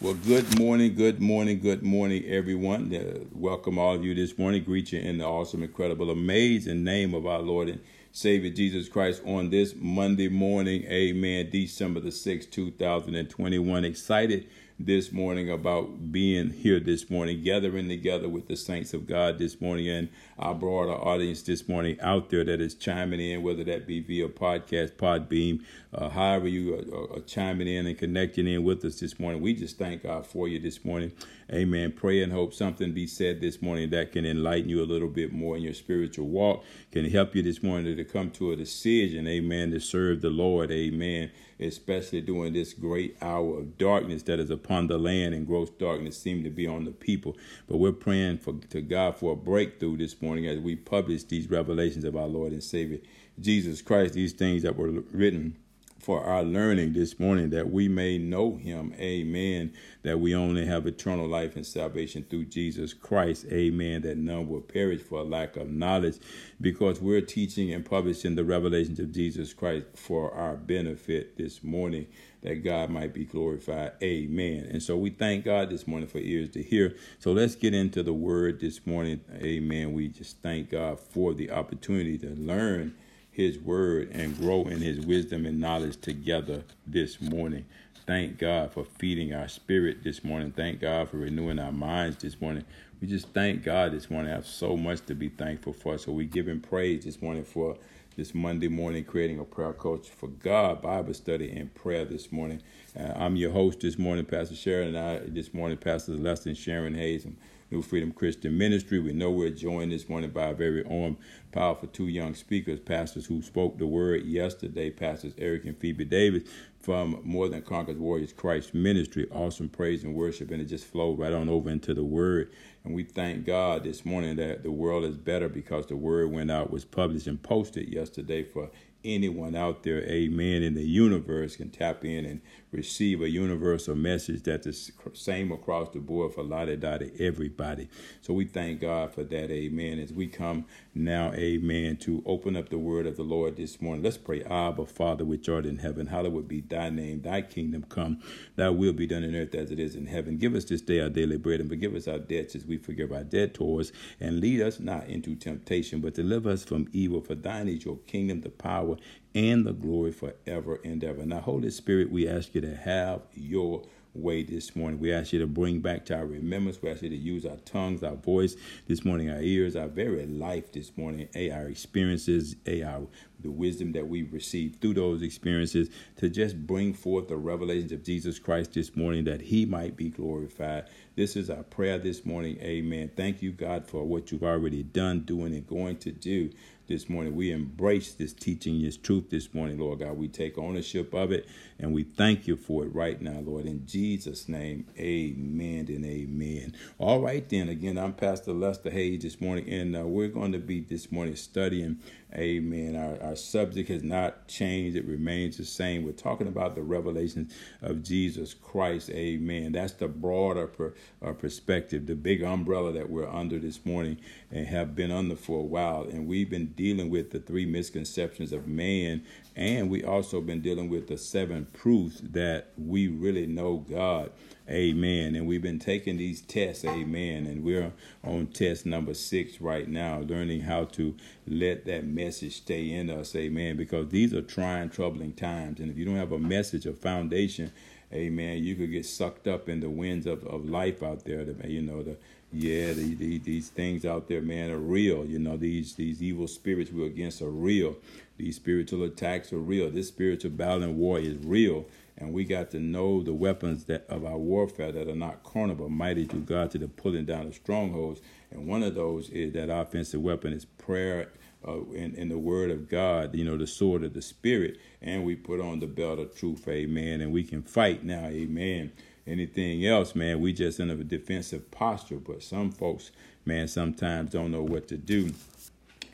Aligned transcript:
Well, 0.00 0.14
good 0.14 0.56
morning, 0.60 0.94
good 0.94 1.20
morning, 1.20 1.58
good 1.58 1.82
morning, 1.82 2.24
everyone. 2.26 2.94
Uh, 2.94 3.24
welcome 3.32 3.80
all 3.80 3.96
of 3.96 4.04
you 4.04 4.14
this 4.14 4.38
morning. 4.38 4.62
Greet 4.62 4.92
you 4.92 5.00
in 5.00 5.18
the 5.18 5.24
awesome, 5.24 5.64
incredible, 5.64 6.10
amazing 6.10 6.84
name 6.84 7.14
of 7.14 7.26
our 7.26 7.40
Lord 7.40 7.68
and 7.68 7.80
Savior 8.12 8.50
Jesus 8.50 8.88
Christ 8.88 9.22
on 9.26 9.50
this 9.50 9.74
Monday 9.74 10.28
morning. 10.28 10.84
Amen. 10.84 11.50
December 11.50 11.98
the 11.98 12.10
6th, 12.10 12.48
2021. 12.52 13.84
Excited 13.84 14.46
this 14.78 15.10
morning 15.10 15.50
about 15.50 16.12
being 16.12 16.50
here 16.50 16.78
this 16.78 17.10
morning, 17.10 17.42
gathering 17.42 17.88
together 17.88 18.28
with 18.28 18.46
the 18.46 18.56
saints 18.56 18.94
of 18.94 19.06
God 19.06 19.38
this 19.38 19.60
morning 19.60 19.88
and 19.88 20.08
our 20.38 20.54
broader 20.54 20.92
audience 20.92 21.42
this 21.42 21.68
morning 21.68 21.98
out 22.00 22.30
there 22.30 22.44
that 22.44 22.60
is 22.60 22.74
chiming 22.74 23.20
in, 23.20 23.42
whether 23.42 23.64
that 23.64 23.88
be 23.88 24.00
via 24.00 24.28
podcast, 24.28 24.92
Podbean, 24.92 25.64
uh, 25.92 26.08
however 26.08 26.46
you 26.46 26.74
are, 26.74 27.16
are, 27.16 27.20
chiming 27.22 27.66
in 27.66 27.86
and 27.86 27.98
connecting 27.98 28.46
in 28.46 28.62
with 28.62 28.84
us 28.84 29.00
this 29.00 29.18
morning. 29.18 29.42
We 29.42 29.54
just 29.54 29.78
thank 29.78 30.04
God 30.04 30.24
for 30.24 30.46
you 30.46 30.60
this 30.60 30.84
morning. 30.84 31.10
Amen. 31.50 31.92
Pray 31.92 32.22
and 32.22 32.30
hope 32.30 32.52
something 32.52 32.92
be 32.92 33.06
said 33.06 33.40
this 33.40 33.62
morning 33.62 33.88
that 33.88 34.12
can 34.12 34.26
enlighten 34.26 34.68
you 34.68 34.82
a 34.82 34.84
little 34.84 35.08
bit 35.08 35.32
more 35.32 35.56
in 35.56 35.62
your 35.62 35.72
spiritual 35.72 36.26
walk, 36.26 36.62
can 36.92 37.08
help 37.08 37.34
you 37.34 37.42
this 37.42 37.62
morning 37.62 37.96
to 37.96 38.04
come 38.04 38.30
to 38.32 38.52
a 38.52 38.56
decision, 38.56 39.26
amen, 39.26 39.70
to 39.70 39.80
serve 39.80 40.20
the 40.20 40.28
Lord, 40.28 40.70
amen, 40.70 41.30
especially 41.58 42.20
during 42.20 42.52
this 42.52 42.74
great 42.74 43.16
hour 43.22 43.60
of 43.60 43.78
darkness 43.78 44.24
that 44.24 44.38
is 44.38 44.50
upon 44.50 44.88
the 44.88 44.98
land 44.98 45.32
and 45.32 45.46
gross 45.46 45.70
darkness 45.70 46.20
seem 46.20 46.44
to 46.44 46.50
be 46.50 46.66
on 46.66 46.84
the 46.84 46.90
people. 46.90 47.34
But 47.66 47.78
we're 47.78 47.92
praying 47.92 48.38
for 48.38 48.52
to 48.68 48.82
God 48.82 49.16
for 49.16 49.32
a 49.32 49.36
breakthrough 49.36 49.96
this 49.96 50.20
morning 50.20 50.46
as 50.46 50.58
we 50.58 50.76
publish 50.76 51.24
these 51.24 51.48
revelations 51.48 52.04
of 52.04 52.14
our 52.14 52.28
Lord 52.28 52.52
and 52.52 52.62
Savior 52.62 52.98
Jesus 53.40 53.80
Christ, 53.80 54.12
these 54.12 54.34
things 54.34 54.64
that 54.64 54.76
were 54.76 54.90
written 54.90 55.56
for 55.98 56.22
our 56.24 56.42
learning 56.42 56.92
this 56.92 57.18
morning 57.18 57.50
that 57.50 57.70
we 57.70 57.88
may 57.88 58.18
know 58.18 58.56
him. 58.56 58.94
Amen. 58.98 59.72
That 60.02 60.20
we 60.20 60.34
only 60.34 60.64
have 60.66 60.86
eternal 60.86 61.26
life 61.26 61.56
and 61.56 61.66
salvation 61.66 62.24
through 62.28 62.46
Jesus 62.46 62.94
Christ. 62.94 63.46
Amen. 63.50 64.02
That 64.02 64.16
none 64.16 64.48
will 64.48 64.60
perish 64.60 65.02
for 65.02 65.22
lack 65.22 65.56
of 65.56 65.70
knowledge 65.70 66.18
because 66.60 67.00
we're 67.00 67.20
teaching 67.20 67.72
and 67.72 67.84
publishing 67.84 68.34
the 68.34 68.44
revelations 68.44 68.98
of 69.00 69.12
Jesus 69.12 69.52
Christ 69.52 69.86
for 69.94 70.32
our 70.32 70.56
benefit 70.56 71.36
this 71.36 71.62
morning 71.62 72.06
that 72.42 72.62
God 72.62 72.90
might 72.90 73.12
be 73.12 73.24
glorified. 73.24 73.92
Amen. 74.02 74.68
And 74.70 74.82
so 74.82 74.96
we 74.96 75.10
thank 75.10 75.44
God 75.44 75.70
this 75.70 75.86
morning 75.86 76.08
for 76.08 76.18
ears 76.18 76.50
to 76.50 76.62
hear. 76.62 76.94
So 77.18 77.32
let's 77.32 77.56
get 77.56 77.74
into 77.74 78.02
the 78.02 78.12
word 78.12 78.60
this 78.60 78.86
morning. 78.86 79.20
Amen. 79.42 79.92
We 79.92 80.08
just 80.08 80.38
thank 80.38 80.70
God 80.70 81.00
for 81.00 81.34
the 81.34 81.50
opportunity 81.50 82.16
to 82.18 82.28
learn 82.28 82.94
his 83.38 83.58
word 83.60 84.10
and 84.12 84.36
grow 84.38 84.64
in 84.64 84.80
his 84.82 85.00
wisdom 85.00 85.46
and 85.46 85.60
knowledge 85.60 86.00
together 86.02 86.64
this 86.88 87.22
morning. 87.22 87.64
Thank 88.06 88.38
God 88.38 88.72
for 88.72 88.84
feeding 88.84 89.32
our 89.32 89.48
spirit 89.48 90.02
this 90.04 90.24
morning. 90.24 90.52
Thank 90.52 90.80
God 90.80 91.10
for 91.10 91.18
renewing 91.18 91.60
our 91.60 91.72
minds 91.72 92.18
this 92.18 92.40
morning. 92.42 92.64
We 93.00 93.08
just 93.08 93.28
thank 93.30 93.64
God 93.64 93.92
this 93.92 94.10
morning. 94.10 94.32
I 94.32 94.36
have 94.36 94.48
so 94.48 94.76
much 94.76 95.06
to 95.06 95.14
be 95.14 95.30
thankful 95.30 95.72
for. 95.72 95.98
So 95.98 96.12
we 96.12 96.26
give 96.26 96.48
him 96.48 96.60
praise 96.60 97.04
this 97.06 97.22
morning 97.22 97.44
for 97.44 97.78
this 98.16 98.34
Monday 98.34 98.68
morning, 98.68 99.04
creating 99.04 99.38
a 99.38 99.44
prayer 99.44 99.72
culture 99.72 100.12
for 100.18 100.28
God, 100.28 100.82
Bible 100.82 101.14
study, 101.14 101.50
and 101.52 101.72
prayer 101.74 102.04
this 102.04 102.32
morning. 102.32 102.60
Uh, 102.98 103.12
I'm 103.16 103.36
your 103.36 103.52
host 103.52 103.80
this 103.82 103.98
morning, 103.98 104.26
Pastor 104.26 104.56
Sharon, 104.56 104.96
and 104.96 104.98
I 104.98 105.20
this 105.28 105.54
morning, 105.54 105.78
Pastor 105.78 106.14
Lester 106.14 106.54
Sharon 106.56 106.96
Hayes. 106.96 107.26
New 107.70 107.82
Freedom 107.82 108.12
Christian 108.12 108.56
Ministry. 108.56 108.98
We 108.98 109.12
know 109.12 109.30
we're 109.30 109.50
joined 109.50 109.92
this 109.92 110.08
morning 110.08 110.30
by 110.30 110.46
a 110.46 110.54
very 110.54 110.84
own 110.86 111.18
powerful 111.52 111.88
two 111.88 112.08
young 112.08 112.34
speakers, 112.34 112.80
pastors 112.80 113.26
who 113.26 113.42
spoke 113.42 113.78
the 113.78 113.86
word 113.86 114.24
yesterday, 114.24 114.90
Pastors 114.90 115.34
Eric 115.36 115.66
and 115.66 115.76
Phoebe 115.76 116.06
Davis 116.06 116.44
from 116.80 117.20
More 117.24 117.48
Than 117.48 117.60
Conquerors 117.60 117.98
Warriors 117.98 118.32
Christ 118.32 118.72
Ministry. 118.72 119.28
Awesome 119.30 119.68
praise 119.68 120.02
and 120.02 120.14
worship, 120.14 120.50
and 120.50 120.62
it 120.62 120.66
just 120.66 120.86
flowed 120.86 121.18
right 121.18 121.32
on 121.32 121.50
over 121.50 121.68
into 121.68 121.92
the 121.92 122.04
word. 122.04 122.50
And 122.84 122.94
we 122.94 123.02
thank 123.02 123.44
God 123.44 123.84
this 123.84 124.04
morning 124.04 124.36
that 124.36 124.62
the 124.62 124.72
world 124.72 125.04
is 125.04 125.18
better 125.18 125.50
because 125.50 125.86
the 125.86 125.96
word 125.96 126.32
went 126.32 126.50
out, 126.50 126.70
was 126.70 126.86
published 126.86 127.26
and 127.26 127.42
posted 127.42 127.92
yesterday 127.92 128.44
for 128.44 128.70
anyone 129.04 129.54
out 129.54 129.82
there, 129.82 130.02
amen, 130.04 130.62
in 130.62 130.74
the 130.74 130.82
universe 130.82 131.56
can 131.56 131.70
tap 131.70 132.04
in 132.04 132.24
and 132.24 132.40
receive 132.70 133.22
a 133.22 133.28
universal 133.28 133.94
message 133.94 134.42
that's 134.42 134.66
the 134.66 134.92
same 135.14 135.52
across 135.52 135.88
the 135.90 135.98
board 136.00 136.34
for 136.34 136.42
la 136.42 136.64
da 136.64 136.98
everybody. 137.18 137.88
So 138.20 138.34
we 138.34 138.44
thank 138.44 138.80
God 138.80 139.14
for 139.14 139.24
that, 139.24 139.50
amen. 139.50 139.98
As 139.98 140.12
we 140.12 140.26
come 140.26 140.66
now, 140.94 141.32
amen, 141.32 141.96
to 141.98 142.22
open 142.26 142.56
up 142.56 142.68
the 142.68 142.78
word 142.78 143.06
of 143.06 143.16
the 143.16 143.22
Lord 143.22 143.56
this 143.56 143.80
morning. 143.80 144.02
Let's 144.02 144.18
pray, 144.18 144.42
Abba, 144.42 144.86
Father, 144.86 145.24
which 145.24 145.48
art 145.48 145.66
in 145.66 145.78
heaven, 145.78 146.06
hallowed 146.06 146.48
be 146.48 146.60
thy 146.60 146.90
name, 146.90 147.22
thy 147.22 147.42
kingdom 147.42 147.84
come, 147.88 148.20
thy 148.56 148.68
will 148.68 148.92
be 148.92 149.06
done 149.06 149.22
in 149.22 149.34
earth 149.34 149.54
as 149.54 149.70
it 149.70 149.80
is 149.80 149.94
in 149.94 150.06
heaven. 150.06 150.36
Give 150.36 150.54
us 150.54 150.64
this 150.64 150.82
day 150.82 151.00
our 151.00 151.08
daily 151.08 151.38
bread 151.38 151.60
and 151.60 151.68
forgive 151.68 151.94
us 151.94 152.08
our 152.08 152.18
debts 152.18 152.54
as 152.54 152.66
we 152.66 152.76
forgive 152.76 153.12
our 153.12 153.24
debtors, 153.24 153.92
and 154.20 154.40
lead 154.40 154.60
us 154.60 154.80
not 154.80 155.06
into 155.06 155.34
temptation, 155.34 156.00
but 156.00 156.14
deliver 156.14 156.50
us 156.50 156.64
from 156.64 156.88
evil. 156.92 157.20
For 157.20 157.34
thine 157.34 157.68
is 157.68 157.84
your 157.84 157.98
kingdom, 158.06 158.40
the 158.42 158.50
power, 158.50 158.96
and 159.34 159.66
the 159.66 159.72
glory 159.72 160.12
forever 160.12 160.80
and 160.84 161.02
ever. 161.04 161.24
Now, 161.24 161.40
Holy 161.40 161.70
Spirit, 161.70 162.10
we 162.10 162.28
ask 162.28 162.54
you 162.54 162.60
to 162.62 162.74
have 162.74 163.22
your 163.34 163.82
way 164.14 164.42
this 164.42 164.74
morning. 164.74 164.98
We 164.98 165.12
ask 165.12 165.32
you 165.32 165.38
to 165.40 165.46
bring 165.46 165.80
back 165.80 166.04
to 166.06 166.16
our 166.16 166.26
remembrance. 166.26 166.82
We 166.82 166.90
ask 166.90 167.02
you 167.02 167.10
to 167.10 167.16
use 167.16 167.46
our 167.46 167.56
tongues, 167.58 168.02
our 168.02 168.16
voice 168.16 168.56
this 168.86 169.04
morning, 169.04 169.30
our 169.30 169.40
ears, 169.40 169.76
our 169.76 169.88
very 169.88 170.26
life 170.26 170.72
this 170.72 170.96
morning, 170.96 171.28
a 171.34 171.50
our 171.50 171.66
experiences, 171.68 172.56
a 172.66 172.82
our 172.82 173.06
the 173.40 173.50
wisdom 173.50 173.92
that 173.92 174.08
we 174.08 174.22
received 174.22 174.80
through 174.80 174.94
those 174.94 175.22
experiences 175.22 175.90
to 176.16 176.28
just 176.28 176.66
bring 176.66 176.92
forth 176.92 177.28
the 177.28 177.36
revelations 177.36 177.92
of 177.92 178.02
Jesus 178.02 178.36
Christ 178.36 178.74
this 178.74 178.96
morning 178.96 179.22
that 179.24 179.40
he 179.40 179.64
might 179.64 179.96
be 179.96 180.08
glorified. 180.08 180.86
This 181.14 181.36
is 181.36 181.48
our 181.48 181.62
prayer 181.62 181.98
this 181.98 182.26
morning. 182.26 182.58
Amen. 182.60 183.12
Thank 183.16 183.40
you, 183.40 183.52
God, 183.52 183.86
for 183.86 184.02
what 184.02 184.32
you've 184.32 184.42
already 184.42 184.82
done, 184.82 185.20
doing, 185.20 185.54
and 185.54 185.66
going 185.66 185.98
to 185.98 186.10
do 186.10 186.50
this 186.88 187.08
morning. 187.08 187.36
We 187.36 187.52
embrace 187.52 188.14
this 188.14 188.32
teaching, 188.32 188.82
this 188.82 188.96
truth 188.96 189.30
this 189.30 189.54
morning, 189.54 189.78
Lord 189.78 190.00
God. 190.00 190.16
We 190.16 190.28
take 190.28 190.58
ownership 190.58 191.14
of 191.14 191.30
it 191.30 191.46
and 191.78 191.92
we 191.92 192.02
thank 192.02 192.48
you 192.48 192.56
for 192.56 192.84
it 192.84 192.94
right 192.94 193.20
now, 193.20 193.40
Lord. 193.40 193.66
In 193.66 193.86
Jesus' 193.86 194.48
name, 194.48 194.86
amen 194.98 195.86
and 195.88 196.04
amen. 196.04 196.74
All 196.98 197.20
right, 197.20 197.48
then. 197.48 197.68
Again, 197.68 197.98
I'm 197.98 198.14
Pastor 198.14 198.52
Lester 198.52 198.90
Hayes 198.90 199.22
this 199.22 199.40
morning, 199.40 199.68
and 199.68 199.96
uh, 199.96 200.06
we're 200.06 200.28
going 200.28 200.52
to 200.52 200.58
be 200.58 200.80
this 200.80 201.12
morning 201.12 201.36
studying 201.36 201.98
Amen. 202.34 202.94
Our, 202.94 203.30
our 203.30 203.36
subject 203.36 203.88
has 203.88 204.02
not 204.02 204.48
changed. 204.48 204.96
It 204.96 205.06
remains 205.06 205.56
the 205.56 205.64
same. 205.64 206.04
We're 206.04 206.12
talking 206.12 206.46
about 206.46 206.74
the 206.74 206.82
revelations 206.82 207.54
of 207.80 208.02
Jesus 208.02 208.52
Christ. 208.52 209.08
Amen. 209.10 209.72
That's 209.72 209.94
the 209.94 210.08
broader 210.08 210.66
per, 210.66 210.92
uh, 211.22 211.32
perspective, 211.32 212.06
the 212.06 212.14
big 212.14 212.42
umbrella 212.42 212.92
that 212.92 213.08
we're 213.08 213.28
under 213.28 213.58
this 213.58 213.84
morning 213.86 214.18
and 214.50 214.66
have 214.66 214.94
been 214.94 215.10
under 215.10 215.36
for 215.36 215.60
a 215.60 215.64
while. 215.64 216.02
And 216.02 216.26
we've 216.26 216.50
been 216.50 216.66
dealing 216.66 217.08
with 217.08 217.30
the 217.30 217.40
three 217.40 217.64
misconceptions 217.64 218.52
of 218.52 218.68
man. 218.68 219.22
And 219.58 219.90
we 219.90 220.04
also 220.04 220.40
been 220.40 220.60
dealing 220.60 220.88
with 220.88 221.08
the 221.08 221.18
seven 221.18 221.66
proofs 221.72 222.20
that 222.22 222.70
we 222.78 223.08
really 223.08 223.44
know 223.44 223.78
God. 223.90 224.30
Amen. 224.70 225.34
And 225.34 225.48
we've 225.48 225.60
been 225.60 225.80
taking 225.80 226.16
these 226.16 226.40
tests. 226.40 226.84
Amen. 226.84 227.44
And 227.44 227.64
we're 227.64 227.92
on 228.22 228.46
test 228.46 228.86
number 228.86 229.14
six 229.14 229.60
right 229.60 229.88
now, 229.88 230.20
learning 230.20 230.60
how 230.60 230.84
to 230.84 231.16
let 231.48 231.86
that 231.86 232.06
message 232.06 232.58
stay 232.58 232.88
in 232.92 233.10
us. 233.10 233.34
Amen. 233.34 233.76
Because 233.76 234.10
these 234.10 234.32
are 234.32 234.42
trying, 234.42 234.90
troubling 234.90 235.32
times. 235.32 235.80
And 235.80 235.90
if 235.90 235.98
you 235.98 236.04
don't 236.04 236.14
have 236.14 236.30
a 236.30 236.38
message, 236.38 236.86
a 236.86 236.92
foundation, 236.92 237.72
amen, 238.12 238.64
you 238.64 238.74
could 238.74 238.90
get 238.90 239.06
sucked 239.06 239.46
up 239.46 239.68
in 239.68 239.80
the 239.80 239.90
winds 239.90 240.26
of, 240.26 240.44
of 240.46 240.64
life 240.68 241.02
out 241.02 241.24
there. 241.24 241.44
The, 241.44 241.68
you 241.68 241.82
know, 241.82 242.02
the 242.02 242.16
yeah, 242.50 242.94
the, 242.94 243.14
the, 243.14 243.38
these 243.38 243.68
things 243.68 244.06
out 244.06 244.28
there, 244.28 244.40
man, 244.40 244.70
are 244.70 244.78
real. 244.78 245.26
You 245.26 245.38
know, 245.38 245.56
these 245.56 245.94
these 245.94 246.22
evil 246.22 246.48
spirits 246.48 246.90
we're 246.90 247.06
against 247.06 247.42
are 247.42 247.50
real. 247.50 247.96
These 248.36 248.56
spiritual 248.56 249.02
attacks 249.04 249.52
are 249.52 249.58
real. 249.58 249.90
This 249.90 250.08
spiritual 250.08 250.52
battle 250.52 250.84
and 250.84 250.96
war 250.96 251.18
is 251.18 251.36
real 251.38 251.86
and 252.20 252.32
we 252.32 252.44
got 252.44 252.70
to 252.72 252.80
know 252.80 253.22
the 253.22 253.32
weapons 253.32 253.84
that 253.84 254.04
of 254.08 254.24
our 254.24 254.36
warfare 254.36 254.90
that 254.90 255.08
are 255.08 255.14
not 255.14 255.44
carnal 255.44 255.76
but 255.76 255.90
mighty 255.90 256.24
through 256.24 256.40
God 256.40 256.70
to 256.72 256.78
the 256.78 256.88
pulling 256.88 257.24
down 257.24 257.46
of 257.46 257.54
strongholds. 257.54 258.20
And 258.50 258.66
one 258.66 258.82
of 258.82 258.94
those 258.94 259.30
is 259.30 259.52
that 259.52 259.70
offensive 259.70 260.20
weapon 260.20 260.52
is 260.52 260.64
prayer 260.64 261.30
uh, 261.66 261.82
in, 261.92 262.14
in 262.14 262.28
the 262.28 262.38
word 262.38 262.70
of 262.70 262.88
God, 262.88 263.34
you 263.34 263.44
know, 263.44 263.56
the 263.56 263.66
sword 263.66 264.04
of 264.04 264.14
the 264.14 264.22
spirit, 264.22 264.78
and 265.02 265.24
we 265.24 265.34
put 265.34 265.60
on 265.60 265.80
the 265.80 265.86
belt 265.86 266.18
of 266.18 266.36
truth, 266.36 266.66
amen, 266.68 267.20
and 267.20 267.32
we 267.32 267.42
can 267.42 267.62
fight 267.62 268.04
now, 268.04 268.26
amen. 268.26 268.92
Anything 269.26 269.84
else, 269.84 270.14
man, 270.14 270.40
we 270.40 270.52
just 270.52 270.80
in 270.80 270.88
a 270.90 270.96
defensive 270.96 271.70
posture, 271.70 272.16
but 272.16 272.42
some 272.42 272.70
folks, 272.72 273.10
man, 273.44 273.68
sometimes 273.68 274.30
don't 274.30 274.50
know 274.50 274.62
what 274.62 274.88
to 274.88 274.96
do. 274.96 275.32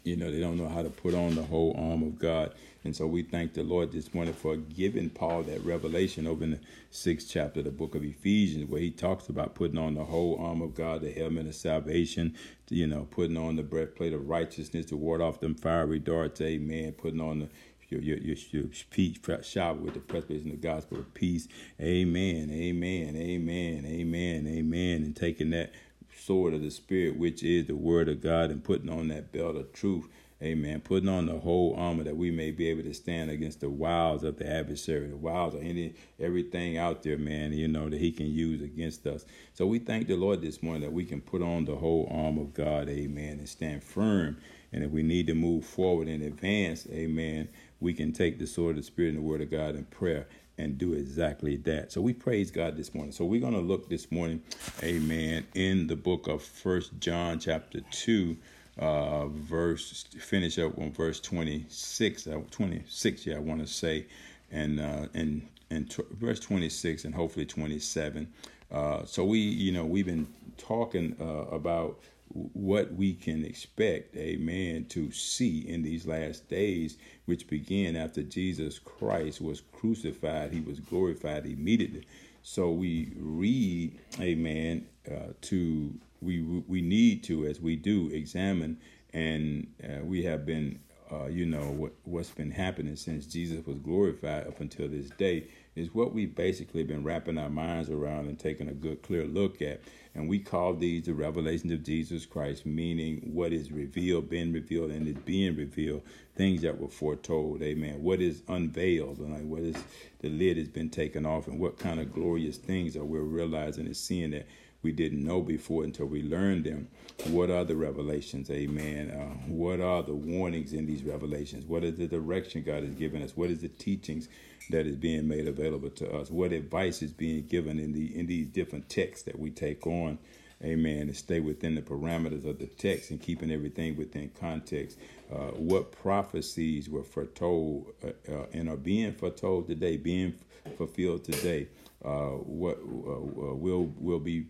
You 0.02 0.16
know, 0.16 0.30
they 0.30 0.40
don't 0.40 0.58
know 0.58 0.68
how 0.68 0.82
to 0.82 0.90
put 0.90 1.14
on 1.14 1.34
the 1.34 1.42
whole 1.42 1.74
arm 1.78 2.02
of 2.02 2.18
God. 2.18 2.52
And 2.84 2.94
so 2.94 3.06
we 3.06 3.22
thank 3.22 3.54
the 3.54 3.62
Lord 3.62 3.92
this 3.92 4.12
morning 4.12 4.34
for 4.34 4.56
giving 4.56 5.08
Paul 5.10 5.42
that 5.44 5.64
revelation 5.64 6.26
over 6.26 6.44
in 6.44 6.52
the 6.52 6.60
sixth 6.90 7.28
chapter 7.30 7.60
of 7.60 7.64
the 7.64 7.70
book 7.70 7.94
of 7.94 8.04
Ephesians, 8.04 8.68
where 8.70 8.80
he 8.80 8.90
talks 8.90 9.28
about 9.30 9.54
putting 9.54 9.78
on 9.78 9.94
the 9.94 10.04
whole 10.04 10.36
arm 10.38 10.60
of 10.60 10.74
God, 10.74 11.00
the 11.00 11.10
helmet 11.10 11.46
of 11.46 11.54
salvation, 11.54 12.34
you 12.68 12.86
know, 12.86 13.08
putting 13.10 13.38
on 13.38 13.56
the 13.56 13.62
breastplate 13.62 14.12
of 14.12 14.28
righteousness 14.28 14.86
to 14.86 14.96
ward 14.96 15.22
off 15.22 15.40
them 15.40 15.54
fiery 15.54 15.98
darts, 15.98 16.42
amen, 16.42 16.92
putting 16.92 17.22
on 17.22 17.40
the 17.40 17.48
your 17.88 18.00
your, 18.00 18.18
your, 18.18 18.36
your 18.50 18.64
peace 18.90 19.18
shower 19.42 19.74
with 19.74 19.94
the 19.94 20.00
presentation 20.00 20.50
of 20.50 20.60
the 20.60 20.66
gospel 20.68 20.98
of 20.98 21.14
peace. 21.14 21.48
Amen. 21.80 22.50
Amen. 22.50 23.16
Amen. 23.16 23.84
Amen. 23.86 24.46
Amen. 24.46 25.02
And 25.02 25.16
taking 25.16 25.50
that 25.50 25.72
sword 26.16 26.54
of 26.54 26.62
the 26.62 26.70
spirit, 26.70 27.16
which 27.18 27.42
is 27.42 27.66
the 27.66 27.76
word 27.76 28.08
of 28.08 28.22
God, 28.22 28.50
and 28.50 28.64
putting 28.64 28.90
on 28.90 29.08
that 29.08 29.32
belt 29.32 29.56
of 29.56 29.72
truth 29.72 30.08
Amen. 30.44 30.80
Putting 30.80 31.08
on 31.08 31.24
the 31.24 31.38
whole 31.38 31.74
armor 31.78 32.04
that 32.04 32.18
we 32.18 32.30
may 32.30 32.50
be 32.50 32.68
able 32.68 32.82
to 32.82 32.92
stand 32.92 33.30
against 33.30 33.60
the 33.60 33.70
wiles 33.70 34.22
of 34.24 34.36
the 34.36 34.46
adversary, 34.46 35.06
the 35.06 35.16
wiles 35.16 35.54
of 35.54 35.62
any 35.62 35.94
everything 36.20 36.76
out 36.76 37.02
there, 37.02 37.16
man, 37.16 37.54
you 37.54 37.66
know, 37.66 37.88
that 37.88 37.98
he 37.98 38.12
can 38.12 38.26
use 38.26 38.60
against 38.60 39.06
us. 39.06 39.24
So 39.54 39.64
we 39.64 39.78
thank 39.78 40.06
the 40.06 40.16
Lord 40.16 40.42
this 40.42 40.62
morning 40.62 40.82
that 40.82 40.92
we 40.92 41.06
can 41.06 41.22
put 41.22 41.40
on 41.40 41.64
the 41.64 41.76
whole 41.76 42.06
armor 42.10 42.42
of 42.42 42.52
God, 42.52 42.90
amen, 42.90 43.38
and 43.38 43.48
stand 43.48 43.82
firm. 43.82 44.36
And 44.70 44.84
if 44.84 44.90
we 44.90 45.02
need 45.02 45.28
to 45.28 45.34
move 45.34 45.64
forward 45.64 46.08
and 46.08 46.22
advance, 46.22 46.86
amen, 46.90 47.48
we 47.80 47.94
can 47.94 48.12
take 48.12 48.38
the 48.38 48.46
sword 48.46 48.72
of 48.72 48.76
the 48.76 48.82
Spirit 48.82 49.14
and 49.14 49.18
the 49.18 49.22
word 49.22 49.40
of 49.40 49.50
God 49.50 49.76
in 49.76 49.84
prayer 49.86 50.26
and 50.58 50.76
do 50.76 50.92
exactly 50.92 51.56
that. 51.56 51.90
So 51.90 52.02
we 52.02 52.12
praise 52.12 52.50
God 52.50 52.76
this 52.76 52.94
morning. 52.94 53.12
So 53.12 53.24
we're 53.24 53.40
going 53.40 53.54
to 53.54 53.60
look 53.60 53.88
this 53.88 54.12
morning, 54.12 54.42
amen, 54.82 55.46
in 55.54 55.86
the 55.86 55.96
book 55.96 56.28
of 56.28 56.42
First 56.42 57.00
John 57.00 57.38
chapter 57.38 57.80
2 57.80 58.36
uh, 58.78 59.26
verse, 59.26 60.04
finish 60.18 60.58
up 60.58 60.78
on 60.78 60.92
verse 60.92 61.20
26, 61.20 62.26
uh, 62.26 62.40
26, 62.50 63.26
yeah, 63.26 63.36
I 63.36 63.38
want 63.38 63.60
to 63.60 63.66
say, 63.66 64.06
and, 64.50 64.80
uh, 64.80 65.06
and, 65.14 65.46
and 65.70 65.90
t- 65.90 66.02
verse 66.12 66.40
26 66.40 67.04
and 67.04 67.14
hopefully 67.14 67.46
27. 67.46 68.28
Uh, 68.70 69.04
so 69.04 69.24
we, 69.24 69.38
you 69.38 69.72
know, 69.72 69.84
we've 69.84 70.06
been 70.06 70.26
talking 70.56 71.16
uh, 71.20 71.54
about 71.54 72.00
what 72.34 72.92
we 72.94 73.14
can 73.14 73.44
expect, 73.44 74.16
amen, 74.16 74.86
to 74.88 75.10
see 75.12 75.68
in 75.68 75.82
these 75.82 76.06
last 76.06 76.48
days, 76.48 76.96
which 77.26 77.46
began 77.48 77.94
after 77.94 78.22
Jesus 78.22 78.78
Christ 78.80 79.40
was 79.40 79.62
crucified. 79.72 80.52
He 80.52 80.60
was 80.60 80.80
glorified 80.80 81.46
immediately. 81.46 82.06
So 82.42 82.70
we 82.70 83.12
read, 83.16 83.98
amen, 84.20 84.86
uh, 85.08 85.32
to 85.42 85.94
we 86.24 86.40
we 86.40 86.80
need 86.80 87.22
to, 87.24 87.46
as 87.46 87.60
we 87.60 87.76
do, 87.76 88.08
examine, 88.08 88.78
and 89.12 89.66
uh, 89.82 90.04
we 90.04 90.24
have 90.24 90.44
been, 90.44 90.80
uh, 91.12 91.26
you 91.26 91.46
know, 91.46 91.70
what 91.70 91.92
what's 92.04 92.30
been 92.30 92.50
happening 92.50 92.96
since 92.96 93.26
Jesus 93.26 93.64
was 93.66 93.78
glorified 93.78 94.46
up 94.46 94.60
until 94.60 94.88
this 94.88 95.10
day 95.10 95.48
is 95.76 95.94
what 95.94 96.14
we've 96.14 96.34
basically 96.34 96.84
been 96.84 97.02
wrapping 97.02 97.36
our 97.38 97.50
minds 97.50 97.90
around 97.90 98.28
and 98.28 98.38
taking 98.38 98.68
a 98.68 98.74
good, 98.74 99.02
clear 99.02 99.24
look 99.24 99.60
at. 99.60 99.80
And 100.14 100.28
we 100.28 100.38
call 100.38 100.74
these 100.74 101.06
the 101.06 101.14
revelations 101.14 101.72
of 101.72 101.82
Jesus 101.82 102.24
Christ, 102.24 102.64
meaning 102.64 103.30
what 103.32 103.52
is 103.52 103.72
revealed, 103.72 104.30
been 104.30 104.52
revealed, 104.52 104.92
and 104.92 105.08
is 105.08 105.16
being 105.24 105.56
revealed, 105.56 106.02
things 106.36 106.62
that 106.62 106.78
were 106.78 106.88
foretold. 106.88 107.62
Amen. 107.62 108.00
What 108.00 108.20
is 108.20 108.42
unveiled, 108.46 109.18
like 109.18 109.42
what 109.42 109.62
is 109.62 109.76
the 110.20 110.28
lid 110.28 110.56
has 110.56 110.68
been 110.68 110.90
taken 110.90 111.26
off, 111.26 111.48
and 111.48 111.58
what 111.58 111.78
kind 111.78 111.98
of 111.98 112.12
glorious 112.12 112.56
things 112.56 112.96
are 112.96 113.04
we 113.04 113.18
realizing 113.18 113.86
and 113.86 113.96
seeing 113.96 114.30
that 114.30 114.46
we 114.84 114.92
didn't 114.92 115.24
know 115.24 115.40
before 115.40 115.82
until 115.82 116.06
we 116.06 116.22
learned 116.22 116.64
them. 116.64 116.88
What 117.28 117.50
are 117.50 117.64
the 117.64 117.74
revelations? 117.74 118.50
Amen. 118.50 119.10
Uh, 119.10 119.34
what 119.50 119.80
are 119.80 120.02
the 120.02 120.14
warnings 120.14 120.72
in 120.72 120.86
these 120.86 121.02
revelations? 121.02 121.64
What 121.64 121.82
is 121.82 121.96
the 121.96 122.06
direction 122.06 122.62
God 122.62 122.84
has 122.84 122.94
given 122.94 123.22
us? 123.22 123.36
What 123.36 123.50
is 123.50 123.60
the 123.60 123.68
teachings 123.68 124.28
that 124.70 124.86
is 124.86 124.96
being 124.96 125.26
made 125.26 125.48
available 125.48 125.90
to 125.90 126.12
us? 126.16 126.30
What 126.30 126.52
advice 126.52 127.02
is 127.02 127.12
being 127.12 127.46
given 127.46 127.78
in 127.78 127.92
the 127.92 128.16
in 128.16 128.26
these 128.26 128.46
different 128.46 128.88
texts 128.88 129.24
that 129.24 129.38
we 129.38 129.50
take 129.50 129.86
on? 129.86 130.18
Amen. 130.62 131.08
To 131.08 131.14
stay 131.14 131.40
within 131.40 131.74
the 131.74 131.82
parameters 131.82 132.44
of 132.44 132.58
the 132.58 132.66
text 132.66 133.10
and 133.10 133.20
keeping 133.20 133.50
everything 133.50 133.96
within 133.96 134.30
context. 134.38 134.98
Uh, 135.32 135.50
what 135.56 135.92
prophecies 135.92 136.88
were 136.88 137.02
foretold 137.02 137.92
uh, 138.04 138.08
uh 138.32 138.46
and 138.52 138.68
are 138.68 138.76
being 138.76 139.12
foretold 139.12 139.66
today, 139.66 139.96
being 139.96 140.34
fulfilled 140.76 141.24
today? 141.24 141.68
Uh, 142.04 142.30
what 142.30 142.78
uh, 142.78 143.12
uh, 143.12 143.54
will 143.54 143.92
will 143.98 144.20
be 144.20 144.46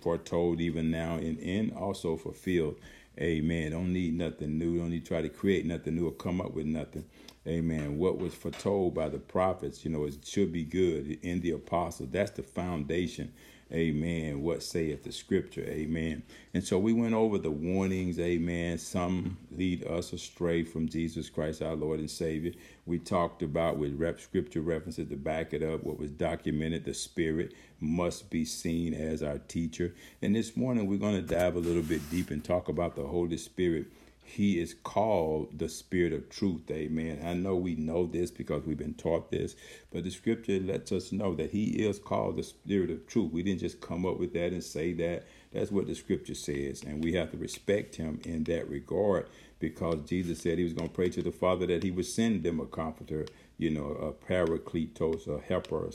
foretold 0.00 0.60
even 0.60 0.90
now 0.90 1.16
and, 1.16 1.38
and 1.38 1.72
also 1.74 2.16
fulfilled. 2.16 2.76
Amen. 3.20 3.72
Don't 3.72 3.92
need 3.92 4.14
nothing 4.14 4.58
new. 4.58 4.78
Don't 4.78 4.90
need 4.90 5.04
to 5.04 5.08
try 5.08 5.22
to 5.22 5.28
create 5.28 5.66
nothing 5.66 5.96
new 5.96 6.08
or 6.08 6.12
come 6.12 6.40
up 6.40 6.54
with 6.54 6.66
nothing. 6.66 7.04
Amen. 7.46 7.98
What 7.98 8.18
was 8.18 8.34
foretold 8.34 8.94
by 8.94 9.08
the 9.08 9.18
prophets, 9.18 9.84
you 9.84 9.90
know, 9.90 10.04
it 10.04 10.24
should 10.24 10.52
be 10.52 10.64
good 10.64 11.18
in 11.22 11.40
the 11.40 11.52
apostles. 11.52 12.10
That's 12.10 12.30
the 12.32 12.42
foundation 12.42 13.32
Amen. 13.72 14.42
What 14.42 14.62
saith 14.62 15.02
the 15.02 15.12
scripture? 15.12 15.62
Amen. 15.62 16.22
And 16.52 16.62
so 16.62 16.78
we 16.78 16.92
went 16.92 17.14
over 17.14 17.38
the 17.38 17.50
warnings. 17.50 18.18
Amen. 18.18 18.76
Some 18.76 19.38
lead 19.50 19.86
us 19.86 20.12
astray 20.12 20.62
from 20.62 20.88
Jesus 20.88 21.30
Christ, 21.30 21.62
our 21.62 21.74
Lord 21.74 21.98
and 21.98 22.10
Savior. 22.10 22.52
We 22.84 22.98
talked 22.98 23.42
about 23.42 23.78
with 23.78 23.98
rep 23.98 24.20
scripture 24.20 24.60
references 24.60 25.08
to 25.08 25.16
back 25.16 25.54
it 25.54 25.62
up, 25.62 25.84
what 25.84 25.98
was 25.98 26.10
documented. 26.10 26.84
The 26.84 26.92
Spirit 26.92 27.54
must 27.80 28.28
be 28.30 28.44
seen 28.44 28.92
as 28.92 29.22
our 29.22 29.38
teacher. 29.38 29.94
And 30.20 30.36
this 30.36 30.56
morning 30.56 30.86
we're 30.86 30.98
going 30.98 31.16
to 31.16 31.22
dive 31.22 31.56
a 31.56 31.60
little 31.60 31.82
bit 31.82 32.10
deep 32.10 32.30
and 32.30 32.44
talk 32.44 32.68
about 32.68 32.94
the 32.94 33.06
Holy 33.06 33.38
Spirit 33.38 33.86
he 34.32 34.60
is 34.60 34.74
called 34.74 35.58
the 35.58 35.68
spirit 35.68 36.12
of 36.12 36.30
truth 36.30 36.70
amen. 36.70 37.20
I 37.24 37.34
know 37.34 37.56
we 37.56 37.76
know 37.76 38.06
this 38.06 38.30
because 38.30 38.64
we've 38.66 38.78
been 38.78 38.94
taught 38.94 39.30
this 39.30 39.56
but 39.92 40.04
the 40.04 40.10
scripture 40.10 40.60
lets 40.60 40.92
us 40.92 41.12
know 41.12 41.34
that 41.36 41.52
he 41.52 41.66
is 41.86 41.98
called 42.00 42.36
the 42.36 42.44
spirit 42.44 42.90
of 42.90 43.06
truth. 43.06 43.32
We 43.32 43.42
didn't 43.44 43.60
just 43.60 43.80
come 43.80 44.06
up 44.06 44.18
with 44.18 44.34
that 44.34 44.52
and 44.52 44.64
say 44.64 44.92
that. 44.94 45.24
That's 45.52 45.70
what 45.72 45.86
the 45.86 45.94
scripture 45.94 46.34
says 46.34 46.82
and 46.84 47.04
we 47.04 47.14
have 47.14 47.30
to 47.32 47.36
respect 47.38 47.96
him 47.96 48.20
in 48.24 48.44
that 48.44 48.68
regard 48.68 49.28
because 49.60 50.00
jesus 50.08 50.40
said 50.40 50.58
he 50.58 50.64
was 50.64 50.72
going 50.72 50.88
to 50.88 50.94
pray 50.94 51.08
to 51.08 51.22
the 51.22 51.32
father 51.32 51.66
that 51.66 51.82
he 51.82 51.90
would 51.90 52.06
send 52.06 52.42
them 52.42 52.60
a 52.60 52.66
comforter 52.66 53.26
you 53.58 53.70
know 53.70 53.88
a 53.90 54.12
paracletos 54.12 55.28
a 55.28 55.40
helper 55.40 55.88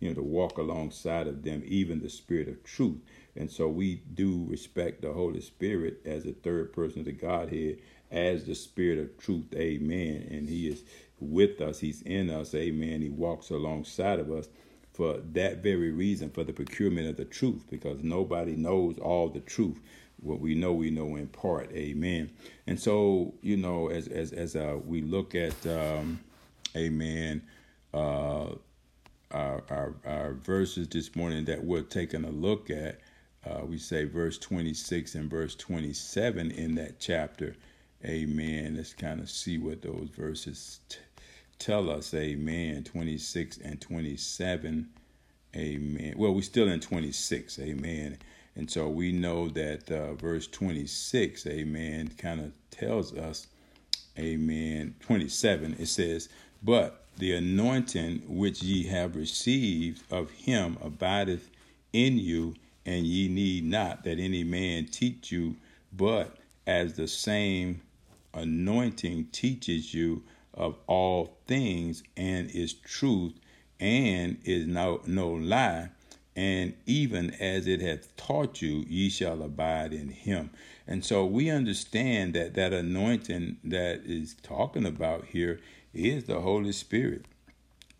you 0.00 0.08
know 0.08 0.14
to 0.14 0.22
walk 0.22 0.58
alongside 0.58 1.26
of 1.26 1.42
them 1.42 1.62
even 1.66 2.00
the 2.00 2.08
spirit 2.10 2.48
of 2.48 2.62
truth 2.64 2.98
and 3.38 3.50
so 3.50 3.68
we 3.68 4.02
do 4.14 4.46
respect 4.48 5.02
the 5.02 5.12
Holy 5.12 5.40
Spirit 5.40 6.00
as 6.04 6.26
a 6.26 6.32
third 6.32 6.72
person 6.72 7.00
of 7.00 7.06
the 7.06 7.12
Godhead, 7.12 7.78
as 8.10 8.44
the 8.44 8.54
Spirit 8.54 8.98
of 8.98 9.16
truth. 9.18 9.46
Amen. 9.54 10.26
And 10.30 10.48
He 10.48 10.68
is 10.68 10.82
with 11.20 11.60
us, 11.60 11.80
He's 11.80 12.02
in 12.02 12.30
us. 12.30 12.54
Amen. 12.54 13.00
He 13.00 13.08
walks 13.08 13.50
alongside 13.50 14.18
of 14.18 14.30
us 14.30 14.48
for 14.92 15.18
that 15.32 15.62
very 15.62 15.92
reason, 15.92 16.30
for 16.30 16.42
the 16.42 16.52
procurement 16.52 17.08
of 17.08 17.16
the 17.16 17.24
truth, 17.24 17.64
because 17.70 18.02
nobody 18.02 18.56
knows 18.56 18.98
all 18.98 19.28
the 19.28 19.40
truth. 19.40 19.80
What 20.20 20.40
we 20.40 20.56
know, 20.56 20.72
we 20.72 20.90
know 20.90 21.14
in 21.14 21.28
part. 21.28 21.70
Amen. 21.72 22.32
And 22.66 22.80
so, 22.80 23.34
you 23.40 23.56
know, 23.56 23.88
as 23.88 24.08
as 24.08 24.32
as 24.32 24.56
uh, 24.56 24.78
we 24.84 25.00
look 25.00 25.36
at, 25.36 25.64
um, 25.66 26.20
Amen. 26.76 27.42
Uh, 27.94 28.48
our, 29.30 29.62
our, 29.70 29.94
our 30.06 30.32
verses 30.34 30.88
this 30.88 31.14
morning 31.14 31.44
that 31.46 31.64
we're 31.64 31.82
taking 31.82 32.24
a 32.24 32.30
look 32.30 32.70
at 32.70 32.98
uh, 33.46 33.64
we 33.64 33.78
say 33.78 34.04
verse 34.04 34.38
26 34.38 35.14
and 35.14 35.30
verse 35.30 35.54
27 35.54 36.50
in 36.50 36.74
that 36.76 36.98
chapter. 36.98 37.56
Amen. 38.04 38.76
Let's 38.76 38.94
kind 38.94 39.20
of 39.20 39.30
see 39.30 39.58
what 39.58 39.82
those 39.82 40.08
verses 40.16 40.80
t- 40.88 40.98
tell 41.58 41.90
us. 41.90 42.14
Amen. 42.14 42.84
26 42.84 43.58
and 43.58 43.80
27. 43.80 44.88
Amen. 45.56 46.14
Well, 46.16 46.34
we're 46.34 46.42
still 46.42 46.68
in 46.68 46.80
26. 46.80 47.58
Amen. 47.58 48.18
And 48.58 48.68
so 48.68 48.88
we 48.88 49.12
know 49.12 49.48
that 49.50 49.88
uh, 49.90 50.14
verse 50.14 50.48
26, 50.48 51.46
amen, 51.46 52.10
kind 52.18 52.40
of 52.40 52.52
tells 52.72 53.16
us, 53.16 53.46
amen, 54.18 54.96
27, 54.98 55.76
it 55.78 55.86
says, 55.86 56.28
But 56.60 57.04
the 57.18 57.34
anointing 57.34 58.22
which 58.26 58.60
ye 58.60 58.82
have 58.88 59.14
received 59.14 60.02
of 60.12 60.32
him 60.32 60.76
abideth 60.82 61.50
in 61.92 62.18
you 62.18 62.56
and 62.88 63.06
ye 63.06 63.28
need 63.28 63.64
not 63.64 64.02
that 64.04 64.18
any 64.18 64.42
man 64.42 64.86
teach 64.86 65.30
you, 65.30 65.54
but 65.92 66.38
as 66.66 66.94
the 66.94 67.06
same 67.06 67.82
anointing 68.32 69.26
teaches 69.30 69.92
you 69.92 70.22
of 70.54 70.74
all 70.86 71.36
things 71.46 72.02
and 72.16 72.50
is 72.50 72.72
truth 72.72 73.34
and 73.78 74.38
is 74.42 74.66
no, 74.66 75.02
no 75.06 75.28
lie, 75.28 75.90
and 76.34 76.72
even 76.86 77.30
as 77.34 77.66
it 77.66 77.82
hath 77.82 78.16
taught 78.16 78.62
you, 78.62 78.86
ye 78.88 79.10
shall 79.10 79.42
abide 79.42 79.92
in 79.92 80.08
him. 80.08 80.48
And 80.86 81.04
so 81.04 81.26
we 81.26 81.50
understand 81.50 82.32
that 82.32 82.54
that 82.54 82.72
anointing 82.72 83.58
that 83.64 84.00
is 84.06 84.34
talking 84.42 84.86
about 84.86 85.26
here 85.26 85.60
is 85.92 86.24
the 86.24 86.40
Holy 86.40 86.72
Spirit. 86.72 87.26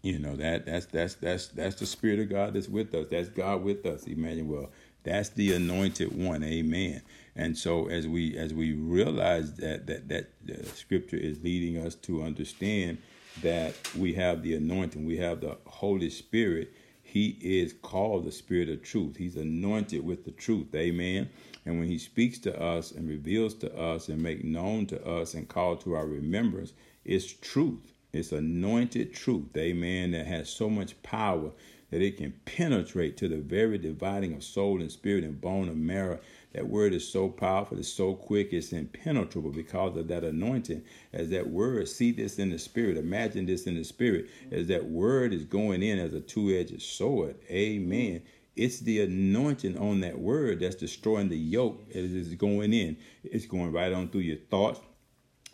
You 0.03 0.19
know 0.19 0.37
that 0.37 0.67
that's 0.67 0.87
that's 0.87 1.15
that's 1.15 1.49
that's 1.49 1.77
the 1.77 1.87
Spirit 1.87 2.21
of 2.21 2.31
God 2.31 2.55
that's 2.55 2.69
with 2.69 2.95
us. 2.95 3.07
That's 3.11 3.29
God 3.29 3.63
with 3.63 3.85
us, 3.85 4.05
Emmanuel. 4.05 4.71
That's 5.03 5.31
the 5.31 5.55
anointed 5.55 6.17
one. 6.17 6.45
Amen. 6.45 7.03
And 7.35 7.57
so 7.59 7.89
as 7.89 8.07
we 8.07 8.37
as 8.37 8.55
we 8.55 8.73
realize 8.75 9.55
that 9.55 9.87
that 9.87 10.09
that 10.09 10.31
the 10.45 10.65
scripture 10.67 11.17
is 11.17 11.43
leading 11.43 11.85
us 11.85 11.95
to 11.97 12.23
understand 12.23 12.99
that 13.43 13.75
we 13.97 14.15
have 14.15 14.43
the 14.43 14.55
anointing, 14.55 15.05
we 15.05 15.19
have 15.19 15.41
the 15.41 15.59
Holy 15.67 16.11
Spirit. 16.11 16.73
He 17.03 17.39
is 17.41 17.73
called 17.73 18.25
the 18.25 18.33
Spirit 18.33 18.69
of 18.69 18.83
truth. 18.83 19.17
He's 19.17 19.37
anointed 19.37 20.05
with 20.05 20.25
the 20.25 20.31
truth. 20.31 20.75
Amen. 20.75 21.31
And 21.65 21.79
when 21.79 21.89
he 21.89 21.99
speaks 21.99 22.39
to 22.41 22.61
us 22.61 22.93
and 22.93 23.09
reveals 23.09 23.55
to 23.55 23.77
us 23.77 24.09
and 24.09 24.23
make 24.23 24.45
known 24.45 24.87
to 24.87 25.05
us 25.07 25.35
and 25.35 25.49
call 25.49 25.77
to 25.79 25.95
our 25.95 26.07
remembrance, 26.07 26.73
it's 27.05 27.33
truth. 27.33 27.95
It's 28.13 28.33
anointed 28.33 29.13
truth, 29.13 29.57
amen, 29.57 30.13
that 30.13 30.27
has 30.27 30.49
so 30.49 30.71
much 30.71 31.01
power 31.03 31.53
that 31.91 32.03
it 32.03 32.17
can 32.17 32.33
penetrate 32.45 33.17
to 33.17 33.29
the 33.29 33.39
very 33.39 33.79
dividing 33.79 34.35
of 34.35 34.45
soul 34.45 34.81
and 34.81 34.91
spirit 34.91 35.25
and 35.25 35.41
bone 35.41 35.69
and 35.69 35.87
marrow. 35.87 36.19
That 36.53 36.69
word 36.69 36.93
is 36.93 37.09
so 37.09 37.29
powerful, 37.29 37.79
it's 37.79 37.89
so 37.93 38.15
quick, 38.15 38.53
it's 38.53 38.73
impenetrable 38.73 39.51
because 39.51 39.97
of 39.97 40.09
that 40.09 40.25
anointing. 40.25 40.83
As 41.13 41.31
that 41.31 41.49
word, 41.49 41.89
see 41.89 42.13
this 42.13 42.39
in 42.39 42.51
the 42.51 42.59
spirit, 42.59 42.97
imagine 42.97 43.47
this 43.47 43.67
in 43.67 43.75
the 43.75 43.85
spirit, 43.85 44.29
as 44.51 44.67
that 44.69 44.87
word 44.87 45.33
is 45.33 45.45
going 45.45 45.83
in 45.83 45.99
as 45.99 46.15
a 46.15 46.21
two 46.21 46.55
edged 46.57 46.81
sword. 46.83 47.37
Amen. 47.51 48.23
It's 48.57 48.81
the 48.81 49.03
anointing 49.03 49.79
on 49.79 50.01
that 50.01 50.19
word 50.19 50.61
that's 50.61 50.75
destroying 50.75 51.29
the 51.29 51.39
yoke 51.39 51.85
as 51.95 52.13
it's 52.13 52.35
going 52.35 52.73
in. 52.73 52.97
It's 53.23 53.47
going 53.47 53.71
right 53.71 53.93
on 53.93 54.09
through 54.09 54.23
your 54.23 54.39
thoughts, 54.51 54.81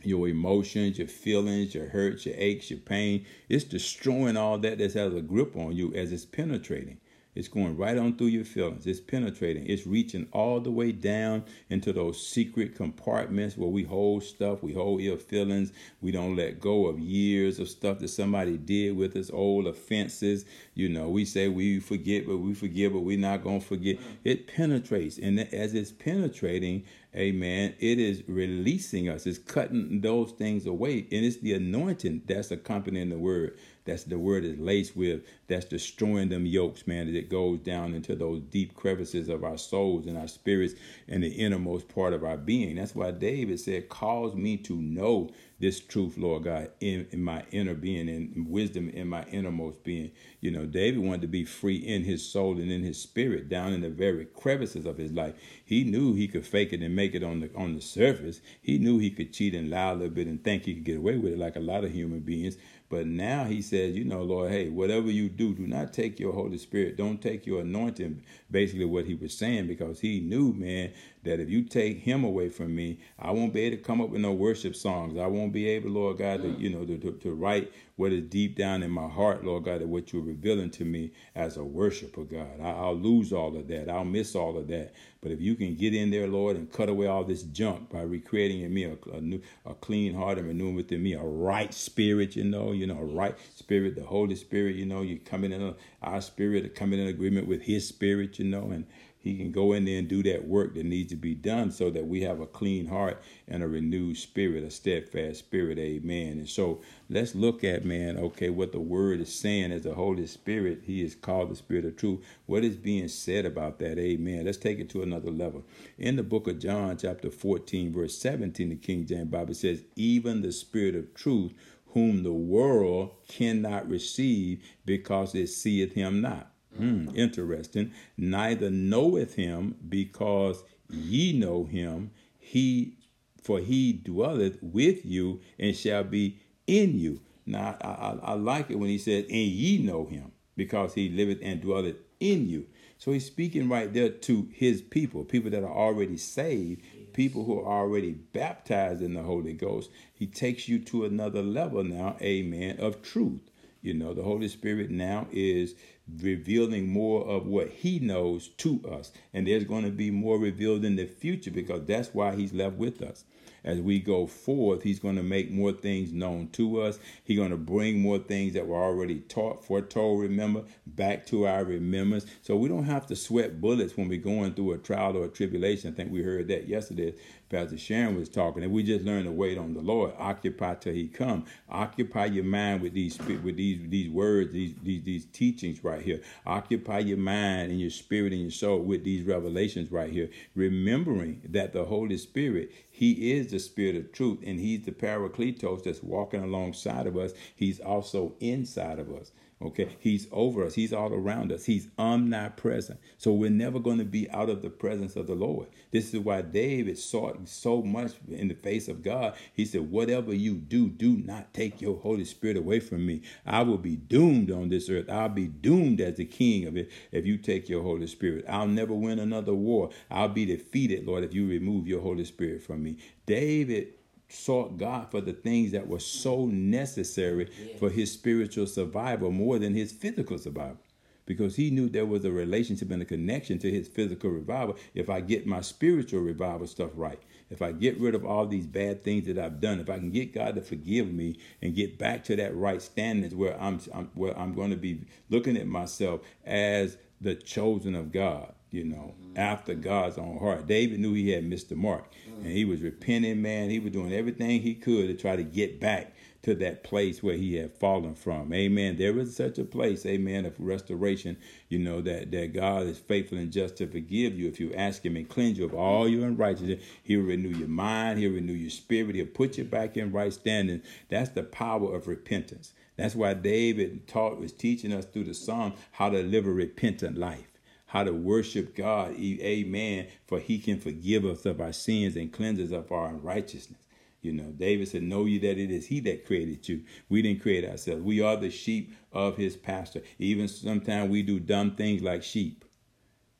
your 0.07 0.29
emotions, 0.29 0.99
your 0.99 1.09
feelings, 1.09 1.75
your 1.75 1.89
hurts, 1.89 2.27
your 2.27 2.35
aches, 2.39 2.71
your 2.71 2.81
pain. 2.81 3.25
It's 3.49 3.65
destroying 3.65 4.37
all 4.37 4.59
that 4.59 4.79
that 4.79 4.93
has 4.95 5.15
a 5.15 5.21
grip 5.21 5.57
on 5.57 5.73
you 5.73 5.93
as 5.95 6.13
it's 6.13 6.25
penetrating. 6.25 6.99
It's 7.35 7.49
going 7.49 7.77
right 7.77 7.99
on 7.99 8.17
through 8.17 8.29
your 8.29 8.45
feelings. 8.45 8.87
It's 8.87 9.01
penetrating. 9.01 9.67
It's 9.67 9.87
reaching 9.87 10.29
all 10.33 10.61
the 10.61 10.71
way 10.71 10.93
down 10.93 11.45
into 11.69 11.93
those 11.93 12.25
secret 12.25 12.77
compartments 12.77 13.57
where 13.57 13.69
we 13.69 13.83
hold 13.83 14.23
stuff. 14.23 14.63
We 14.63 14.73
hold 14.73 15.01
ill 15.01 15.17
feelings. 15.17 15.73
We 16.01 16.13
don't 16.13 16.37
let 16.37 16.61
go 16.61 16.87
of 16.87 17.01
years 17.01 17.59
of 17.59 17.69
stuff 17.69 17.99
that 17.99 18.09
somebody 18.09 18.57
did 18.57 18.97
with 18.97 19.17
us, 19.17 19.31
old 19.31 19.67
offenses. 19.67 20.45
You 20.75 20.89
know, 20.89 21.09
we 21.09 21.25
say 21.25 21.49
we 21.49 21.79
forget, 21.79 22.27
but 22.27 22.39
we 22.39 22.53
forgive, 22.53 22.93
but 22.95 23.01
we're 23.01 23.19
not 23.19 23.45
going 23.45 23.61
to 23.61 23.67
forget. 23.67 23.99
It 24.25 24.49
penetrates. 24.49 25.19
And 25.19 25.39
as 25.39 25.73
it's 25.73 25.93
penetrating, 25.93 26.85
amen, 27.15 27.75
it 27.79 28.01
is 28.01 28.25
releasing 28.27 29.09
us. 29.09 29.25
It's 29.27 29.39
cutting 29.39 30.01
those 30.01 30.33
things 30.33 30.67
away. 30.67 31.07
And 31.13 31.25
it's 31.25 31.37
the 31.39 31.55
anointing 31.55 32.23
that's 32.27 32.51
accompanying 32.51 33.11
the 33.11 33.19
word. 33.19 33.57
That's 33.85 34.05
the 34.05 34.19
word 34.19 34.45
is 34.45 34.59
laced 34.59 34.97
with. 34.97 35.23
That's 35.47 35.67
destroying 35.67 36.31
them 36.31 36.47
yokes, 36.47 36.87
man. 36.87 37.07
As 37.09 37.15
it 37.15 37.29
goes 37.29 37.61
down 37.61 37.95
into 37.95 38.17
those 38.17 38.41
deep 38.41 38.75
crevices 38.75 39.29
of 39.29 39.45
our 39.45 39.59
souls 39.59 40.07
and 40.07 40.19
our 40.19 40.27
spirits 40.27 40.75
and 41.07 41.23
the 41.23 41.29
innermost 41.29 41.89
part 41.89 42.15
of 42.15 42.25
our 42.25 42.39
being. 42.39 42.77
That's 42.77 42.95
why 42.95 43.13
David 43.13 43.61
said, 43.61 43.89
"Cause 43.91 44.35
me 44.35 44.57
to 44.59 44.75
know 44.75 45.31
this 45.59 45.81
truth, 45.81 46.17
Lord 46.19 46.45
God, 46.45 46.71
in, 46.81 47.07
in 47.11 47.23
my 47.23 47.45
inner 47.51 47.75
being 47.75 48.09
and 48.09 48.49
wisdom 48.49 48.89
in 48.91 49.09
my 49.09 49.25
innermost 49.25 49.85
being." 49.85 50.13
You 50.41 50.51
know, 50.51 50.67
David 50.67 51.01
wanted 51.01 51.23
to 51.23 51.29
be 51.29 51.45
free 51.45 51.77
in 51.77 52.05
his 52.05 52.27
soul 52.27 52.59
and 52.59 52.71
in 52.71 52.83
his 52.83 53.01
spirit, 53.01 53.49
down 53.49 53.73
in 53.73 53.81
the 53.81 53.91
very 53.91 54.27
crevices 54.27 54.87
of 54.87 54.99
his 54.99 55.13
life. 55.13 55.35
He 55.65 55.85
knew 55.85 56.15
he 56.15 56.29
could 56.29 56.47
fake 56.47 56.73
it 56.73 56.81
and 56.83 56.95
make 56.95 57.15
it 57.15 57.23
on 57.23 57.41
the 57.41 57.51
on 57.57 57.75
the 57.75 57.81
surface. 57.81 58.41
He 58.63 58.79
knew 58.79 58.99
he 58.99 59.11
could 59.11 59.33
cheat 59.33 59.55
and 59.55 59.71
lie 59.71 59.91
a 59.91 59.95
little 59.95 60.09
bit 60.15 60.27
and 60.27 60.43
think 60.43 60.65
he 60.65 60.75
could 60.75 60.85
get 60.85 60.99
away 60.99 61.17
with 61.19 61.33
it, 61.35 61.39
like 61.39 61.57
a 61.57 61.61
lot 61.61 61.85
of 61.85 61.93
human 61.93 62.21
beings. 62.21 62.57
But 62.91 63.07
now 63.07 63.45
he 63.45 63.63
says, 63.63 63.97
you 63.97 64.05
know, 64.05 64.23
Lord, 64.23 64.53
hey, 64.53 64.69
whatever 64.69 65.11
you 65.11 65.29
do, 65.29 65.55
do 65.55 65.67
not 65.67 65.93
take 65.93 66.21
your 66.21 66.33
Holy 66.33 66.59
Spirit. 66.59 66.97
Don't 66.97 67.21
take 67.21 67.47
your 67.47 67.63
anointing, 67.63 68.23
basically 68.55 68.85
what 68.85 69.05
he 69.05 69.17
was 69.17 69.37
saying, 69.37 69.67
because 69.67 69.99
he 69.99 70.21
knew, 70.21 70.53
man, 70.53 70.93
that 71.25 71.41
if 71.41 71.51
you 71.51 71.65
take 71.65 71.99
him 71.99 72.23
away 72.23 72.49
from 72.49 72.73
me, 72.75 73.01
I 73.19 73.33
won't 73.33 73.53
be 73.53 73.63
able 73.63 73.79
to 73.79 73.83
come 73.83 74.01
up 74.01 74.11
with 74.11 74.21
no 74.21 74.33
worship 74.33 74.77
songs. 74.77 75.19
I 75.19 75.27
won't 75.27 75.53
be 75.53 75.69
able, 75.71 75.91
Lord 75.91 76.19
God, 76.19 76.43
to, 76.43 76.49
mm. 76.49 76.61
you 76.61 76.71
know, 76.71 76.85
to, 76.85 76.97
to, 76.99 77.13
to 77.13 77.35
write 77.35 77.73
what 77.97 78.13
is 78.13 78.25
deep 78.25 78.57
down 78.57 78.83
in 78.83 78.91
my 78.91 79.09
heart, 79.09 79.45
Lord 79.45 79.65
God, 79.65 79.81
that 79.81 79.89
what 79.89 80.13
you're 80.13 80.23
revealing 80.23 80.71
to 80.73 80.85
me 80.85 81.13
as 81.35 81.57
a 81.57 81.65
worshiper, 81.65 82.25
God. 82.25 82.61
I, 82.61 82.73
will 82.89 82.97
lose 82.97 83.33
all 83.33 83.57
of 83.57 83.69
that. 83.69 83.89
I'll 83.89 84.05
miss 84.05 84.35
all 84.35 84.59
of 84.59 84.69
that. 84.69 84.93
But 85.23 85.33
if 85.33 85.41
you 85.41 85.55
can 85.55 85.75
get 85.75 85.95
in 85.95 86.11
there, 86.11 86.27
Lord, 86.27 86.57
and 86.57 86.71
cut 86.71 86.89
away 86.89 87.07
all 87.07 87.25
this 87.25 87.45
junk 87.45 87.91
by 87.91 88.03
recreating 88.03 88.61
in 88.61 88.75
me 88.75 88.85
a, 88.85 88.97
a 89.13 89.21
new, 89.21 89.41
a 89.65 89.75
clean 89.75 90.15
heart 90.15 90.39
and 90.39 90.49
renewing 90.49 90.75
within 90.75 91.03
me 91.03 91.15
a 91.15 91.23
right 91.23 91.73
spirit, 91.73 92.37
you 92.37 92.45
know, 92.45 92.73
you 92.73 92.87
know, 92.87 92.99
a 92.99 93.05
right 93.05 93.35
spirit, 93.57 93.95
the 93.95 94.05
Holy 94.05 94.35
Spirit, 94.35 94.77
you 94.77 94.85
know, 94.85 95.01
you 95.01 95.19
coming 95.19 95.53
in, 95.53 95.75
our 96.03 96.21
spirit 96.21 96.75
coming 96.75 97.01
in 97.01 97.07
agreement 97.07 97.49
with 97.49 97.63
His 97.63 97.89
spirit, 97.89 98.39
you 98.39 98.44
know, 98.45 98.71
and 98.71 98.87
he 99.25 99.39
can 99.39 99.53
go 99.53 99.73
in 99.73 99.87
there 99.87 99.99
and 99.99 100.07
do 100.07 100.23
that 100.25 100.47
work 100.47 100.75
that 100.75 100.85
needs 100.85 101.09
to 101.09 101.17
be 101.17 101.35
done 101.35 101.71
so 101.71 101.89
that 101.89 102.07
we 102.07 102.21
have 102.21 102.41
a 102.41 102.47
clean 102.47 102.87
heart 102.87 103.23
and 103.49 103.63
a 103.63 103.67
renewed 103.67 104.19
spirit, 104.19 104.63
a 104.63 104.71
steadfast 104.71 105.39
spirit. 105.39 105.79
Amen. 105.79 106.33
And 106.33 106.49
so 106.49 106.83
let's 107.09 107.35
look 107.35 107.65
at, 107.65 107.87
man, 107.87 108.19
okay, 108.19 108.51
what 108.51 108.73
the 108.73 108.81
word 108.81 109.23
is 109.23 109.35
saying 109.35 109.73
as 109.73 109.85
the 109.85 109.95
Holy 109.95 110.27
Spirit. 110.27 110.83
He 110.85 111.03
is 111.03 111.15
called 111.15 111.49
the 111.49 111.57
Spirit 111.57 111.87
of 111.87 111.97
truth. 111.97 112.21
What 112.45 112.65
is 112.65 112.77
being 112.77 113.09
said 113.09 113.47
about 113.47 113.79
that? 113.79 113.99
Amen. 113.99 114.45
Let's 114.45 114.59
take 114.59 114.79
it 114.79 114.91
to 114.91 115.03
another 115.03 115.31
level. 115.31 115.65
In 115.97 116.17
the 116.17 116.23
book 116.23 116.47
of 116.47 116.59
John, 116.59 116.99
chapter 116.99 117.31
14, 117.31 117.95
verse 117.95 118.19
17, 118.19 118.69
the 118.69 118.77
King 118.77 119.07
James 119.07 119.31
Bible 119.31 119.55
says, 119.55 119.85
Even 119.97 120.43
the 120.43 120.53
Spirit 120.53 120.95
of 120.95 121.15
truth, 121.15 121.55
whom 121.95 122.25
the 122.25 122.33
world 122.33 123.13
cannot 123.27 123.89
receive 123.89 124.63
because 124.85 125.35
it 125.35 125.47
seeth 125.47 125.95
him 125.95 126.21
not 126.21 126.54
Hmm, 126.77 127.09
interesting. 127.15 127.93
Neither 128.17 128.71
knoweth 128.71 129.35
him 129.35 129.77
because 129.89 130.65
ye 130.91 131.33
know 131.33 131.65
him. 131.65 132.11
He 132.39 132.97
for 133.43 133.61
he 133.61 133.93
dwelleth 133.93 134.59
with 134.63 135.05
you 135.05 135.41
and 135.59 135.77
shall 135.77 136.03
be 136.03 136.39
in 136.67 136.99
you. 136.99 137.21
Now 137.47 137.77
I, 137.83 137.89
I, 137.89 138.19
I 138.23 138.33
like 138.35 138.71
it 138.71 138.79
when 138.79 138.89
he 138.89 138.99
says, 138.99 139.25
and 139.25 139.33
ye 139.33 139.79
know 139.79 140.07
him, 140.07 140.33
because 140.57 140.95
he 140.95 141.11
liveth 141.11 141.41
and 141.43 141.61
dwelleth 141.61 141.97
in 142.21 142.49
you. 142.49 142.67
So 142.97 143.13
he's 143.13 143.27
speaking 143.27 143.69
right 143.69 143.93
there 143.93 144.09
to 144.09 144.49
his 144.53 144.81
people, 144.81 145.25
people 145.25 145.51
that 145.51 145.63
are 145.63 145.77
already 145.77 146.17
saved, 146.17 146.83
people 147.13 147.45
who 147.45 147.61
are 147.61 147.81
already 147.83 148.13
baptized 148.13 149.03
in 149.03 149.13
the 149.13 149.23
Holy 149.23 149.53
Ghost. 149.53 149.91
He 150.15 150.27
takes 150.27 150.69
you 150.69 150.79
to 150.81 151.05
another 151.05 151.43
level 151.43 151.85
now, 151.85 152.17
amen, 152.23 152.79
of 152.81 153.03
truth. 153.03 153.51
You 153.85 153.93
know, 153.93 154.15
the 154.15 154.23
Holy 154.23 154.49
Spirit 154.49 154.91
now 154.91 155.27
is 155.31 155.75
revealing 156.19 156.89
more 156.89 157.23
of 157.27 157.47
what 157.47 157.69
he 157.69 157.99
knows 157.99 158.49
to 158.57 158.81
us. 158.91 159.13
And 159.35 159.47
there's 159.47 159.65
going 159.65 159.85
to 159.85 159.91
be 159.91 160.11
more 160.11 160.39
revealed 160.39 160.87
in 160.87 160.97
the 160.97 161.05
future 161.05 161.51
because 161.51 161.85
that's 161.85 162.15
why 162.15 162.35
he's 162.35 162.55
left 162.55 162.77
with 162.77 163.03
us. 163.03 163.25
As 163.63 163.81
we 163.81 163.99
go 163.99 164.27
forth, 164.27 164.83
he's 164.83 164.99
going 164.99 165.17
to 165.17 165.23
make 165.23 165.51
more 165.51 165.73
things 165.73 166.13
known 166.13 166.49
to 166.53 166.81
us. 166.81 166.99
He's 167.25 167.39
going 167.39 167.51
to 167.51 167.59
bring 167.59 168.01
more 168.01 168.19
things 168.19 168.55
that 168.55 168.67
were 168.67 168.83
already 168.83 169.21
taught, 169.21 169.65
foretold, 169.65 170.21
remember, 170.23 170.65
back 170.87 171.27
to 171.27 171.47
our 171.47 171.65
remembrance. 171.65 172.25
So 172.41 172.57
we 172.57 172.69
don't 172.69 172.85
have 172.85 173.07
to 173.09 173.17
sweat 173.17 173.61
bullets 173.61 173.99
when 173.99 174.09
we're 174.09 174.19
going 174.19 174.55
through 174.55 174.73
a 174.73 174.79
trial 174.79 175.17
or 175.17 175.27
a 175.27 175.29
tribulation. 175.29 175.93
I 175.93 175.95
think 175.95 176.11
we 176.11 176.23
heard 176.23 176.49
that 176.49 176.69
yesterday. 176.69 177.15
Pastor 177.55 177.79
Sharon 177.79 178.17
was 178.17 178.29
talking, 178.29 178.65
and 178.65 178.73
we 178.73 178.83
just 178.83 179.05
learned 179.05 179.27
to 179.27 179.31
wait 179.31 179.59
on 179.59 179.75
the 179.75 179.81
Lord. 179.81 180.13
Occupy 180.19 180.75
till 180.75 180.93
He 180.93 181.07
come. 181.07 181.45
Occupy 181.69 182.25
your 182.25 182.43
mind 182.43 182.83
with 182.83 182.95
these 182.95 183.17
with 183.19 183.57
these 183.57 183.79
these 183.89 184.11
words, 184.11 184.53
these 184.53 184.75
these 184.83 185.05
these 185.05 185.27
teachings 185.27 185.85
right 185.85 186.03
here. 186.03 186.21
Occupy 186.47 186.99
your 186.99 187.17
mind 187.17 187.71
and 187.71 187.81
your 187.81 187.91
spirit 187.91 188.33
and 188.33 188.43
your 188.43 188.51
soul 188.51 188.81
with 188.81 189.05
these 189.05 189.25
revelations 189.25 189.93
right 189.93 190.11
here. 190.11 190.31
Remembering 190.57 191.43
that 191.49 191.73
the 191.73 191.85
Holy 191.85 192.17
Spirit, 192.17 192.73
He 192.91 193.33
is 193.33 193.53
the 193.53 193.61
Spirit 193.61 193.95
of 193.95 194.11
truth, 194.11 194.41
and 194.45 194.59
He's 194.59 194.85
the 194.85 194.91
Paracletos 194.91 195.85
that's 195.85 196.03
walking 196.03 196.43
alongside 196.43 197.07
of 197.07 197.17
us. 197.17 197.35
He's 197.55 197.79
also 197.79 198.35
inside 198.41 198.99
of 198.99 199.13
us. 199.13 199.31
Okay, 199.65 199.97
he's 199.99 200.29
over 200.31 200.65
us. 200.67 200.75
He's 200.75 200.93
all 200.93 201.15
around 201.15 201.51
us. 201.51 201.65
He's 201.65 201.89
omnipresent. 201.99 203.01
So 203.17 203.33
we're 203.33 203.49
never 203.49 203.81
going 203.81 203.97
to 203.97 204.05
be 204.05 204.31
out 204.31 204.51
of 204.51 204.61
the 204.61 204.69
presence 204.69 205.17
of 205.17 205.27
the 205.27 205.35
Lord. 205.35 205.69
This 205.91 206.13
is 206.13 206.21
why 206.21 206.43
David 206.43 206.99
sought 206.99 207.49
so 207.49 207.81
much 207.81 208.13
in 208.29 208.49
the 208.49 208.55
face 208.55 208.89
of 208.89 209.03
God. 209.03 209.35
He 209.55 209.65
said, 209.65 209.91
Whatever 209.91 210.35
you 210.35 210.57
do, 210.57 210.91
do 210.91 211.17
not 211.17 211.55
take 211.55 211.81
your 211.81 211.97
Holy 211.97 212.27
Spirit 212.27 212.59
away 212.59 212.79
from 212.81 213.07
me. 213.07 213.23
I 213.47 213.63
will 213.63 213.79
be 213.79 213.97
doomed 213.97 214.51
on 214.51 214.69
this 214.69 214.91
earth. 214.91 215.09
I'll 215.09 215.31
be 215.31 215.49
doomed 215.49 216.03
as 216.03 216.17
the 216.19 216.27
king 216.27 216.67
of 216.67 216.77
it 216.77 216.91
if 217.11 217.25
you 217.25 217.39
take 217.39 217.69
your 217.71 217.83
Holy 217.83 218.07
Spirit. 218.07 218.45
I'll 218.47 218.69
never 218.69 218.93
win 218.93 219.19
another 219.19 219.55
war. 219.55 219.89
I'll 220.11 220.29
be 220.29 220.45
defeated, 220.45 221.07
Lord, 221.07 221.25
if 221.25 221.33
you 221.33 221.49
remove 221.49 221.89
your 221.89 222.03
Holy 222.03 222.25
Spirit 222.25 222.63
from 222.63 222.83
me. 222.83 222.99
David 223.25 223.94
sought 224.29 224.79
God 224.79 225.11
for 225.11 225.21
the 225.21 225.33
things 225.33 225.73
that 225.73 225.87
were 225.87 225.99
so 225.99 226.47
necessary 226.47 227.51
for 227.79 227.91
his 227.91 228.13
spiritual 228.13 228.67
survival 228.67 229.31
more 229.31 229.59
than 229.59 229.75
his 229.75 229.93
physical 229.93 230.39
survival. 230.39 230.79
Because 231.27 231.57
he 231.57 231.71
knew 231.71 231.89
there 231.89 232.05
was 232.05 232.25
a 232.27 232.31
relationship 232.31 232.91
and 232.91 233.01
a 233.01 233.07
connection 233.07 233.59
to 233.61 233.71
his 233.71 233.89
physical 233.89 234.29
revival 234.29 234.77
if 234.95 235.09
I 235.09 235.21
get 235.21 235.47
my 235.47 235.63
spiritual 235.63 236.21
revival 236.21 236.67
stuff 236.67 236.91
right. 236.95 237.23
If 237.49 237.63
I 237.63 237.73
get 237.73 237.99
rid 237.99 238.15
of 238.15 238.27
all 238.27 238.47
these 238.47 238.67
bad 238.67 239.03
things 239.03 239.27
that 239.27 239.39
I've 239.39 239.61
done, 239.61 239.81
if 239.81 239.89
I 239.89 239.99
can 239.99 240.11
get 240.11 240.35
God 240.35 240.55
to 240.57 240.61
forgive 240.61 241.13
me 241.13 241.39
and 241.63 241.75
get 241.75 241.99
back 241.99 242.25
to 242.25 242.37
that 242.37 242.55
right 242.55 242.83
standards 242.83 243.35
where 243.35 243.59
I'm, 243.61 243.81
I'm 243.95 244.11
where 244.15 244.39
I'm 244.39 244.55
going 244.55 244.71
to 244.71 244.77
be 244.77 245.07
looking 245.31 245.57
at 245.57 245.67
myself 245.67 246.21
as 246.45 246.99
the 247.21 247.35
chosen 247.35 247.95
of 247.95 248.13
God 248.13 248.53
you 248.75 248.85
know, 248.85 249.15
mm-hmm. 249.21 249.39
after 249.39 249.75
God's 249.75 250.19
own 250.19 250.39
heart. 250.39 250.67
David 250.67 251.01
knew 251.01 251.15
he 251.15 251.31
had 251.31 251.45
missed 251.45 251.69
the 251.69 251.77
mark, 251.77 252.13
mm-hmm. 252.29 252.45
and 252.45 252.53
he 252.53 252.65
was 252.65 252.83
repenting, 252.83 253.41
man. 253.41 253.71
He 253.71 253.79
was 253.79 253.93
doing 253.93 254.13
everything 254.13 254.61
he 254.61 254.75
could 254.75 255.07
to 255.07 255.15
try 255.15 255.37
to 255.37 255.45
get 255.45 255.81
back 255.81 256.15
to 256.45 256.55
that 256.55 256.85
place 256.85 257.23
where 257.23 257.37
he 257.37 257.55
had 257.55 257.73
fallen 257.73 258.15
from. 258.15 258.53
Amen. 258.53 258.99
There 258.99 259.19
is 259.19 259.35
such 259.35 259.59
a 259.59 259.65
place, 259.65 260.05
amen, 260.05 260.45
of 260.45 260.55
restoration, 260.59 261.39
you 261.71 261.79
know, 261.79 262.03
that, 262.03 262.31
that 262.33 262.53
God 262.53 262.87
is 262.87 262.99
faithful 262.99 263.39
and 263.39 263.51
just 263.51 263.77
to 263.79 263.87
forgive 263.87 264.39
you 264.39 264.47
if 264.49 264.61
you 264.61 264.75
ask 264.75 265.05
him 265.07 265.17
and 265.17 265.27
cleanse 265.27 265.59
you 265.59 265.65
of 265.65 265.73
all 265.73 266.07
your 266.07 266.27
unrighteousness. 266.27 266.83
He'll 267.03 267.23
renew 267.23 267.49
your 267.49 267.69
mind, 267.69 268.19
he'll 268.19 268.33
renew 268.33 268.53
your 268.53 268.71
spirit, 268.71 269.15
he'll 269.15 269.27
put 269.27 269.57
you 269.57 269.65
back 269.65 269.97
in 269.97 270.13
right 270.13 270.33
standing. 270.33 270.83
That's 271.09 271.31
the 271.31 271.45
power 271.45 271.95
of 271.95 272.09
repentance. 272.09 272.75
That's 272.97 273.15
why 273.15 273.35
David 273.35 274.07
taught 274.07 274.39
was 274.39 274.53
teaching 274.53 274.93
us 274.93 275.07
through 275.07 275.25
the 275.25 275.35
Psalm 275.35 275.73
how 275.93 276.11
to 276.11 276.23
live 276.23 276.47
a 276.47 276.53
repentant 276.53 277.17
life 277.17 277.54
how 277.95 278.03
to 278.03 278.13
worship 278.13 278.75
God. 278.75 279.15
Amen. 279.17 280.09
For 280.27 280.41
he 280.41 280.59
can 280.59 280.81
forgive 280.81 281.25
us 281.25 281.47
of 281.47 281.61
our 281.61 281.73
sins 281.73 282.17
and 282.17 282.33
cleanse 282.33 282.59
us 282.59 282.77
of 282.77 282.91
our 282.91 283.07
unrighteousness. 283.07 283.79
You 284.21 284.33
know, 284.33 284.51
David 284.51 284.89
said, 284.89 285.05
Know 285.05 285.27
you 285.27 285.39
that 285.41 285.59
it 285.59 285.71
is 285.71 285.87
he 285.87 286.01
that 286.01 286.27
created 286.27 286.69
you. 286.69 286.83
We 287.09 287.23
didn't 287.23 287.41
create 287.41 287.65
ourselves. 287.65 288.03
We 288.03 288.21
are 288.21 288.37
the 288.37 288.51
sheep 288.51 288.97
of 289.13 289.37
his 289.37 289.57
pasture. 289.57 290.03
Even 290.19 290.49
sometimes 290.49 291.09
we 291.09 291.23
do 291.23 291.39
dumb 291.39 291.77
things 291.77 292.03
like 292.03 292.25
sheep. 292.25 292.65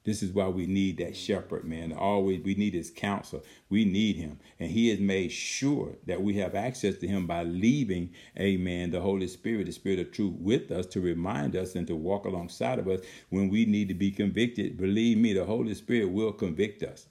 This 0.05 0.23
is 0.23 0.33
why 0.33 0.49
we 0.49 0.67
need 0.67 0.99
that 0.99 1.17
shepherd, 1.17 1.65
man. 1.65 1.93
Always, 1.93 2.43
we 2.45 2.55
need 2.55 2.75
his 2.75 2.91
counsel. 2.91 3.43
We 3.71 3.87
need 3.87 4.17
him. 4.17 4.39
And 4.61 4.71
he 4.71 4.91
has 4.91 5.01
made 5.01 5.33
sure 5.33 5.97
that 6.07 6.23
we 6.23 6.35
have 6.35 6.55
access 6.55 6.99
to 6.99 7.09
him 7.09 7.27
by 7.27 7.43
leaving, 7.43 8.11
amen, 8.39 8.91
the 8.91 9.01
Holy 9.01 9.27
Spirit, 9.27 9.65
the 9.65 9.73
Spirit 9.73 10.01
of 10.01 10.13
truth 10.13 10.35
with 10.39 10.71
us 10.71 10.85
to 10.87 11.01
remind 11.01 11.57
us 11.57 11.75
and 11.75 11.87
to 11.87 11.97
walk 11.97 12.27
alongside 12.27 12.79
of 12.79 12.87
us 12.87 13.01
when 13.31 13.49
we 13.49 13.65
need 13.65 13.89
to 13.89 13.95
be 13.95 14.11
convicted. 14.11 14.77
Believe 14.77 15.17
me, 15.17 15.33
the 15.33 15.47
Holy 15.47 15.75
Spirit 15.75 16.11
will 16.11 16.33
convict 16.33 16.83
us. 16.83 17.07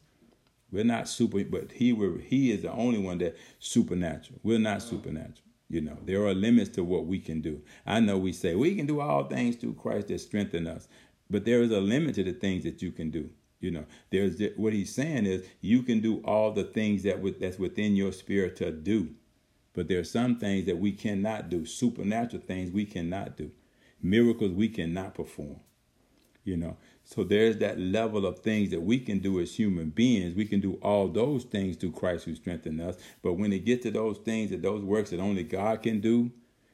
We're 0.72 0.84
not 0.84 1.08
super, 1.08 1.44
but 1.44 1.72
he 1.72 1.94
will, 1.94 2.18
he 2.20 2.52
is 2.52 2.62
the 2.62 2.72
only 2.72 3.00
one 3.00 3.18
that 3.20 3.38
supernatural. 3.60 4.40
We're 4.44 4.60
not 4.60 4.84
supernatural. 4.84 5.40
You 5.70 5.82
know, 5.82 5.98
there 6.06 6.24
are 6.28 6.36
limits 6.36 6.70
to 6.72 6.84
what 6.84 7.08
we 7.08 7.20
can 7.20 7.42
do. 7.42 7.62
I 7.86 8.00
know 8.00 8.18
we 8.20 8.32
say 8.32 8.54
we 8.54 8.76
can 8.76 8.86
do 8.86 9.02
all 9.02 9.24
things 9.24 9.56
through 9.56 9.74
Christ 9.74 10.10
that 10.10 10.20
strengthen 10.20 10.68
us, 10.68 10.88
but 11.30 11.46
there 11.46 11.62
is 11.62 11.72
a 11.72 11.80
limit 11.80 12.16
to 12.16 12.24
the 12.24 12.34
things 12.34 12.64
that 12.64 12.82
you 12.82 12.92
can 12.92 13.10
do. 13.10 13.30
You 13.60 13.72
know, 13.72 13.86
there's 14.12 14.42
what 14.58 14.74
he's 14.74 14.94
saying 14.94 15.26
is 15.26 15.46
you 15.62 15.84
can 15.84 16.02
do 16.02 16.22
all 16.26 16.52
the 16.52 16.66
things 16.66 17.04
that 17.04 17.22
with, 17.22 17.40
that's 17.40 17.58
within 17.58 17.96
your 17.96 18.12
spirit 18.12 18.58
to 18.58 18.72
do, 18.72 19.12
but 19.74 19.88
there 19.88 20.00
are 20.00 20.04
some 20.04 20.38
things 20.38 20.66
that 20.66 20.80
we 20.80 20.92
cannot 20.92 21.50
do. 21.50 21.66
Supernatural 21.66 22.44
things 22.44 22.72
we 22.72 22.86
cannot 22.86 23.38
do. 23.38 23.52
Miracles 24.02 24.52
we 24.52 24.68
cannot 24.68 25.16
perform. 25.16 25.62
You 26.44 26.58
know, 26.58 26.76
so 27.06 27.24
there's 27.24 27.58
that 27.60 27.80
level 27.80 28.26
of 28.26 28.40
things 28.40 28.70
that 28.72 28.82
we 28.82 29.00
can 29.00 29.20
do 29.20 29.40
as 29.40 29.56
human 29.56 29.92
beings. 29.92 30.36
We 30.36 30.44
can 30.44 30.60
do 30.60 30.74
all 30.82 31.08
those 31.08 31.46
things 31.46 31.78
through 31.78 31.94
Christ 31.94 32.26
who 32.26 32.36
strengthened 32.36 32.82
us. 32.82 32.98
But 33.22 33.34
when 33.34 33.54
it 33.54 33.64
gets 33.64 33.84
to 33.84 33.92
those 33.92 34.18
things 34.18 34.52
that 34.52 34.62
those 34.62 34.84
works 34.84 35.12
that 35.12 35.22
only 35.22 35.44
God 35.44 35.82
can 35.82 36.02
do, 36.02 36.32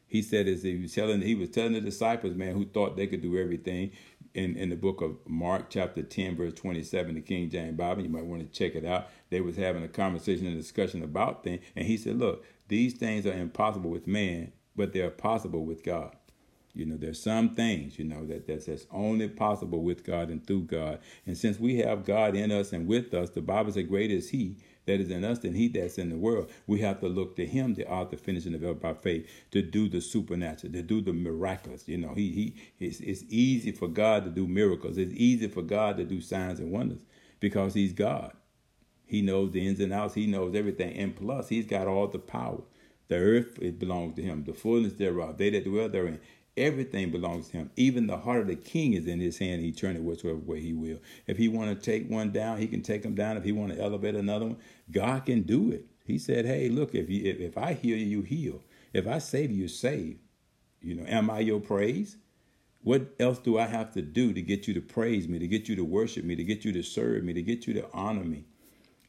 he 0.07 0.23
said 0.23 0.47
as 0.47 0.63
he 0.63 0.75
was 0.75 0.93
telling 0.93 1.21
he 1.21 1.35
was 1.35 1.49
telling 1.49 1.73
the 1.73 1.81
disciples, 1.81 2.35
man, 2.35 2.55
who 2.55 2.65
thought 2.65 2.97
they 2.97 3.05
could 3.05 3.21
do 3.21 3.37
everything. 3.37 3.91
In, 4.33 4.55
in 4.55 4.69
the 4.69 4.75
book 4.75 5.01
of 5.01 5.17
Mark, 5.27 5.69
chapter 5.69 6.03
10, 6.03 6.35
verse 6.35 6.53
27, 6.53 7.15
the 7.15 7.21
King 7.21 7.49
James 7.49 7.75
Bible, 7.75 8.03
you 8.03 8.09
might 8.09 8.25
want 8.25 8.41
to 8.41 8.47
check 8.47 8.75
it 8.75 8.85
out. 8.85 9.07
They 9.29 9.41
was 9.41 9.55
having 9.55 9.83
a 9.83 9.87
conversation 9.87 10.45
and 10.45 10.55
discussion 10.55 11.03
about 11.03 11.43
things, 11.43 11.61
and 11.75 11.85
he 11.87 11.97
said, 11.97 12.19
Look, 12.19 12.45
these 12.67 12.93
things 12.93 13.25
are 13.25 13.33
impossible 13.33 13.89
with 13.89 14.05
man, 14.05 14.51
but 14.75 14.93
they're 14.93 15.09
possible 15.09 15.65
with 15.65 15.83
God. 15.83 16.15
You 16.73 16.85
know, 16.85 16.97
there's 16.97 17.21
some 17.21 17.55
things, 17.55 17.97
you 17.97 18.05
know, 18.05 18.25
that 18.27 18.47
that's, 18.47 18.67
that's 18.67 18.85
only 18.91 19.27
possible 19.27 19.81
with 19.81 20.05
God 20.05 20.29
and 20.29 20.45
through 20.45 20.63
God. 20.63 20.99
And 21.25 21.37
since 21.37 21.59
we 21.59 21.77
have 21.77 22.05
God 22.05 22.35
in 22.35 22.51
us 22.51 22.71
and 22.73 22.87
with 22.87 23.13
us, 23.13 23.31
the 23.31 23.41
Bible 23.41 23.71
says, 23.71 23.87
Great 23.87 24.11
is 24.11 24.29
He 24.29 24.57
that 24.85 24.99
is 24.99 25.11
in 25.11 25.23
us 25.23 25.39
than 25.39 25.53
He 25.53 25.67
that's 25.67 25.97
in 25.97 26.09
the 26.09 26.17
world. 26.17 26.49
We 26.67 26.79
have 26.81 26.99
to 27.01 27.07
look 27.07 27.35
to 27.35 27.45
Him, 27.45 27.75
the 27.75 27.87
author, 27.87 28.17
finishing 28.17 28.53
the 28.53 28.73
by 28.73 28.93
faith, 28.93 29.29
to 29.51 29.61
do 29.61 29.87
the 29.89 30.01
supernatural, 30.01 30.73
to 30.73 30.81
do 30.81 31.01
the 31.01 31.13
miraculous. 31.13 31.87
You 31.87 31.97
know, 31.97 32.13
He 32.13 32.29
He 32.31 32.55
it's, 32.85 32.99
it's 32.99 33.23
easy 33.29 33.71
for 33.71 33.87
God 33.87 34.23
to 34.25 34.29
do 34.29 34.47
miracles. 34.47 34.97
It's 34.97 35.13
easy 35.13 35.47
for 35.47 35.61
God 35.61 35.97
to 35.97 36.05
do 36.05 36.21
signs 36.21 36.59
and 36.59 36.71
wonders 36.71 37.01
because 37.39 37.73
He's 37.73 37.93
God. 37.93 38.33
He 39.05 39.21
knows 39.21 39.51
the 39.51 39.67
ins 39.67 39.79
and 39.79 39.91
outs. 39.91 40.13
He 40.13 40.27
knows 40.27 40.55
everything. 40.55 40.95
And 40.97 41.15
plus, 41.15 41.49
He's 41.49 41.65
got 41.65 41.87
all 41.87 42.07
the 42.07 42.19
power. 42.19 42.61
The 43.07 43.15
earth, 43.15 43.57
it 43.59 43.79
belongs 43.79 44.15
to 44.17 44.21
Him. 44.21 44.43
The 44.43 44.53
fullness 44.53 44.93
thereof, 44.93 45.37
they 45.37 45.49
that 45.49 45.65
dwell 45.65 45.89
therein. 45.89 46.19
Everything 46.57 47.11
belongs 47.11 47.49
to 47.49 47.57
him. 47.57 47.71
Even 47.75 48.07
the 48.07 48.17
heart 48.17 48.41
of 48.41 48.47
the 48.47 48.55
king 48.55 48.93
is 48.93 49.07
in 49.07 49.19
his 49.19 49.37
hand. 49.37 49.61
He 49.61 49.71
turn 49.71 49.95
it 49.95 50.01
whatsoever 50.01 50.39
way 50.39 50.59
he 50.59 50.73
will. 50.73 50.99
If 51.27 51.37
he 51.37 51.47
want 51.47 51.69
to 51.69 51.91
take 51.91 52.09
one 52.09 52.31
down, 52.31 52.57
he 52.57 52.67
can 52.67 52.81
take 52.81 53.03
them 53.03 53.15
down. 53.15 53.37
If 53.37 53.43
he 53.43 53.51
want 53.51 53.73
to 53.73 53.81
elevate 53.81 54.15
another 54.15 54.45
one, 54.47 54.57
God 54.91 55.25
can 55.25 55.43
do 55.43 55.71
it. 55.71 55.85
He 56.05 56.17
said, 56.17 56.45
"Hey, 56.45 56.69
look, 56.69 56.95
if 56.95 57.09
you 57.09 57.23
if, 57.23 57.39
if 57.39 57.57
I 57.57 57.73
heal 57.73 57.97
you, 57.97 58.05
you 58.05 58.21
heal. 58.23 58.61
If 58.93 59.07
I 59.07 59.19
save 59.19 59.51
you 59.51 59.67
save. 59.67 60.17
You 60.81 60.95
know, 60.95 61.05
am 61.07 61.29
I 61.29 61.39
your 61.39 61.59
praise? 61.59 62.17
What 62.81 63.13
else 63.19 63.39
do 63.39 63.57
I 63.57 63.67
have 63.67 63.91
to 63.93 64.01
do 64.01 64.33
to 64.33 64.41
get 64.41 64.67
you 64.67 64.73
to 64.73 64.81
praise 64.81 65.27
me, 65.27 65.39
to 65.39 65.47
get 65.47 65.69
you 65.69 65.75
to 65.75 65.83
worship 65.83 66.25
me, 66.25 66.35
to 66.35 66.43
get 66.43 66.65
you 66.65 66.71
to 66.73 66.81
serve 66.81 67.23
me, 67.23 67.33
to 67.33 67.41
get 67.41 67.67
you 67.67 67.73
to 67.75 67.87
honor 67.93 68.23
me? 68.23 68.45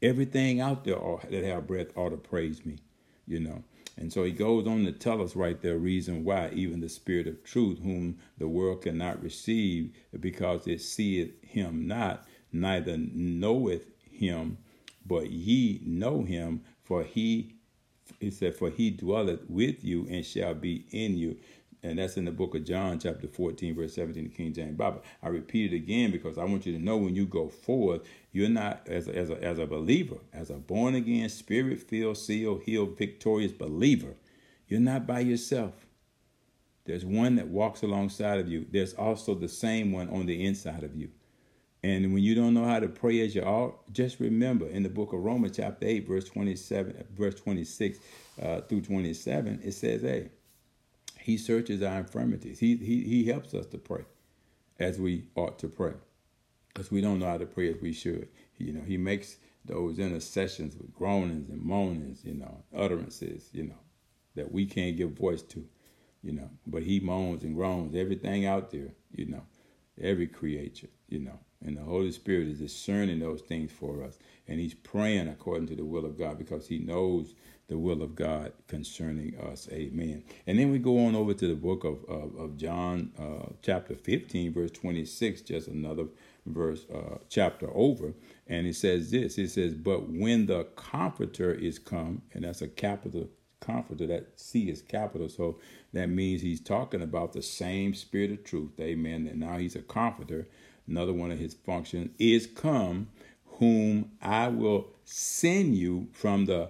Everything 0.02 0.60
out 0.60 0.84
there 0.84 0.98
that 1.30 1.44
have 1.44 1.66
breath 1.66 1.96
ought 1.96 2.10
to 2.10 2.16
praise 2.16 2.64
me. 2.66 2.78
You 3.26 3.40
know." 3.40 3.64
And 4.00 4.10
so 4.10 4.24
he 4.24 4.32
goes 4.32 4.66
on 4.66 4.86
to 4.86 4.92
tell 4.92 5.22
us 5.22 5.36
right 5.36 5.60
there 5.60 5.76
reason 5.76 6.24
why 6.24 6.50
even 6.54 6.80
the 6.80 6.88
spirit 6.88 7.26
of 7.26 7.44
truth, 7.44 7.78
whom 7.80 8.18
the 8.38 8.48
world 8.48 8.82
cannot 8.82 9.22
receive, 9.22 9.92
because 10.18 10.66
it 10.66 10.80
seeth 10.80 11.32
him 11.44 11.86
not, 11.86 12.26
neither 12.50 12.96
knoweth 12.96 13.84
him, 14.10 14.56
but 15.04 15.30
ye 15.30 15.82
know 15.84 16.22
him, 16.22 16.62
for 16.82 17.04
he 17.04 17.54
he 18.18 18.30
said, 18.30 18.56
For 18.56 18.70
he 18.70 18.90
dwelleth 18.90 19.48
with 19.48 19.84
you 19.84 20.06
and 20.10 20.26
shall 20.26 20.54
be 20.54 20.86
in 20.90 21.16
you 21.16 21.36
and 21.82 21.98
that's 21.98 22.16
in 22.16 22.26
the 22.26 22.30
book 22.30 22.54
of 22.54 22.64
John, 22.64 22.98
chapter 22.98 23.26
14, 23.26 23.74
verse 23.74 23.94
17, 23.94 24.24
the 24.24 24.30
King 24.30 24.52
James 24.52 24.76
Bible. 24.76 25.02
I 25.22 25.28
repeat 25.28 25.72
it 25.72 25.76
again 25.76 26.10
because 26.10 26.36
I 26.36 26.44
want 26.44 26.66
you 26.66 26.72
to 26.72 26.82
know 26.82 26.96
when 26.98 27.14
you 27.14 27.24
go 27.26 27.48
forward, 27.48 28.02
you're 28.32 28.50
not 28.50 28.86
as 28.86 29.08
a, 29.08 29.16
as 29.16 29.30
a, 29.30 29.42
as 29.42 29.58
a 29.58 29.66
believer, 29.66 30.18
as 30.32 30.50
a 30.50 30.54
born 30.54 30.94
again, 30.94 31.28
spirit 31.28 31.80
filled, 31.80 32.18
sealed, 32.18 32.62
healed, 32.62 32.98
victorious 32.98 33.52
believer. 33.52 34.14
You're 34.68 34.80
not 34.80 35.06
by 35.06 35.20
yourself. 35.20 35.86
There's 36.84 37.04
one 37.04 37.36
that 37.36 37.48
walks 37.48 37.82
alongside 37.82 38.38
of 38.40 38.48
you. 38.48 38.66
There's 38.70 38.94
also 38.94 39.34
the 39.34 39.48
same 39.48 39.92
one 39.92 40.10
on 40.10 40.26
the 40.26 40.44
inside 40.44 40.82
of 40.82 40.94
you. 40.94 41.10
And 41.82 42.12
when 42.12 42.22
you 42.22 42.34
don't 42.34 42.52
know 42.52 42.64
how 42.66 42.80
to 42.80 42.88
pray 42.88 43.20
as 43.20 43.34
you 43.34 43.42
ought, 43.42 43.90
just 43.92 44.20
remember 44.20 44.66
in 44.68 44.82
the 44.82 44.88
book 44.90 45.12
of 45.14 45.20
Romans, 45.20 45.56
chapter 45.56 45.86
8, 45.86 46.06
verse 46.06 46.24
27, 46.26 47.04
verse 47.16 47.34
26 47.36 47.98
uh, 48.42 48.60
through 48.62 48.82
27, 48.82 49.60
it 49.64 49.72
says, 49.72 50.02
Hey, 50.02 50.28
he 51.20 51.36
searches 51.36 51.82
our 51.82 51.98
infirmities. 51.98 52.58
He, 52.58 52.76
he, 52.76 53.04
he 53.04 53.24
helps 53.24 53.54
us 53.54 53.66
to 53.66 53.78
pray 53.78 54.04
as 54.78 54.98
we 54.98 55.24
ought 55.34 55.58
to 55.60 55.68
pray 55.68 55.92
because 56.68 56.90
we 56.90 57.00
don't 57.00 57.18
know 57.18 57.26
how 57.26 57.38
to 57.38 57.46
pray 57.46 57.70
as 57.70 57.80
we 57.80 57.92
should. 57.92 58.28
You 58.58 58.72
know, 58.72 58.82
he 58.82 58.96
makes 58.96 59.36
those 59.64 59.98
intercessions 59.98 60.76
with 60.76 60.94
groanings 60.94 61.50
and 61.50 61.62
moanings, 61.62 62.24
you 62.24 62.34
know, 62.34 62.62
utterances, 62.74 63.50
you 63.52 63.64
know, 63.64 63.78
that 64.34 64.50
we 64.50 64.66
can't 64.66 64.96
give 64.96 65.12
voice 65.12 65.42
to, 65.42 65.66
you 66.22 66.32
know. 66.32 66.50
But 66.66 66.82
he 66.82 67.00
moans 67.00 67.44
and 67.44 67.54
groans 67.54 67.94
everything 67.94 68.46
out 68.46 68.70
there, 68.70 68.94
you 69.14 69.26
know, 69.26 69.42
every 70.00 70.26
creature, 70.26 70.88
you 71.08 71.18
know. 71.20 71.38
And 71.62 71.76
the 71.76 71.82
Holy 71.82 72.10
Spirit 72.10 72.48
is 72.48 72.58
discerning 72.58 73.20
those 73.20 73.42
things 73.42 73.70
for 73.70 74.02
us. 74.02 74.18
And 74.48 74.58
he's 74.58 74.72
praying 74.74 75.28
according 75.28 75.66
to 75.68 75.76
the 75.76 75.84
will 75.84 76.06
of 76.06 76.18
God 76.18 76.38
because 76.38 76.66
he 76.66 76.78
knows 76.78 77.34
the 77.70 77.78
will 77.78 78.02
of 78.02 78.16
God 78.16 78.52
concerning 78.66 79.38
us. 79.38 79.68
Amen. 79.70 80.24
And 80.48 80.58
then 80.58 80.72
we 80.72 80.78
go 80.80 81.06
on 81.06 81.14
over 81.14 81.32
to 81.32 81.46
the 81.46 81.54
book 81.54 81.84
of, 81.84 82.04
of, 82.08 82.36
of 82.36 82.56
John, 82.56 83.12
uh, 83.16 83.52
chapter 83.62 83.94
15, 83.94 84.52
verse 84.52 84.72
26, 84.72 85.42
just 85.42 85.68
another 85.68 86.06
verse, 86.46 86.84
uh, 86.92 87.18
chapter 87.28 87.70
over. 87.72 88.12
And 88.48 88.66
it 88.66 88.74
says 88.74 89.12
this 89.12 89.38
it 89.38 89.50
says, 89.50 89.74
But 89.74 90.10
when 90.10 90.46
the 90.46 90.64
Comforter 90.74 91.54
is 91.54 91.78
come, 91.78 92.22
and 92.34 92.42
that's 92.42 92.60
a 92.60 92.68
capital 92.68 93.28
comforter, 93.60 94.06
that 94.08 94.32
C 94.34 94.68
is 94.68 94.82
capital. 94.82 95.28
So 95.28 95.60
that 95.92 96.08
means 96.08 96.42
he's 96.42 96.60
talking 96.60 97.02
about 97.02 97.32
the 97.32 97.42
same 97.42 97.94
spirit 97.94 98.32
of 98.32 98.42
truth. 98.42 98.80
Amen. 98.80 99.28
And 99.28 99.38
now 99.38 99.58
he's 99.58 99.76
a 99.76 99.82
comforter. 99.82 100.48
Another 100.88 101.12
one 101.12 101.30
of 101.30 101.38
his 101.38 101.54
functions 101.54 102.10
is 102.18 102.48
come, 102.48 103.10
whom 103.44 104.10
I 104.20 104.48
will 104.48 104.88
send 105.04 105.76
you 105.76 106.08
from 106.12 106.46
the 106.46 106.68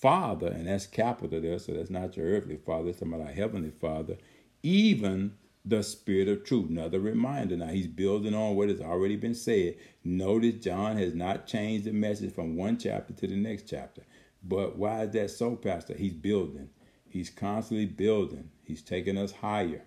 Father, 0.00 0.48
and 0.48 0.66
that's 0.66 0.86
capital 0.86 1.40
there, 1.40 1.58
so 1.58 1.72
that's 1.72 1.90
not 1.90 2.16
your 2.16 2.26
earthly 2.26 2.56
father, 2.56 2.90
it's 2.90 3.02
about 3.02 3.20
our 3.20 3.32
heavenly 3.32 3.70
Father, 3.70 4.16
even 4.62 5.34
the 5.64 5.82
Spirit 5.82 6.28
of 6.28 6.44
truth. 6.44 6.70
Another 6.70 6.98
reminder. 7.00 7.56
Now 7.56 7.66
he's 7.66 7.86
building 7.86 8.34
on 8.34 8.56
what 8.56 8.70
has 8.70 8.80
already 8.80 9.16
been 9.16 9.34
said. 9.34 9.76
Notice 10.02 10.64
John 10.64 10.96
has 10.96 11.14
not 11.14 11.46
changed 11.46 11.84
the 11.84 11.92
message 11.92 12.34
from 12.34 12.56
one 12.56 12.78
chapter 12.78 13.12
to 13.12 13.26
the 13.26 13.36
next 13.36 13.68
chapter. 13.68 14.02
But 14.42 14.76
why 14.76 15.02
is 15.02 15.10
that 15.10 15.30
so, 15.30 15.54
Pastor? 15.56 15.94
He's 15.94 16.14
building. 16.14 16.70
He's 17.06 17.28
constantly 17.28 17.86
building. 17.86 18.50
He's 18.62 18.82
taking 18.82 19.18
us 19.18 19.32
higher. 19.32 19.82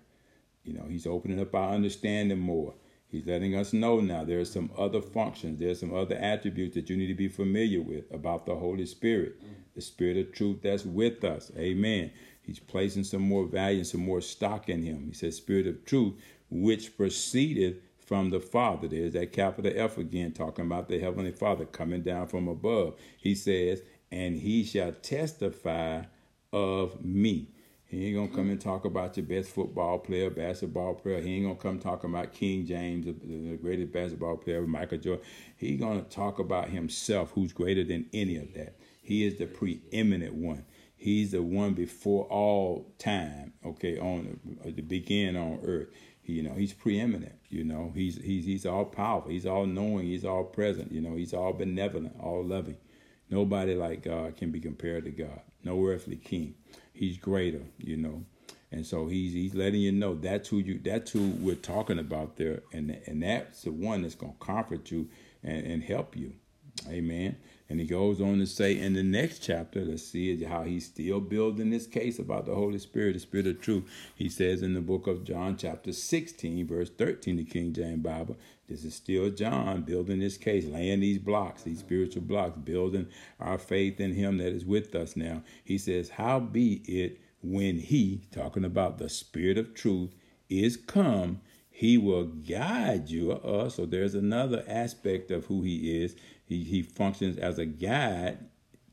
You 0.62 0.74
know, 0.74 0.86
he's 0.88 1.06
opening 1.06 1.40
up 1.40 1.54
our 1.54 1.74
understanding 1.74 2.38
more. 2.38 2.74
He's 3.08 3.26
letting 3.26 3.54
us 3.54 3.72
know 3.72 4.00
now 4.00 4.24
there 4.24 4.40
are 4.40 4.44
some 4.44 4.70
other 4.76 5.00
functions, 5.00 5.60
there's 5.60 5.78
some 5.80 5.94
other 5.94 6.16
attributes 6.16 6.74
that 6.74 6.90
you 6.90 6.96
need 6.96 7.06
to 7.06 7.14
be 7.14 7.28
familiar 7.28 7.80
with 7.80 8.10
about 8.12 8.44
the 8.44 8.56
Holy 8.56 8.86
Spirit, 8.86 9.40
the 9.74 9.80
Spirit 9.80 10.16
of 10.16 10.32
truth 10.32 10.58
that's 10.62 10.84
with 10.84 11.24
us. 11.24 11.50
Amen. 11.56 12.10
He's 12.42 12.58
placing 12.58 13.04
some 13.04 13.22
more 13.22 13.46
value, 13.46 13.78
and 13.78 13.86
some 13.86 14.04
more 14.04 14.20
stock 14.20 14.68
in 14.68 14.82
him. 14.82 15.06
He 15.06 15.14
says, 15.14 15.36
Spirit 15.36 15.66
of 15.66 15.84
truth, 15.84 16.14
which 16.50 16.96
proceeded 16.96 17.80
from 17.98 18.30
the 18.30 18.40
Father. 18.40 18.86
There's 18.86 19.14
that 19.14 19.32
capital 19.32 19.72
F 19.74 19.98
again, 19.98 20.32
talking 20.32 20.66
about 20.66 20.88
the 20.88 20.98
Heavenly 20.98 21.32
Father 21.32 21.64
coming 21.64 22.02
down 22.02 22.28
from 22.28 22.48
above. 22.48 22.94
He 23.16 23.34
says, 23.34 23.82
and 24.12 24.36
he 24.36 24.62
shall 24.64 24.92
testify 24.92 26.02
of 26.52 27.04
me. 27.04 27.48
He 27.86 28.06
ain't 28.06 28.16
gonna 28.16 28.28
come 28.28 28.50
and 28.50 28.60
talk 28.60 28.84
about 28.84 29.16
your 29.16 29.26
best 29.26 29.50
football 29.50 29.98
player, 29.98 30.28
basketball 30.28 30.94
player. 30.94 31.20
He 31.20 31.36
ain't 31.36 31.44
gonna 31.44 31.56
come 31.56 31.78
talking 31.78 32.10
about 32.10 32.32
King 32.32 32.66
James, 32.66 33.06
the 33.06 33.56
greatest 33.56 33.92
basketball 33.92 34.36
player, 34.36 34.62
Michael 34.66 34.98
Jordan. 34.98 35.24
He 35.56 35.76
gonna 35.76 36.02
talk 36.02 36.40
about 36.40 36.68
himself, 36.68 37.30
who's 37.32 37.52
greater 37.52 37.84
than 37.84 38.06
any 38.12 38.36
of 38.36 38.52
that. 38.54 38.74
He 39.04 39.24
is 39.24 39.36
the 39.36 39.46
preeminent 39.46 40.34
one. 40.34 40.64
He's 40.96 41.32
the 41.32 41.42
one 41.42 41.74
before 41.74 42.24
all 42.24 42.92
time. 42.98 43.52
Okay, 43.64 43.98
on 43.98 44.40
uh, 44.64 44.70
the 44.74 44.82
begin 44.82 45.36
on 45.36 45.60
earth. 45.62 45.88
you 46.24 46.42
know, 46.42 46.54
he's 46.54 46.72
preeminent. 46.72 47.34
You 47.48 47.64
know, 47.64 47.92
he's 47.94 48.16
he's 48.16 48.44
he's 48.46 48.66
all 48.66 48.86
powerful. 48.86 49.30
He's 49.30 49.46
all 49.46 49.66
knowing. 49.66 50.06
He's 50.06 50.24
all 50.24 50.44
present. 50.44 50.90
You 50.90 51.00
know, 51.00 51.14
he's 51.14 51.34
all 51.34 51.52
benevolent, 51.52 52.16
all 52.20 52.42
loving. 52.44 52.78
Nobody 53.30 53.74
like 53.76 54.02
God 54.02 54.36
can 54.36 54.50
be 54.50 54.60
compared 54.60 55.04
to 55.04 55.10
God. 55.10 55.40
No 55.62 55.86
earthly 55.86 56.16
king 56.16 56.54
he's 56.94 57.18
greater, 57.18 57.62
you 57.78 57.96
know. 57.96 58.24
And 58.72 58.86
so 58.86 59.06
he's 59.06 59.34
he's 59.34 59.54
letting 59.54 59.80
you 59.80 59.92
know 59.92 60.14
that's 60.14 60.48
who 60.48 60.58
you 60.58 60.80
that's 60.82 61.10
who 61.12 61.30
we're 61.40 61.54
talking 61.54 61.98
about 61.98 62.36
there, 62.36 62.62
and 62.72 62.98
and 63.06 63.22
that's 63.22 63.62
the 63.62 63.72
one 63.72 64.02
that's 64.02 64.14
gonna 64.14 64.32
comfort 64.40 64.90
you 64.90 65.08
and, 65.42 65.66
and 65.66 65.82
help 65.84 66.16
you. 66.16 66.32
Amen. 66.88 67.36
And 67.74 67.80
he 67.80 67.88
goes 67.88 68.20
on 68.20 68.38
to 68.38 68.46
say 68.46 68.78
in 68.78 68.92
the 68.92 69.02
next 69.02 69.40
chapter, 69.40 69.84
let's 69.84 70.04
see 70.04 70.44
how 70.44 70.62
he's 70.62 70.86
still 70.86 71.18
building 71.18 71.70
this 71.70 71.88
case 71.88 72.20
about 72.20 72.46
the 72.46 72.54
Holy 72.54 72.78
Spirit, 72.78 73.14
the 73.14 73.18
Spirit 73.18 73.48
of 73.48 73.60
truth. 73.60 73.90
He 74.14 74.28
says 74.28 74.62
in 74.62 74.74
the 74.74 74.80
book 74.80 75.08
of 75.08 75.24
John, 75.24 75.56
chapter 75.56 75.92
16, 75.92 76.68
verse 76.68 76.88
13, 76.88 77.34
the 77.34 77.44
King 77.44 77.72
James 77.72 78.00
Bible, 78.00 78.36
this 78.68 78.84
is 78.84 78.94
still 78.94 79.28
John 79.28 79.82
building 79.82 80.20
this 80.20 80.36
case, 80.36 80.66
laying 80.66 81.00
these 81.00 81.18
blocks, 81.18 81.64
these 81.64 81.80
spiritual 81.80 82.22
blocks, 82.22 82.56
building 82.56 83.08
our 83.40 83.58
faith 83.58 83.98
in 83.98 84.14
him 84.14 84.38
that 84.38 84.52
is 84.52 84.64
with 84.64 84.94
us 84.94 85.16
now. 85.16 85.42
He 85.64 85.76
says, 85.76 86.10
How 86.10 86.38
be 86.38 86.74
it 86.86 87.20
when 87.42 87.80
he, 87.80 88.28
talking 88.30 88.64
about 88.64 88.98
the 88.98 89.08
Spirit 89.08 89.58
of 89.58 89.74
truth, 89.74 90.14
is 90.48 90.76
come, 90.76 91.40
he 91.76 91.98
will 91.98 92.26
guide 92.26 93.10
you. 93.10 93.32
Uh, 93.32 93.68
so 93.68 93.84
there's 93.84 94.14
another 94.14 94.62
aspect 94.68 95.32
of 95.32 95.46
who 95.46 95.62
he 95.62 96.04
is. 96.04 96.14
He, 96.54 96.62
he 96.62 96.82
functions 96.82 97.36
as 97.36 97.58
a 97.58 97.66
guide 97.66 98.38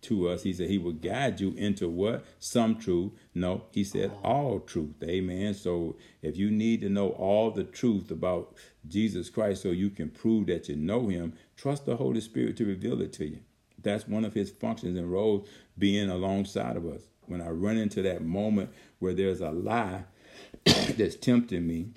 to 0.01 0.29
us. 0.29 0.41
He 0.41 0.51
said 0.51 0.69
he 0.69 0.79
will 0.79 0.93
guide 0.93 1.39
you 1.39 1.53
into 1.57 1.87
what? 1.87 2.25
Some 2.39 2.77
truth. 2.77 3.11
No, 3.35 3.65
he 3.71 3.83
said 3.83 4.11
all 4.23 4.59
truth. 4.59 4.95
Amen. 5.03 5.53
So 5.53 5.95
if 6.23 6.35
you 6.37 6.49
need 6.49 6.81
to 6.81 6.89
know 6.89 7.09
all 7.09 7.51
the 7.51 7.63
truth 7.63 8.09
about 8.09 8.55
Jesus 8.87 9.29
Christ 9.29 9.61
so 9.61 9.69
you 9.69 9.91
can 9.91 10.09
prove 10.09 10.47
that 10.47 10.69
you 10.69 10.75
know 10.75 11.07
him, 11.07 11.33
trust 11.55 11.85
the 11.85 11.97
Holy 11.97 12.21
Spirit 12.21 12.57
to 12.57 12.65
reveal 12.65 12.99
it 13.01 13.13
to 13.13 13.25
you. 13.27 13.39
That's 13.83 14.07
one 14.07 14.25
of 14.25 14.33
his 14.33 14.49
functions 14.49 14.97
and 14.97 15.11
roles 15.11 15.47
being 15.77 16.09
alongside 16.09 16.77
of 16.77 16.87
us. 16.87 17.03
When 17.27 17.41
I 17.41 17.49
run 17.49 17.77
into 17.77 18.01
that 18.01 18.23
moment 18.23 18.71
where 18.97 19.13
there's 19.13 19.41
a 19.41 19.51
lie 19.51 20.05
that's 20.65 21.15
tempting 21.15 21.65
me, 21.65 21.89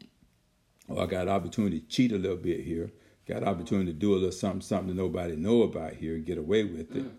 or 0.88 1.02
I 1.02 1.06
got 1.06 1.22
an 1.22 1.30
opportunity 1.30 1.80
to 1.80 1.86
cheat 1.86 2.12
a 2.12 2.18
little 2.18 2.36
bit 2.36 2.60
here, 2.60 2.90
got 3.26 3.42
opportunity 3.42 3.92
to 3.92 3.98
do 3.98 4.12
a 4.12 4.16
little 4.16 4.32
something, 4.32 4.60
something 4.60 4.88
that 4.88 5.02
nobody 5.02 5.36
know 5.36 5.62
about 5.62 5.94
here, 5.94 6.18
get 6.18 6.38
away 6.38 6.64
with 6.64 6.94
it. 6.94 7.04
Mm 7.04 7.16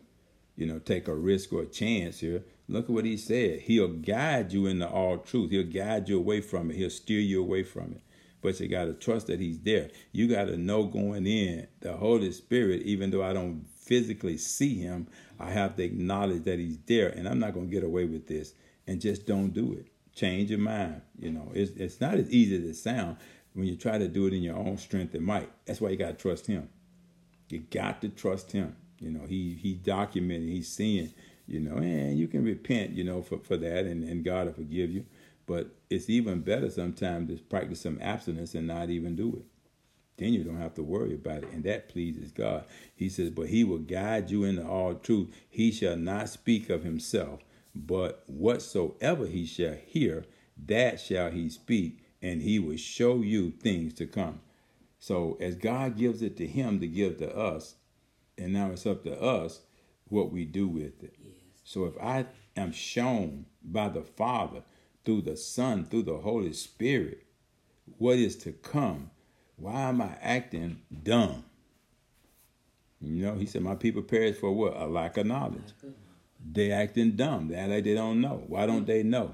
you 0.56 0.66
know, 0.66 0.80
take 0.80 1.08
a 1.08 1.16
risk 1.16 1.52
or 1.54 1.64
a 1.64 1.68
chance 1.68 2.20
here. 2.20 2.44
Look 2.68 2.86
at 2.86 2.92
what 2.92 3.06
he 3.06 3.18
said. 3.18 3.62
He'll 3.62 3.90
guide 3.90 4.54
you 4.54 4.68
into 4.68 4.88
all 4.88 5.18
truth. 5.18 5.52
He'll 5.52 5.64
guide 5.64 6.10
you 6.10 6.18
away 6.18 6.42
from 6.42 6.72
it. 6.72 6.78
He'll 6.78 6.90
steer 6.90 7.20
you 7.20 7.42
away 7.42 7.64
from 7.64 7.92
it. 7.92 8.02
But 8.42 8.60
you 8.60 8.68
got 8.68 8.86
to 8.86 8.94
trust 8.94 9.28
that 9.28 9.40
he's 9.40 9.60
there. 9.60 9.90
You 10.12 10.28
got 10.28 10.46
to 10.46 10.58
know 10.58 10.84
going 10.84 11.26
in 11.26 11.68
the 11.82 11.94
Holy 11.94 12.32
Spirit, 12.32 12.84
even 12.84 13.10
though 13.10 13.24
I 13.24 13.34
don't 13.34 13.66
physically 13.68 14.38
see 14.38 14.76
him, 14.76 15.08
I 15.40 15.52
have 15.52 15.76
to 15.76 15.84
acknowledge 15.84 16.44
that 16.44 16.60
he's 16.60 16.78
there. 16.86 17.10
And 17.10 17.28
I'm 17.28 17.40
not 17.40 17.54
going 17.54 17.68
to 17.68 17.72
get 17.72 17.84
away 17.84 18.06
with 18.06 18.28
this. 18.28 18.54
And 18.88 19.02
just 19.02 19.26
don't 19.26 19.54
do 19.54 19.74
it. 19.74 19.88
Change 20.14 20.52
your 20.52 20.60
mind. 20.60 21.02
You 21.20 21.32
know, 21.32 21.52
it's, 21.54 21.72
it's 21.72 22.00
not 22.00 22.16
as 22.16 22.30
easy 22.30 22.56
as 22.56 22.64
it 22.64 22.76
sounds 22.76 23.18
when 23.56 23.66
you 23.66 23.76
try 23.76 23.98
to 23.98 24.08
do 24.08 24.28
it 24.28 24.34
in 24.34 24.44
your 24.44 24.58
own 24.58 24.78
strength 24.78 25.16
and 25.16 25.26
might. 25.26 25.50
That's 25.66 25.82
why 25.82 25.90
you 25.90 25.98
got 25.98 26.10
to 26.10 26.14
trust 26.14 26.46
him. 26.46 26.70
You 27.50 27.60
got 27.60 28.02
to 28.02 28.10
trust 28.10 28.52
him. 28.52 28.76
You 29.00 29.12
know, 29.12 29.26
he 29.26 29.58
he 29.60 29.74
documented, 29.74 30.50
he's 30.50 30.68
seeing, 30.68 31.14
you 31.48 31.60
know, 31.60 31.78
and 31.78 32.18
you 32.18 32.28
can 32.28 32.44
repent, 32.44 32.92
you 32.92 33.04
know, 33.04 33.22
for, 33.22 33.40
for 33.40 33.58
that 33.58 33.86
and, 33.86 34.04
and 34.04 34.24
God 34.24 34.48
will 34.48 34.54
forgive 34.54 34.92
you. 34.92 35.06
But 35.48 35.70
it's 35.90 36.10
even 36.10 36.42
better 36.42 36.70
sometimes 36.70 37.30
to 37.30 37.44
practice 37.44 37.82
some 37.82 38.00
abstinence 38.02 38.56
and 38.56 38.68
not 38.68 38.90
even 38.90 39.16
do 39.16 39.36
it. 39.38 39.46
Then 40.18 40.34
you 40.34 40.44
don't 40.44 40.62
have 40.62 40.74
to 40.76 40.84
worry 40.84 41.14
about 41.14 41.44
it. 41.44 41.52
And 41.52 41.64
that 41.66 41.90
pleases 41.90 42.32
God. 42.32 42.66
He 42.96 43.10
says, 43.10 43.30
But 43.30 43.48
he 43.50 43.64
will 43.64 43.80
guide 43.80 44.32
you 44.32 44.44
into 44.44 44.66
all 44.66 44.96
truth. 44.96 45.34
He 45.50 45.72
shall 45.72 45.98
not 45.98 46.30
speak 46.30 46.70
of 46.70 46.84
himself, 46.84 47.42
but 47.76 48.24
whatsoever 48.28 49.28
he 49.28 49.46
shall 49.46 49.76
hear, 49.76 50.26
that 50.66 51.00
shall 51.00 51.32
he 51.32 51.50
speak, 51.50 52.05
and 52.26 52.42
he 52.42 52.58
will 52.58 52.76
show 52.76 53.18
you 53.22 53.52
things 53.52 53.94
to 53.94 54.08
come. 54.08 54.40
So 54.98 55.38
as 55.40 55.54
God 55.56 55.96
gives 55.96 56.24
it 56.24 56.36
to 56.38 56.48
him 56.48 56.80
to 56.80 56.88
give 56.88 57.20
to 57.20 57.36
us, 57.38 57.76
and 58.36 58.52
now 58.52 58.72
it's 58.72 58.88
up 58.88 59.04
to 59.04 59.22
us 59.22 59.62
what 60.10 60.32
we 60.32 60.44
do 60.44 60.68
with 60.68 61.04
it. 61.04 61.16
Yes. 61.24 61.36
So 61.64 61.86
if 61.86 61.94
I 62.02 62.26
am 62.58 62.72
shown 62.72 63.46
by 63.64 63.90
the 63.90 64.02
Father 64.02 64.64
through 65.06 65.22
the 65.22 65.38
Son, 65.38 65.86
through 65.86 66.04
the 66.04 66.18
Holy 66.18 66.52
Spirit, 66.54 67.28
what 68.00 68.18
is 68.18 68.36
to 68.38 68.54
come, 68.54 69.12
why 69.56 69.82
am 69.82 70.02
I 70.02 70.18
acting 70.20 70.82
dumb? 71.04 71.46
You 73.00 73.28
know, 73.28 73.36
he 73.36 73.46
said, 73.46 73.62
My 73.62 73.76
people 73.76 74.02
perish 74.02 74.38
for 74.38 74.52
what? 74.52 74.76
A 74.76 74.88
lack 74.88 75.18
of 75.18 75.28
knowledge. 75.28 75.74
They 76.44 76.72
acting 76.72 77.12
dumb. 77.12 77.50
They 77.50 77.56
act 77.56 77.70
like 77.70 77.84
they 77.84 77.94
don't 77.94 78.20
know. 78.20 78.44
Why 78.48 78.66
don't 78.66 78.88
they 78.88 79.04
know? 79.04 79.32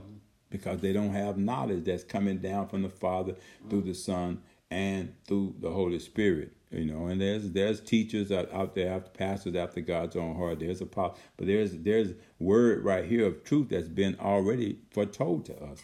Because 0.51 0.81
they 0.81 0.93
don't 0.93 1.13
have 1.13 1.37
knowledge 1.37 1.85
that's 1.85 2.03
coming 2.03 2.37
down 2.37 2.67
from 2.67 2.83
the 2.83 2.89
Father 2.89 3.35
through 3.69 3.81
the 3.81 3.95
Son 3.95 4.41
and 4.69 5.13
through 5.25 5.55
the 5.59 5.71
Holy 5.71 5.99
Spirit. 5.99 6.53
You 6.71 6.85
know, 6.85 7.07
and 7.07 7.19
there's 7.19 7.51
there's 7.51 7.81
teachers 7.81 8.31
out, 8.31 8.51
out 8.53 8.75
there, 8.75 8.93
after 8.93 9.09
pastors 9.09 9.55
after 9.55 9.81
God's 9.81 10.15
own 10.15 10.37
heart. 10.37 10.59
There's 10.59 10.79
a 10.79 10.85
but 10.85 11.17
there's 11.37 11.73
there's 11.73 12.13
word 12.39 12.85
right 12.85 13.03
here 13.03 13.25
of 13.27 13.43
truth 13.43 13.69
that's 13.69 13.89
been 13.89 14.15
already 14.19 14.79
foretold 14.91 15.45
to 15.47 15.63
us. 15.63 15.83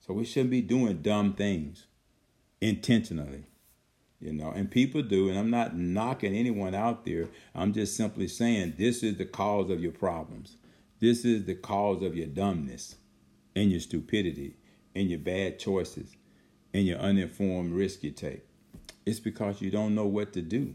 So 0.00 0.12
we 0.12 0.24
shouldn't 0.24 0.50
be 0.50 0.60
doing 0.60 1.00
dumb 1.00 1.32
things 1.32 1.86
intentionally. 2.60 3.44
You 4.20 4.34
know, 4.34 4.50
and 4.50 4.70
people 4.70 5.02
do, 5.02 5.30
and 5.30 5.38
I'm 5.38 5.50
not 5.50 5.76
knocking 5.76 6.34
anyone 6.34 6.74
out 6.74 7.06
there. 7.06 7.28
I'm 7.54 7.72
just 7.72 7.96
simply 7.96 8.28
saying 8.28 8.74
this 8.76 9.02
is 9.02 9.16
the 9.16 9.24
cause 9.24 9.70
of 9.70 9.80
your 9.80 9.92
problems. 9.92 10.56
This 11.00 11.24
is 11.24 11.46
the 11.46 11.54
cause 11.54 12.02
of 12.02 12.14
your 12.14 12.28
dumbness 12.28 12.96
and 13.54 13.70
your 13.70 13.80
stupidity 13.80 14.56
and 14.94 15.08
your 15.08 15.18
bad 15.18 15.58
choices 15.58 16.16
and 16.74 16.86
your 16.86 16.98
uninformed 16.98 17.72
risk 17.72 18.02
you 18.02 18.10
take. 18.10 18.42
It's 19.04 19.20
because 19.20 19.60
you 19.60 19.70
don't 19.70 19.94
know 19.94 20.06
what 20.06 20.32
to 20.34 20.42
do. 20.42 20.74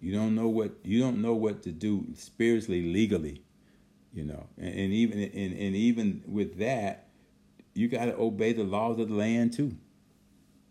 You 0.00 0.12
don't 0.12 0.34
know 0.34 0.48
what 0.48 0.72
you 0.82 1.00
don't 1.00 1.22
know 1.22 1.34
what 1.34 1.62
to 1.62 1.70
do 1.70 2.06
spiritually, 2.14 2.92
legally, 2.92 3.42
you 4.12 4.24
know. 4.24 4.48
And, 4.58 4.74
and 4.74 4.92
even 4.92 5.20
and, 5.20 5.52
and 5.52 5.76
even 5.76 6.24
with 6.26 6.58
that, 6.58 7.08
you 7.74 7.88
got 7.88 8.06
to 8.06 8.16
obey 8.16 8.52
the 8.52 8.64
laws 8.64 8.98
of 8.98 9.08
the 9.08 9.14
land 9.14 9.52
too. 9.52 9.76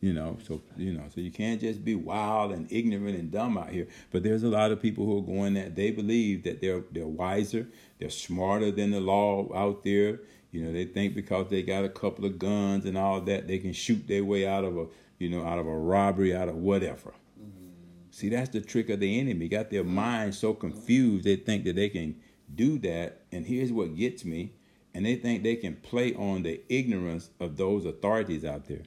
You 0.02 0.13
know, 0.13 0.38
so 0.45 0.62
you 0.76 0.93
know, 0.93 1.04
so 1.13 1.21
you 1.21 1.32
can't 1.32 1.62
just 1.62 1.86
be 1.86 1.95
wild 1.95 2.52
and 2.52 2.69
ignorant 2.71 3.17
and 3.17 3.32
dumb 3.32 3.58
out 3.58 3.69
here. 3.69 3.88
But 4.12 4.24
there's 4.24 4.43
a 4.43 4.50
lot 4.50 4.71
of 4.71 4.82
people 4.82 5.06
who 5.06 5.19
are 5.19 5.21
going 5.21 5.54
that 5.54 5.76
they 5.76 5.91
believe 5.91 6.43
that 6.43 6.60
they're 6.60 6.84
they're 6.91 7.08
wiser, 7.08 7.67
they're 8.00 8.10
smarter 8.10 8.71
than 8.71 8.91
the 8.91 9.00
law 9.00 9.47
out 9.56 9.84
there. 9.84 10.19
You 10.51 10.63
know, 10.63 10.73
they 10.73 10.85
think 10.85 11.15
because 11.15 11.49
they 11.49 11.63
got 11.63 11.85
a 11.85 11.89
couple 11.89 12.25
of 12.25 12.37
guns 12.37 12.85
and 12.85 12.97
all 12.97 13.21
that, 13.21 13.47
they 13.47 13.57
can 13.57 13.73
shoot 13.73 14.07
their 14.07 14.23
way 14.23 14.45
out 14.45 14.65
of 14.65 14.77
a 14.77 14.87
you 15.21 15.29
know, 15.29 15.45
out 15.45 15.59
of 15.59 15.67
a 15.67 15.77
robbery, 15.77 16.35
out 16.35 16.49
of 16.49 16.55
whatever. 16.55 17.13
Mm-hmm. 17.39 17.69
See, 18.09 18.29
that's 18.29 18.49
the 18.49 18.59
trick 18.59 18.89
of 18.89 18.99
the 18.99 19.19
enemy. 19.19 19.47
Got 19.47 19.69
their 19.69 19.83
mind 19.83 20.33
so 20.33 20.55
confused 20.55 21.25
they 21.25 21.35
think 21.35 21.63
that 21.65 21.75
they 21.75 21.89
can 21.89 22.15
do 22.53 22.79
that. 22.79 23.21
And 23.31 23.45
here's 23.45 23.71
what 23.71 23.95
gets 23.95 24.25
me. 24.25 24.53
And 24.95 25.05
they 25.05 25.15
think 25.15 25.43
they 25.43 25.55
can 25.55 25.75
play 25.75 26.15
on 26.15 26.41
the 26.41 26.61
ignorance 26.69 27.29
of 27.39 27.55
those 27.55 27.85
authorities 27.85 28.43
out 28.43 28.65
there. 28.65 28.81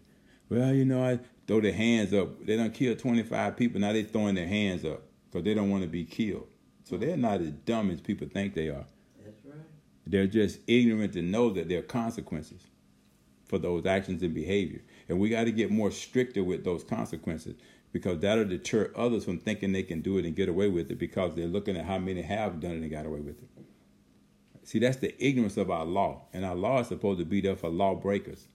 Well, 0.50 0.74
you 0.74 0.84
know, 0.84 1.04
I 1.04 1.20
throw 1.46 1.60
their 1.60 1.72
hands 1.72 2.12
up. 2.12 2.44
They 2.44 2.56
don't 2.56 2.74
kill 2.74 2.96
25 2.96 3.56
people. 3.56 3.80
Now 3.80 3.92
they're 3.92 4.02
throwing 4.02 4.34
their 4.34 4.48
hands 4.48 4.84
up 4.84 5.02
because 5.30 5.44
they 5.44 5.54
don't 5.54 5.70
want 5.70 5.84
to 5.84 5.88
be 5.88 6.04
killed. 6.04 6.48
So 6.82 6.96
they're 6.96 7.16
not 7.16 7.40
as 7.40 7.52
dumb 7.52 7.90
as 7.90 8.00
people 8.00 8.26
think 8.26 8.54
they 8.54 8.70
are. 8.70 8.86
They're 10.06 10.26
just 10.26 10.60
ignorant 10.66 11.14
to 11.14 11.22
know 11.22 11.50
that 11.50 11.68
there 11.68 11.78
are 11.78 11.82
consequences 11.82 12.62
for 13.46 13.58
those 13.58 13.86
actions 13.86 14.22
and 14.22 14.34
behavior. 14.34 14.82
And 15.08 15.18
we 15.18 15.28
got 15.28 15.44
to 15.44 15.52
get 15.52 15.70
more 15.70 15.90
stricter 15.90 16.42
with 16.42 16.64
those 16.64 16.84
consequences 16.84 17.56
because 17.92 18.18
that'll 18.18 18.44
deter 18.44 18.90
others 18.96 19.24
from 19.24 19.38
thinking 19.38 19.72
they 19.72 19.82
can 19.82 20.00
do 20.00 20.18
it 20.18 20.24
and 20.24 20.34
get 20.34 20.48
away 20.48 20.68
with 20.68 20.90
it 20.90 20.98
because 20.98 21.34
they're 21.34 21.46
looking 21.46 21.76
at 21.76 21.84
how 21.84 21.98
many 21.98 22.22
have 22.22 22.60
done 22.60 22.72
it 22.72 22.82
and 22.82 22.90
got 22.90 23.06
away 23.06 23.20
with 23.20 23.40
it. 23.40 23.48
See, 24.64 24.78
that's 24.78 24.96
the 24.96 25.14
ignorance 25.24 25.56
of 25.56 25.70
our 25.70 25.84
law. 25.84 26.22
And 26.32 26.44
our 26.44 26.54
law 26.56 26.80
is 26.80 26.88
supposed 26.88 27.20
to 27.20 27.24
be 27.24 27.40
there 27.40 27.54
for 27.54 27.68
lawbreakers, 27.68 28.48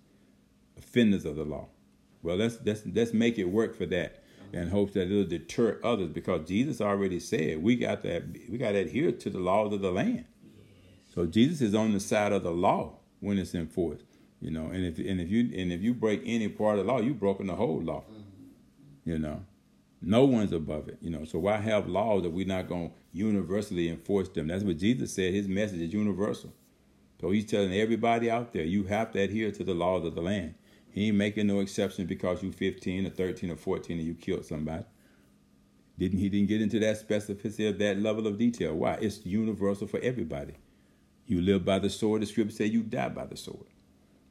offenders 0.78 1.24
of 1.24 1.36
the 1.36 1.46
law. 1.46 1.68
Well, 2.22 2.36
let's 2.36 2.58
let's 2.66 2.84
let's 2.86 3.14
make 3.14 3.38
it 3.38 3.46
work 3.46 3.78
for 3.78 3.86
that 3.88 4.24
and 4.52 4.70
hopes 4.70 4.94
that 4.94 5.04
it'll 5.04 5.24
deter 5.24 5.80
others 5.84 6.10
because 6.10 6.48
Jesus 6.48 6.82
already 6.82 7.20
said 7.20 7.62
we 7.62 7.76
got 7.76 8.02
to 8.02 8.24
we 8.50 8.58
got 8.58 8.72
to 8.72 8.80
adhere 8.80 9.12
to 9.12 9.30
the 9.30 9.40
laws 9.40 9.74
of 9.74 9.82
the 9.82 9.92
land. 9.92 10.26
So 11.14 11.26
Jesus 11.26 11.62
is 11.62 11.76
on 11.76 11.94
the 11.94 12.00
side 12.00 12.32
of 12.32 12.44
the 12.44 12.52
law 12.52 12.94
when 13.20 13.38
it's 13.38 13.56
enforced, 13.56 14.06
you 14.42 14.52
know. 14.52 14.68
And 14.68 14.86
if 14.86 14.98
and 15.00 15.20
if 15.20 15.30
you 15.30 15.42
and 15.60 15.72
if 15.72 15.82
you 15.82 15.94
break 15.94 16.22
any 16.26 16.48
part 16.48 16.80
of 16.80 16.86
the 16.86 16.92
law, 16.92 17.00
you've 17.00 17.20
broken 17.20 17.48
the 17.48 17.56
whole 17.56 17.82
law, 17.82 18.04
you 19.06 19.20
know. 19.20 19.42
No 20.02 20.24
one's 20.24 20.54
above 20.54 20.88
it, 20.88 20.98
you 21.02 21.10
know. 21.10 21.26
So 21.26 21.40
why 21.40 21.58
have 21.58 21.90
laws 21.90 22.24
that 22.24 22.30
we're 22.30 22.48
not 22.48 22.70
going 22.70 22.90
to 22.90 22.96
universally 23.12 23.90
enforce 23.90 24.30
them? 24.30 24.48
That's 24.48 24.64
what 24.64 24.78
Jesus 24.78 25.14
said. 25.14 25.34
His 25.34 25.48
message 25.48 25.82
is 25.82 25.94
universal. 25.94 26.54
So 27.20 27.32
he's 27.32 27.46
telling 27.46 27.74
everybody 27.74 28.32
out 28.32 28.54
there, 28.54 28.64
you 28.64 28.86
have 28.86 29.12
to 29.12 29.20
adhere 29.20 29.52
to 29.52 29.64
the 29.64 29.74
laws 29.74 30.06
of 30.06 30.16
the 30.16 30.22
land. 30.22 30.56
He 30.92 31.08
ain't 31.08 31.18
making 31.18 31.48
no 31.48 31.60
exception 31.60 32.06
because 32.06 32.42
you 32.42 32.52
15 32.52 33.08
or 33.08 33.10
13 33.10 33.52
or 33.52 33.58
14 33.58 33.98
and 33.98 34.08
you 34.08 34.14
killed 34.14 34.46
somebody. 34.46 34.86
Didn't 35.98 36.20
he 36.20 36.30
didn't 36.30 36.48
get 36.48 36.62
into 36.62 36.80
that 36.80 37.06
specificity 37.06 37.68
of 37.68 37.78
that 37.80 38.00
level 38.00 38.26
of 38.26 38.38
detail? 38.38 38.74
Why? 38.74 38.94
It's 39.02 39.26
universal 39.26 39.86
for 39.86 40.00
everybody. 40.00 40.56
You 41.30 41.42
live 41.42 41.64
by 41.64 41.78
the 41.78 41.92
sword. 41.92 42.24
The 42.24 42.26
scripture 42.26 42.56
say 42.56 42.66
you 42.66 42.82
die 42.82 43.10
by 43.10 43.28
the 43.28 43.38
sword. 43.38 43.68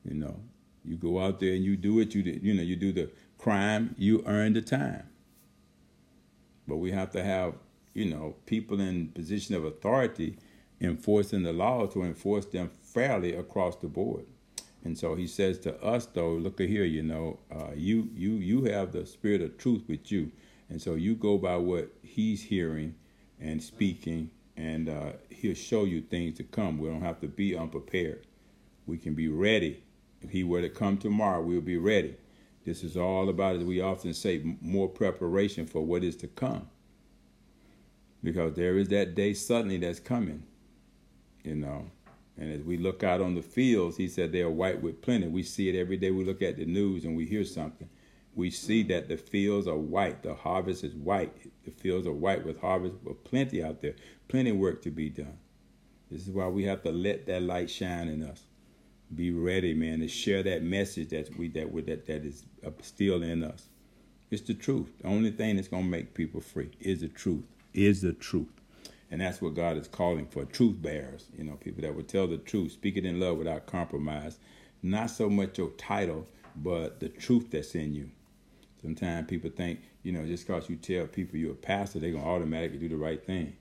You 0.04 0.14
know, 0.14 0.40
you 0.84 0.96
go 0.96 1.20
out 1.20 1.38
there 1.38 1.54
and 1.54 1.64
you 1.64 1.76
do 1.76 2.00
it. 2.00 2.12
You 2.12 2.22
you 2.42 2.54
know 2.54 2.62
you 2.62 2.74
do 2.74 2.92
the 2.92 3.08
crime. 3.38 3.94
You 3.96 4.24
earn 4.26 4.54
the 4.54 4.62
time. 4.62 5.04
But 6.66 6.78
we 6.78 6.90
have 6.90 7.12
to 7.12 7.22
have 7.22 7.54
you 7.94 8.06
know 8.06 8.34
people 8.46 8.80
in 8.80 9.08
position 9.10 9.54
of 9.54 9.64
authority 9.64 10.38
enforcing 10.80 11.44
the 11.44 11.52
law 11.52 11.86
to 11.86 12.02
enforce 12.02 12.46
them 12.46 12.68
fairly 12.82 13.32
across 13.32 13.76
the 13.76 13.86
board. 13.86 14.26
And 14.84 14.98
so 14.98 15.14
he 15.14 15.26
says 15.26 15.58
to 15.60 15.80
us, 15.80 16.06
though, 16.06 16.32
look 16.32 16.58
here, 16.58 16.84
you 16.84 17.02
know, 17.02 17.38
uh, 17.48 17.70
you 17.76 18.10
you 18.16 18.32
you 18.32 18.64
have 18.64 18.90
the 18.90 19.06
spirit 19.06 19.40
of 19.40 19.56
truth 19.56 19.84
with 19.86 20.10
you, 20.10 20.32
and 20.68 20.82
so 20.82 20.96
you 20.96 21.14
go 21.14 21.38
by 21.38 21.56
what 21.58 21.92
he's 22.02 22.42
hearing 22.42 22.96
and 23.40 23.62
speaking, 23.62 24.30
and 24.58 24.88
uh, 24.88 25.12
he'll 25.30 25.54
show 25.54 25.84
you 25.84 26.00
things 26.02 26.36
to 26.36 26.42
come. 26.42 26.78
We 26.78 26.88
don't 26.88 27.00
have 27.00 27.20
to 27.20 27.28
be 27.28 27.56
unprepared. 27.56 28.26
We 28.86 28.98
can 28.98 29.14
be 29.14 29.28
ready. 29.28 29.84
If 30.20 30.30
he 30.30 30.42
were 30.42 30.60
to 30.60 30.68
come 30.68 30.98
tomorrow, 30.98 31.40
we'll 31.40 31.60
be 31.60 31.76
ready. 31.76 32.16
This 32.66 32.82
is 32.82 32.96
all 32.96 33.28
about, 33.28 33.56
as 33.56 33.62
we 33.62 33.80
often 33.80 34.12
say, 34.12 34.56
more 34.60 34.88
preparation 34.88 35.64
for 35.64 35.80
what 35.80 36.02
is 36.02 36.16
to 36.16 36.26
come. 36.26 36.68
Because 38.24 38.54
there 38.54 38.76
is 38.76 38.88
that 38.88 39.14
day 39.14 39.32
suddenly 39.32 39.76
that's 39.78 40.00
coming, 40.00 40.42
you 41.44 41.54
know. 41.54 41.88
And 42.36 42.52
as 42.52 42.62
we 42.62 42.76
look 42.76 43.04
out 43.04 43.20
on 43.20 43.36
the 43.36 43.42
fields, 43.42 43.96
he 43.96 44.08
said 44.08 44.32
they 44.32 44.42
are 44.42 44.50
white 44.50 44.82
with 44.82 45.00
plenty. 45.00 45.28
We 45.28 45.44
see 45.44 45.68
it 45.68 45.78
every 45.78 45.96
day. 45.96 46.10
We 46.10 46.24
look 46.24 46.42
at 46.42 46.56
the 46.56 46.66
news 46.66 47.04
and 47.04 47.16
we 47.16 47.26
hear 47.26 47.44
something. 47.44 47.88
We 48.38 48.50
see 48.50 48.84
that 48.84 49.08
the 49.08 49.16
fields 49.16 49.66
are 49.66 49.76
white. 49.76 50.22
The 50.22 50.32
harvest 50.32 50.84
is 50.84 50.94
white. 50.94 51.34
The 51.64 51.72
fields 51.72 52.06
are 52.06 52.12
white 52.12 52.46
with 52.46 52.60
harvest, 52.60 52.94
with 53.02 53.24
plenty 53.24 53.64
out 53.64 53.80
there. 53.80 53.96
Plenty 54.28 54.52
work 54.52 54.80
to 54.82 54.92
be 54.92 55.08
done. 55.08 55.38
This 56.08 56.22
is 56.28 56.32
why 56.32 56.46
we 56.46 56.62
have 56.62 56.84
to 56.84 56.92
let 56.92 57.26
that 57.26 57.42
light 57.42 57.68
shine 57.68 58.06
in 58.06 58.22
us. 58.22 58.44
Be 59.12 59.32
ready, 59.32 59.74
man, 59.74 59.98
to 59.98 60.06
share 60.06 60.44
that 60.44 60.62
message 60.62 61.08
that 61.08 61.36
we 61.36 61.48
that 61.48 61.74
that 61.86 62.06
that 62.06 62.24
is 62.24 62.44
still 62.82 63.24
in 63.24 63.42
us. 63.42 63.70
It's 64.30 64.42
the 64.42 64.54
truth. 64.54 64.86
The 65.00 65.08
only 65.08 65.32
thing 65.32 65.56
that's 65.56 65.66
gonna 65.66 65.82
make 65.82 66.14
people 66.14 66.40
free 66.40 66.70
is 66.78 67.00
the 67.00 67.08
truth. 67.08 67.42
Is 67.74 68.02
the 68.02 68.12
truth. 68.12 68.60
And 69.10 69.20
that's 69.20 69.42
what 69.42 69.56
God 69.56 69.76
is 69.76 69.88
calling 69.88 70.26
for 70.26 70.44
truth 70.44 70.80
bearers, 70.80 71.26
you 71.36 71.42
know, 71.42 71.54
people 71.54 71.82
that 71.82 71.96
will 71.96 72.04
tell 72.04 72.28
the 72.28 72.38
truth, 72.38 72.70
speak 72.70 72.96
it 72.96 73.04
in 73.04 73.18
love 73.18 73.36
without 73.36 73.66
compromise. 73.66 74.38
Not 74.80 75.10
so 75.10 75.28
much 75.28 75.58
your 75.58 75.70
title, 75.70 76.28
but 76.54 77.00
the 77.00 77.08
truth 77.08 77.50
that's 77.50 77.74
in 77.74 77.96
you. 77.96 78.12
Sometimes 78.80 79.28
people 79.28 79.50
think, 79.50 79.80
you 80.02 80.12
know, 80.12 80.24
just 80.24 80.46
because 80.46 80.70
you 80.70 80.76
tell 80.76 81.06
people 81.06 81.36
you're 81.38 81.52
a 81.52 81.56
pastor, 81.56 81.98
they're 81.98 82.12
going 82.12 82.22
to 82.22 82.30
automatically 82.30 82.78
do 82.78 82.88
the 82.88 82.96
right 82.96 83.24
thing. 83.24 83.56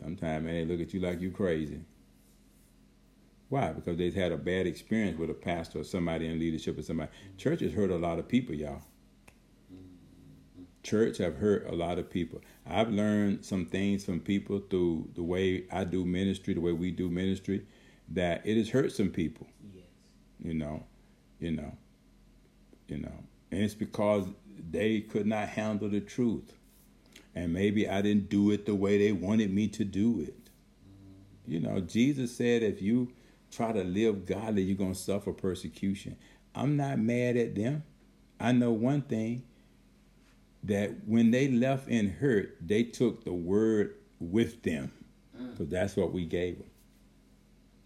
Sometimes, 0.00 0.44
man, 0.44 0.54
they 0.54 0.64
look 0.64 0.80
at 0.80 0.94
you 0.94 1.00
like 1.00 1.20
you 1.20 1.30
crazy. 1.30 1.80
Why? 3.50 3.72
Because 3.72 3.98
they've 3.98 4.14
had 4.14 4.32
a 4.32 4.36
bad 4.36 4.66
experience 4.66 5.18
with 5.18 5.28
a 5.28 5.34
pastor 5.34 5.80
or 5.80 5.84
somebody 5.84 6.26
in 6.26 6.38
leadership 6.38 6.78
or 6.78 6.82
somebody. 6.82 7.10
Churches 7.36 7.74
hurt 7.74 7.90
a 7.90 7.96
lot 7.96 8.18
of 8.18 8.28
people, 8.28 8.54
y'all 8.54 8.82
church 10.82 11.18
have 11.18 11.36
hurt 11.36 11.66
a 11.68 11.74
lot 11.74 11.98
of 11.98 12.10
people. 12.10 12.40
I've 12.66 12.90
learned 12.90 13.44
some 13.44 13.66
things 13.66 14.04
from 14.04 14.20
people 14.20 14.60
through 14.70 15.10
the 15.14 15.22
way 15.22 15.64
I 15.70 15.84
do 15.84 16.04
ministry, 16.04 16.54
the 16.54 16.60
way 16.60 16.72
we 16.72 16.90
do 16.90 17.08
ministry, 17.08 17.66
that 18.08 18.42
it 18.44 18.56
has 18.56 18.70
hurt 18.70 18.92
some 18.92 19.10
people. 19.10 19.46
Yes. 19.74 19.84
You 20.42 20.54
know, 20.54 20.84
you 21.38 21.52
know, 21.52 21.72
you 22.88 22.98
know, 22.98 23.12
and 23.50 23.62
it's 23.62 23.74
because 23.74 24.26
they 24.70 25.00
could 25.00 25.26
not 25.26 25.48
handle 25.48 25.88
the 25.88 26.00
truth, 26.00 26.52
and 27.34 27.52
maybe 27.52 27.88
I 27.88 28.02
didn't 28.02 28.28
do 28.28 28.50
it 28.50 28.66
the 28.66 28.74
way 28.74 28.98
they 28.98 29.12
wanted 29.12 29.52
me 29.52 29.68
to 29.68 29.84
do 29.84 30.20
it. 30.20 30.36
You 31.46 31.60
know, 31.60 31.80
Jesus 31.80 32.36
said, 32.36 32.62
if 32.62 32.80
you 32.80 33.12
try 33.50 33.72
to 33.72 33.82
live 33.82 34.26
godly, 34.26 34.62
you're 34.62 34.76
gonna 34.76 34.94
suffer 34.94 35.32
persecution. 35.32 36.16
I'm 36.54 36.76
not 36.76 36.98
mad 36.98 37.36
at 37.36 37.54
them. 37.54 37.82
I 38.38 38.52
know 38.52 38.72
one 38.72 39.02
thing 39.02 39.44
that 40.64 41.06
when 41.06 41.30
they 41.30 41.48
left 41.48 41.88
in 41.88 42.08
hurt, 42.08 42.56
they 42.60 42.84
took 42.84 43.24
the 43.24 43.32
word 43.32 43.94
with 44.18 44.62
them. 44.62 44.92
Because 45.32 45.66
mm. 45.66 45.70
that's 45.70 45.96
what 45.96 46.12
we 46.12 46.26
gave 46.26 46.58
them. 46.58 46.68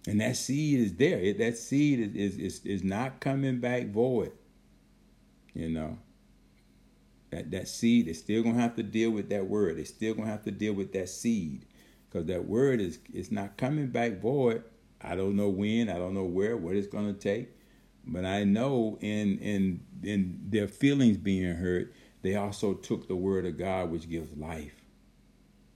And 0.06 0.20
that 0.20 0.36
seed 0.36 0.80
is 0.80 0.94
there. 0.94 1.18
It, 1.18 1.38
that 1.38 1.56
seed 1.56 2.00
is, 2.00 2.34
is, 2.34 2.38
is, 2.38 2.66
is 2.66 2.84
not 2.84 3.20
coming 3.20 3.60
back 3.60 3.88
void. 3.88 4.32
You 5.54 5.70
know. 5.70 5.98
That, 7.30 7.50
that 7.50 7.66
seed 7.66 8.06
is 8.06 8.18
still 8.18 8.42
going 8.44 8.54
to 8.54 8.60
have 8.60 8.76
to 8.76 8.82
deal 8.84 9.10
with 9.10 9.28
that 9.30 9.46
word. 9.46 9.78
It's 9.78 9.90
still 9.90 10.14
going 10.14 10.26
to 10.26 10.30
have 10.30 10.44
to 10.44 10.52
deal 10.52 10.72
with 10.72 10.92
that 10.92 11.08
seed. 11.08 11.66
Because 12.08 12.26
that 12.26 12.46
word 12.46 12.80
is, 12.80 13.00
is 13.12 13.32
not 13.32 13.56
coming 13.56 13.88
back 13.88 14.20
void. 14.20 14.62
I 15.00 15.16
don't 15.16 15.34
know 15.34 15.48
when, 15.48 15.88
I 15.88 15.94
don't 15.94 16.14
know 16.14 16.24
where, 16.24 16.56
what 16.56 16.76
it's 16.76 16.86
going 16.86 17.12
to 17.12 17.18
take. 17.18 17.48
But 18.06 18.24
I 18.24 18.44
know 18.44 18.98
in 19.00 19.38
in 19.38 19.80
in 20.02 20.38
their 20.48 20.68
feelings 20.68 21.16
being 21.16 21.54
hurt, 21.54 21.94
they 22.22 22.36
also 22.36 22.74
took 22.74 23.08
the 23.08 23.16
word 23.16 23.46
of 23.46 23.58
God, 23.58 23.90
which 23.90 24.08
gives 24.08 24.36
life. 24.36 24.74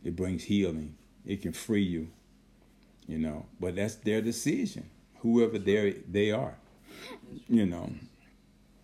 It 0.05 0.15
brings 0.15 0.45
healing. 0.45 0.97
It 1.25 1.43
can 1.43 1.53
free 1.53 1.83
you, 1.83 2.09
you 3.07 3.19
know. 3.19 3.47
But 3.59 3.77
that's 3.77 3.97
their 3.97 4.21
decision, 4.21 4.91
whoever 5.21 5.59
they 5.59 5.97
they 6.07 6.31
are, 6.31 6.57
you 7.49 7.67
know. 7.67 7.91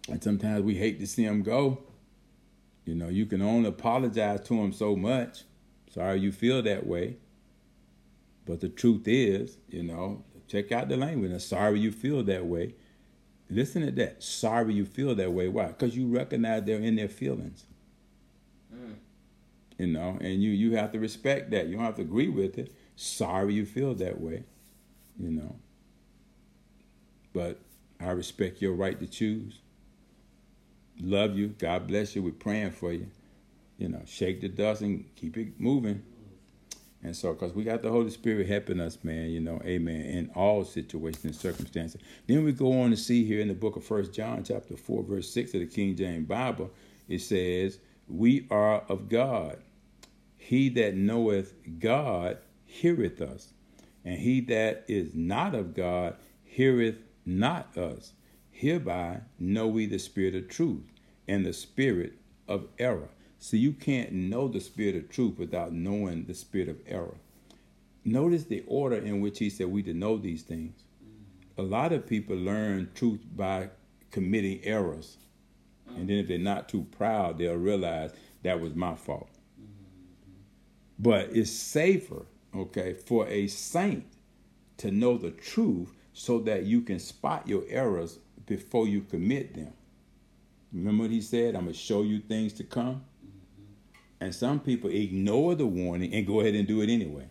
And 0.08 0.22
sometimes 0.22 0.62
we 0.62 0.74
hate 0.74 1.00
to 1.00 1.06
see 1.06 1.24
them 1.24 1.42
go. 1.42 1.82
You 2.84 2.94
know, 2.94 3.08
you 3.08 3.26
can 3.26 3.40
only 3.40 3.68
apologize 3.68 4.40
to 4.42 4.56
them 4.56 4.72
so 4.72 4.94
much. 4.94 5.44
Sorry 5.90 6.20
you 6.20 6.32
feel 6.32 6.62
that 6.62 6.86
way. 6.86 7.16
But 8.46 8.60
the 8.60 8.68
truth 8.68 9.08
is, 9.08 9.56
you 9.68 9.82
know, 9.82 10.22
check 10.48 10.70
out 10.72 10.88
the 10.88 10.96
language. 10.96 11.30
And 11.30 11.40
sorry 11.40 11.80
you 11.80 11.90
feel 11.90 12.22
that 12.24 12.44
way. 12.44 12.74
Listen 13.48 13.84
to 13.86 13.92
that. 13.92 14.22
Sorry 14.22 14.74
you 14.74 14.84
feel 14.84 15.14
that 15.14 15.32
way. 15.32 15.48
Why? 15.48 15.68
Because 15.68 15.96
you 15.96 16.06
recognize 16.06 16.64
they're 16.64 16.80
in 16.80 16.96
their 16.96 17.08
feelings. 17.08 17.64
Mm. 18.74 18.94
You 19.78 19.86
know, 19.88 20.18
and 20.20 20.42
you 20.42 20.50
you 20.50 20.76
have 20.76 20.92
to 20.92 20.98
respect 20.98 21.50
that. 21.50 21.66
You 21.66 21.76
don't 21.76 21.84
have 21.84 21.96
to 21.96 22.02
agree 22.02 22.28
with 22.28 22.58
it. 22.58 22.74
Sorry 22.96 23.54
you 23.54 23.66
feel 23.66 23.94
that 23.94 24.20
way. 24.20 24.44
You 25.18 25.30
know. 25.30 25.56
But 27.32 27.60
I 28.00 28.10
respect 28.10 28.62
your 28.62 28.74
right 28.74 28.98
to 28.98 29.06
choose. 29.06 29.60
Love 31.00 31.37
you. 31.37 31.48
God 31.48 31.87
bless 31.87 32.14
you. 32.14 32.22
We're 32.22 32.33
praying 32.33 32.72
for 32.72 32.92
you. 32.92 33.09
You 33.78 33.88
know, 33.88 34.02
shake 34.07 34.40
the 34.40 34.48
dust 34.48 34.83
and 34.83 35.04
keep 35.16 35.37
it 35.37 35.61
moving. 35.61 36.02
And 37.02 37.14
so, 37.14 37.35
because 37.35 37.52
we 37.52 37.64
got 37.64 37.83
the 37.83 37.90
Holy 37.90 38.11
Spirit 38.11 38.48
helping 38.48 38.80
us, 38.80 38.98
man, 39.02 39.28
you 39.28 39.40
know, 39.40 39.61
amen, 39.62 40.00
in 40.07 40.30
all 40.35 40.64
situations 40.64 41.24
and 41.24 41.37
circumstances. 41.37 42.00
Then 42.26 42.44
we 42.44 42.52
go 42.52 42.80
on 42.80 42.90
to 42.90 42.96
see 42.96 43.24
here 43.26 43.40
in 43.40 43.48
the 43.48 43.54
book 43.54 43.76
of 43.76 43.85
First 43.85 44.14
John, 44.14 44.42
chapter 44.42 44.74
4, 44.74 45.02
verse 45.02 45.30
6 45.30 45.52
of 45.52 45.61
the 45.61 45.66
King 45.66 45.96
James 45.96 46.26
Bible, 46.26 46.70
it 47.07 47.20
says, 47.20 47.78
We 48.09 48.46
are 48.50 48.80
of 48.88 49.11
God. 49.11 49.59
He 50.38 50.70
that 50.70 50.94
knoweth 50.94 51.54
God 51.78 52.38
heareth 52.64 53.20
us, 53.20 53.52
and 54.04 54.18
he 54.18 54.40
that 54.42 54.85
is 54.88 55.14
not 55.14 55.54
of 55.54 55.74
God 55.74 56.16
heareth 56.42 56.96
not 57.26 57.76
us. 57.76 58.14
Hereby 58.64 59.20
know 59.38 59.68
we 59.68 59.85
the 59.85 59.98
spirit 59.98 60.35
of 60.35 60.48
truth 60.48 60.85
and 61.29 61.44
the 61.44 61.53
spirit 61.53 62.14
of 62.48 62.66
error. 62.79 63.11
So 63.38 63.59
you 63.59 63.74
can't 63.74 64.11
know 64.11 64.48
the 64.48 64.59
spirit 64.59 64.96
of 64.96 65.11
truth 65.11 65.38
without 65.38 65.74
knowing 65.74 66.24
the 66.24 66.33
spirit 66.33 66.70
of 66.70 66.81
error. 66.87 67.18
Notice 68.07 68.44
the 68.44 68.64
order 68.66 68.96
in 68.96 69.20
which 69.20 69.38
he 69.38 69.50
said 69.50 69.70
we 69.70 69.83
to 69.83 69.92
know 69.92 70.16
these 70.16 70.44
things. 70.44 70.83
A 71.59 71.62
lot 71.62 71.92
of 71.92 72.07
people 72.07 72.37
learn 72.37 72.88
truth 72.94 73.20
by 73.37 73.68
committing 74.11 74.61
errors. 74.64 75.18
And 75.88 76.09
then 76.09 76.16
if 76.16 76.29
they're 76.29 76.38
not 76.38 76.70
too 76.70 76.87
proud, 76.90 77.37
they'll 77.37 77.57
realize 77.57 78.12
that 78.44 78.61
was 78.61 78.74
my 78.74 78.94
fault. 78.94 79.29
But 80.98 81.37
it's 81.37 81.50
safer, 81.50 82.24
okay, 82.57 82.94
for 82.94 83.29
a 83.29 83.46
saint 83.46 84.07
to 84.79 84.90
know 84.90 85.18
the 85.18 85.33
truth 85.33 85.92
so 86.14 86.38
that 86.40 86.62
you 86.64 86.81
can 86.81 86.98
spot 86.98 87.46
your 87.46 87.64
errors 87.68 88.20
before 88.46 88.87
you 88.87 89.02
commit 89.02 89.54
them. 89.54 89.72
Remember 90.72 91.04
what 91.04 91.11
he 91.11 91.20
said? 91.20 91.54
I'm 91.54 91.62
going 91.62 91.72
to 91.72 91.78
show 91.78 92.02
you 92.02 92.20
things 92.20 92.52
to 92.54 92.64
come. 92.64 93.04
Mm-hmm. 93.24 93.94
And 94.20 94.35
some 94.35 94.61
people 94.61 94.90
ignore 94.90 95.54
the 95.54 95.66
warning 95.66 96.12
and 96.12 96.26
go 96.26 96.40
ahead 96.40 96.54
and 96.54 96.66
do 96.66 96.80
it 96.80 96.90
anyway 96.90 97.28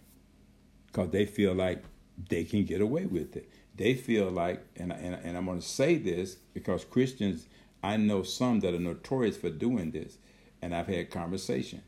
because 0.87 1.09
they 1.09 1.25
feel 1.25 1.53
like 1.53 1.83
they 2.29 2.43
can 2.43 2.63
get 2.63 2.81
away 2.81 3.05
with 3.05 3.35
it. 3.35 3.49
They 3.75 3.95
feel 3.95 4.29
like, 4.29 4.63
and, 4.75 4.91
and, 4.93 5.15
and 5.23 5.35
I'm 5.35 5.45
going 5.45 5.59
to 5.59 5.67
say 5.67 5.97
this 5.97 6.35
because 6.53 6.85
Christians, 6.85 7.47
I 7.81 7.97
know 7.97 8.21
some 8.23 8.59
that 8.59 8.73
are 8.73 8.79
notorious 8.79 9.35
for 9.35 9.49
doing 9.49 9.91
this, 9.91 10.17
and 10.61 10.75
I've 10.75 10.87
had 10.87 11.09
conversation. 11.09 11.81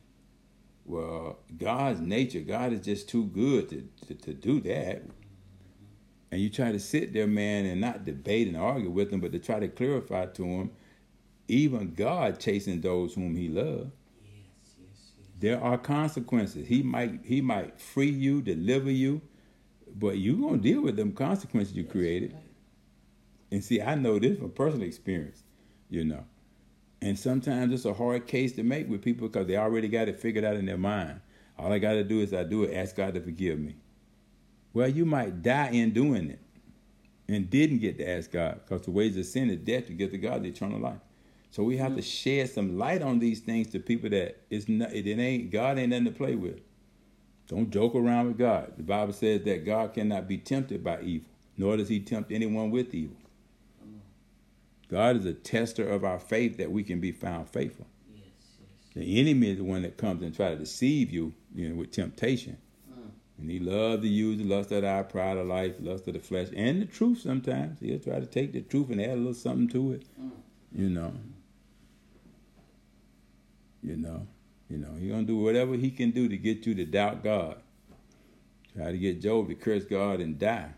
Well, 0.83 1.39
God's 1.55 2.01
nature, 2.01 2.41
God 2.41 2.73
is 2.73 2.81
just 2.81 3.07
too 3.07 3.25
good 3.25 3.69
to, 3.69 3.87
to, 4.07 4.13
to 4.15 4.33
do 4.33 4.59
that. 4.61 5.03
And 6.35 6.43
you 6.43 6.49
try 6.49 6.73
to 6.73 6.79
sit 6.81 7.13
there, 7.13 7.27
man, 7.27 7.65
and 7.65 7.79
not 7.79 8.03
debate 8.03 8.49
and 8.49 8.57
argue 8.57 8.89
with 8.89 9.09
them, 9.09 9.21
but 9.21 9.31
to 9.31 9.39
try 9.39 9.57
to 9.57 9.69
clarify 9.69 10.25
to 10.25 10.41
them, 10.41 10.71
even 11.47 11.93
God 11.93 12.41
chasing 12.41 12.81
those 12.81 13.13
whom 13.13 13.37
He 13.37 13.47
loves. 13.47 13.89
There 15.39 15.63
are 15.63 15.77
consequences. 15.77 16.67
He 16.67 16.83
might 16.83 17.21
He 17.23 17.39
might 17.39 17.79
free 17.79 18.09
you, 18.09 18.41
deliver 18.41 18.91
you, 18.91 19.21
but 19.95 20.17
you're 20.17 20.35
gonna 20.35 20.61
deal 20.61 20.81
with 20.81 20.97
them 20.97 21.13
consequences 21.13 21.73
you 21.73 21.85
created. 21.85 22.35
And 23.49 23.63
see, 23.63 23.81
I 23.81 23.95
know 23.95 24.19
this 24.19 24.37
from 24.37 24.51
personal 24.51 24.87
experience, 24.87 25.41
you 25.89 26.03
know. 26.03 26.25
And 27.01 27.17
sometimes 27.17 27.71
it's 27.71 27.85
a 27.85 27.93
hard 27.93 28.27
case 28.27 28.51
to 28.57 28.63
make 28.63 28.89
with 28.89 29.01
people 29.01 29.29
because 29.29 29.47
they 29.47 29.55
already 29.55 29.87
got 29.87 30.09
it 30.09 30.19
figured 30.19 30.43
out 30.43 30.57
in 30.57 30.65
their 30.65 30.77
mind. 30.77 31.21
All 31.57 31.71
I 31.71 31.79
got 31.79 31.93
to 31.93 32.03
do 32.03 32.19
is 32.19 32.33
I 32.33 32.43
do 32.43 32.63
it, 32.63 32.75
ask 32.75 32.93
God 32.93 33.13
to 33.13 33.21
forgive 33.21 33.57
me. 33.57 33.77
Well, 34.75 34.89
you 34.89 35.05
might 35.05 35.41
die 35.41 35.69
in 35.69 35.91
doing 35.91 36.29
it 36.29 36.39
and 37.29 37.49
didn't 37.49 37.79
get 37.79 37.97
to 37.97 38.09
ask 38.09 38.29
God 38.29 38.59
because 38.61 38.83
the 38.83 38.91
wages 38.91 39.17
of 39.17 39.25
sin 39.25 39.49
is 39.49 39.59
death 39.59 39.87
to 39.87 39.93
get 39.93 40.11
to 40.11 40.17
God 40.17 40.43
the 40.43 40.49
eternal 40.49 40.79
life. 40.79 40.99
So 41.49 41.63
we 41.63 41.77
have 41.77 41.95
to 41.95 42.01
mm-hmm. 42.01 42.41
shed 42.41 42.49
some 42.49 42.77
light 42.77 43.01
on 43.01 43.19
these 43.19 43.39
things 43.39 43.67
to 43.67 43.79
people 43.79 44.09
that 44.09 44.41
it's 44.49 44.67
not, 44.67 44.91
it 44.91 45.07
ain't 45.07 45.49
God 45.49 45.79
ain't 45.79 45.91
nothing 45.91 46.05
to 46.05 46.11
play 46.11 46.35
with. 46.35 46.59
Don't 47.47 47.69
joke 47.69 47.95
around 47.95 48.27
with 48.27 48.37
God. 48.37 48.73
The 48.75 48.83
Bible 48.83 49.13
says 49.13 49.43
that 49.43 49.65
God 49.65 49.93
cannot 49.93 50.27
be 50.27 50.37
tempted 50.37 50.83
by 50.83 50.99
evil, 51.01 51.29
nor 51.55 51.77
does 51.77 51.87
He 51.87 52.01
tempt 52.01 52.33
anyone 52.33 52.69
with 52.69 52.93
evil. 52.93 53.15
Mm-hmm. 53.81 53.99
God 54.93 55.15
is 55.15 55.25
a 55.25 55.33
tester 55.33 55.87
of 55.87 56.03
our 56.03 56.19
faith 56.19 56.57
that 56.57 56.69
we 56.69 56.83
can 56.83 56.99
be 56.99 57.13
found 57.13 57.47
faithful. 57.47 57.87
Yes, 58.13 58.25
yes. 58.59 58.93
The 58.93 59.21
enemy 59.21 59.51
is 59.51 59.57
the 59.59 59.63
one 59.63 59.83
that 59.83 59.95
comes 59.95 60.21
and 60.21 60.35
try 60.35 60.49
to 60.49 60.57
deceive 60.57 61.11
you, 61.11 61.33
you 61.53 61.69
know, 61.69 61.75
with 61.75 61.91
temptation. 61.91 62.57
And 63.37 63.49
he 63.49 63.59
loves 63.59 64.01
to 64.01 64.07
use 64.07 64.37
the 64.37 64.45
lust 64.45 64.71
of 64.71 64.83
our 64.83 65.03
pride 65.03 65.37
of 65.37 65.47
life, 65.47 65.75
lust 65.79 66.07
of 66.07 66.13
the 66.13 66.19
flesh, 66.19 66.47
and 66.55 66.81
the 66.81 66.85
truth 66.85 67.19
sometimes. 67.19 67.79
He'll 67.81 67.99
try 67.99 68.19
to 68.19 68.25
take 68.25 68.53
the 68.53 68.61
truth 68.61 68.89
and 68.89 69.01
add 69.01 69.09
a 69.09 69.15
little 69.15 69.33
something 69.33 69.67
to 69.69 69.93
it. 69.93 70.03
Mm. 70.19 70.31
You 70.73 70.89
know. 70.89 71.13
You 73.83 73.97
know. 73.97 74.27
You 74.69 74.79
know, 74.79 74.95
he's 74.99 75.11
gonna 75.11 75.23
do 75.23 75.37
whatever 75.37 75.75
he 75.75 75.91
can 75.91 76.11
do 76.11 76.27
to 76.27 76.37
get 76.37 76.65
you 76.65 76.73
to 76.75 76.85
doubt 76.85 77.23
God. 77.23 77.57
Try 78.75 78.91
to 78.91 78.97
get 78.97 79.21
Job 79.21 79.47
to 79.47 79.55
curse 79.55 79.85
God 79.85 80.19
and 80.19 80.37
die. 80.37 80.71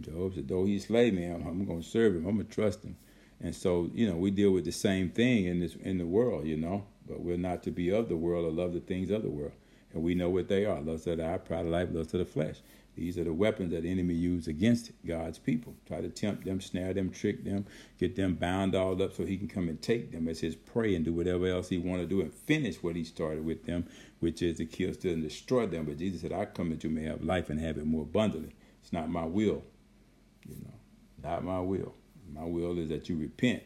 Job 0.00 0.34
said, 0.34 0.48
though 0.48 0.64
he 0.64 0.78
slay 0.78 1.10
me, 1.10 1.26
I'm, 1.26 1.46
I'm 1.46 1.64
going 1.64 1.82
to 1.82 1.88
serve 1.88 2.16
him. 2.16 2.26
I'm 2.26 2.36
going 2.36 2.46
to 2.46 2.52
trust 2.52 2.82
him. 2.82 2.96
And 3.40 3.54
so, 3.54 3.90
you 3.92 4.08
know, 4.08 4.16
we 4.16 4.30
deal 4.30 4.50
with 4.50 4.64
the 4.64 4.72
same 4.72 5.10
thing 5.10 5.44
in 5.44 5.60
this 5.60 5.74
in 5.76 5.98
the 5.98 6.06
world, 6.06 6.46
you 6.46 6.56
know, 6.56 6.86
but 7.06 7.20
we're 7.20 7.36
not 7.36 7.62
to 7.64 7.70
be 7.70 7.90
of 7.90 8.08
the 8.08 8.16
world 8.16 8.46
or 8.46 8.50
love 8.50 8.72
the 8.72 8.80
things 8.80 9.10
of 9.10 9.22
the 9.22 9.28
world. 9.28 9.52
And 9.94 10.02
we 10.02 10.14
know 10.14 10.28
what 10.28 10.48
they 10.48 10.66
are: 10.66 10.80
lust 10.80 11.06
of 11.06 11.18
the 11.18 11.26
eye, 11.26 11.38
pride 11.38 11.66
of 11.66 11.72
life, 11.72 11.88
lust 11.92 12.14
of 12.14 12.20
the 12.20 12.26
flesh. 12.26 12.56
These 12.96 13.18
are 13.18 13.24
the 13.24 13.32
weapons 13.32 13.72
that 13.72 13.82
the 13.82 13.90
enemy 13.90 14.14
use 14.14 14.46
against 14.46 14.92
God's 15.04 15.38
people. 15.38 15.74
Try 15.86 16.00
to 16.00 16.08
tempt 16.08 16.44
them, 16.44 16.60
snare 16.60 16.92
them, 16.94 17.10
trick 17.10 17.42
them, 17.44 17.66
get 17.98 18.14
them 18.14 18.34
bound 18.34 18.76
all 18.76 19.02
up 19.02 19.14
so 19.14 19.24
he 19.24 19.36
can 19.36 19.48
come 19.48 19.68
and 19.68 19.82
take 19.82 20.12
them 20.12 20.28
as 20.28 20.38
his 20.38 20.54
prey 20.54 20.94
and 20.94 21.04
do 21.04 21.12
whatever 21.12 21.46
else 21.46 21.70
he 21.70 21.78
want 21.78 22.02
to 22.02 22.06
do 22.06 22.20
and 22.20 22.32
finish 22.32 22.82
what 22.84 22.94
he 22.94 23.02
started 23.02 23.44
with 23.44 23.64
them, 23.64 23.88
which 24.20 24.42
is 24.42 24.58
to 24.58 24.66
kill, 24.66 24.94
steal, 24.94 25.14
and 25.14 25.24
destroy 25.24 25.66
them. 25.66 25.86
But 25.86 25.98
Jesus 25.98 26.20
said, 26.20 26.32
I 26.32 26.44
come 26.44 26.70
that 26.70 26.84
you 26.84 26.90
may 26.90 27.02
have 27.02 27.24
life 27.24 27.50
and 27.50 27.60
have 27.60 27.78
it 27.78 27.86
more 27.86 28.02
abundantly. 28.02 28.54
It's 28.80 28.92
not 28.92 29.10
my 29.10 29.24
will 29.24 29.64
you 30.48 30.56
know, 30.56 31.28
not 31.28 31.44
my 31.44 31.60
will. 31.60 31.94
My 32.32 32.44
will 32.44 32.78
is 32.78 32.88
that 32.88 33.08
you 33.08 33.16
repent, 33.16 33.62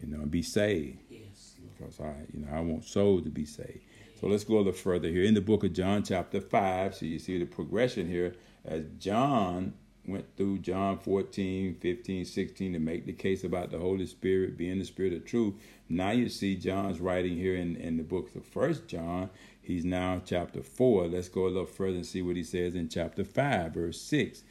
you 0.00 0.08
know, 0.08 0.22
and 0.22 0.30
be 0.30 0.42
saved. 0.42 0.98
Yes. 1.08 1.54
Because 1.78 2.00
I, 2.00 2.14
you 2.32 2.40
know, 2.40 2.48
I 2.52 2.60
want 2.60 2.84
souls 2.84 3.24
to 3.24 3.30
be 3.30 3.44
saved. 3.44 3.80
Let's 4.26 4.44
go 4.44 4.56
a 4.56 4.58
little 4.58 4.72
further 4.72 5.08
here 5.08 5.24
in 5.24 5.34
the 5.34 5.40
book 5.40 5.64
of 5.64 5.72
John, 5.72 6.02
chapter 6.02 6.40
five. 6.40 6.94
So 6.94 7.06
you 7.06 7.18
see 7.18 7.38
the 7.38 7.44
progression 7.44 8.08
here 8.08 8.34
as 8.64 8.84
John 8.98 9.74
went 10.06 10.26
through 10.36 10.58
John 10.58 10.98
14, 10.98 11.76
15, 11.80 12.24
16 12.24 12.72
to 12.72 12.78
make 12.78 13.06
the 13.06 13.12
case 13.12 13.44
about 13.44 13.70
the 13.70 13.78
Holy 13.78 14.06
Spirit 14.06 14.56
being 14.56 14.78
the 14.78 14.84
Spirit 14.84 15.12
of 15.12 15.24
truth. 15.24 15.54
Now 15.88 16.10
you 16.10 16.28
see 16.28 16.56
John's 16.56 17.00
writing 17.00 17.36
here 17.36 17.56
in, 17.56 17.76
in 17.76 17.96
the 17.96 18.02
book 18.02 18.34
of 18.34 18.44
First 18.44 18.86
John. 18.86 19.30
He's 19.60 19.84
now 19.84 20.22
chapter 20.24 20.62
4. 20.62 21.08
Let's 21.08 21.28
go 21.28 21.46
a 21.46 21.48
little 21.48 21.66
further 21.66 21.96
and 21.96 22.06
see 22.06 22.22
what 22.22 22.36
he 22.36 22.44
says 22.44 22.74
in 22.74 22.88
chapter 22.88 23.24
5, 23.24 23.72
verse 23.72 24.00
6. 24.00 24.42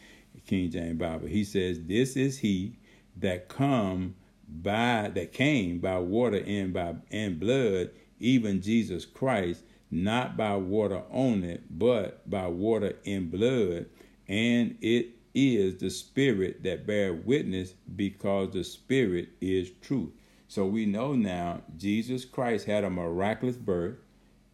King 0.46 0.70
James 0.70 1.00
Bible. 1.00 1.28
He 1.28 1.44
says, 1.44 1.80
This 1.84 2.16
is 2.16 2.40
he 2.40 2.78
that 3.18 3.48
come 3.48 4.16
by 4.48 5.10
that 5.14 5.32
came 5.32 5.80
by 5.80 5.98
water 5.98 6.44
and 6.46 6.74
by 6.74 6.96
and 7.12 7.40
blood, 7.40 7.92
even 8.20 8.62
Jesus 8.62 9.06
Christ, 9.06 9.64
not 9.92 10.38
by 10.38 10.56
water 10.56 11.04
only, 11.12 11.60
but 11.70 12.30
by 12.30 12.48
water 12.48 12.96
and 13.06 13.32
blood, 13.32 13.86
and 14.28 14.78
it 14.82 15.10
is 15.34 15.78
the 15.78 15.90
spirit 15.90 16.64
that 16.64 16.88
bear 16.88 17.14
witness 17.14 17.74
because 17.96 18.52
the 18.52 18.64
spirit 18.64 19.30
is 19.42 19.70
truth. 19.82 20.12
So 20.48 20.66
we 20.66 20.86
know 20.86 21.14
now 21.14 21.62
Jesus 21.78 22.24
Christ 22.24 22.66
had 22.66 22.84
a 22.84 22.90
miraculous 22.90 23.58
birth. 23.58 23.98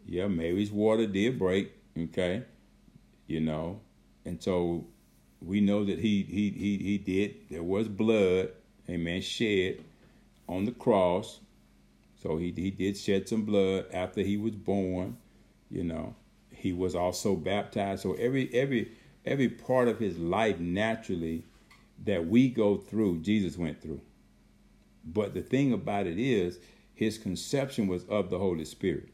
Yeah, 0.08 0.28
Mary's 0.28 0.72
water 0.72 1.06
did 1.06 1.38
break, 1.38 1.72
okay? 1.98 2.44
You 3.28 3.42
know, 3.42 3.82
and 4.26 4.42
so 4.42 4.86
we 5.42 5.62
know 5.62 5.86
that 5.86 6.00
he 6.00 6.24
he 6.24 6.50
he 6.50 6.78
he 6.78 6.98
did. 6.98 7.36
There 7.50 7.64
was 7.64 7.88
blood, 7.88 8.50
amen, 8.90 9.22
shed 9.22 9.84
on 10.48 10.66
the 10.66 10.72
cross. 10.72 11.40
So 12.22 12.38
he 12.38 12.52
he 12.52 12.70
did 12.70 12.98
shed 12.98 13.28
some 13.28 13.44
blood 13.44 13.86
after 13.92 14.22
he 14.22 14.38
was 14.38 14.56
born. 14.56 15.18
You 15.72 15.84
know, 15.84 16.16
he 16.52 16.72
was 16.72 16.94
also 16.94 17.36
baptized. 17.36 18.04
So 18.04 18.14
every 18.14 18.54
every 18.54 18.92
every 19.26 19.50
part 19.50 19.88
of 19.88 20.00
his 20.00 20.18
life 20.20 20.60
naturally 20.60 21.46
that 22.06 22.28
we 22.28 22.50
go 22.50 22.78
through, 22.78 23.22
Jesus 23.22 23.58
went 23.58 23.82
through. 23.82 24.02
But 25.04 25.34
the 25.34 25.42
thing 25.42 25.74
about 25.74 26.06
it 26.06 26.20
is, 26.20 26.60
his 26.94 27.18
conception 27.18 27.88
was 27.88 28.04
of 28.06 28.30
the 28.30 28.38
Holy 28.38 28.66
Spirit. 28.66 29.10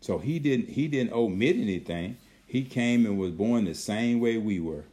So 0.00 0.18
he 0.18 0.38
didn't 0.38 0.70
he 0.70 0.86
didn't 0.86 1.14
omit 1.14 1.56
anything. 1.56 2.18
He 2.46 2.64
came 2.64 3.06
and 3.06 3.18
was 3.18 3.30
born 3.30 3.64
the 3.64 3.74
same 3.74 4.20
way 4.20 4.36
we 4.36 4.60
were. 4.60 4.84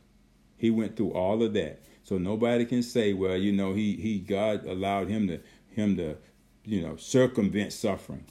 He 0.56 0.70
went 0.70 0.96
through 0.96 1.12
all 1.12 1.44
of 1.44 1.54
that. 1.54 1.82
So 2.04 2.18
nobody 2.18 2.64
can 2.64 2.84
say, 2.84 3.12
well, 3.12 3.36
you 3.36 3.52
know, 3.52 3.74
he 3.74 3.98
he 3.98 4.20
God 4.20 4.66
allowed 4.66 5.10
him 5.10 5.28
to 5.28 5.42
him 5.78 5.96
to, 5.98 6.18
you 6.66 6.82
know, 6.82 6.98
circumvent 6.98 7.72
suffering. 7.72 8.26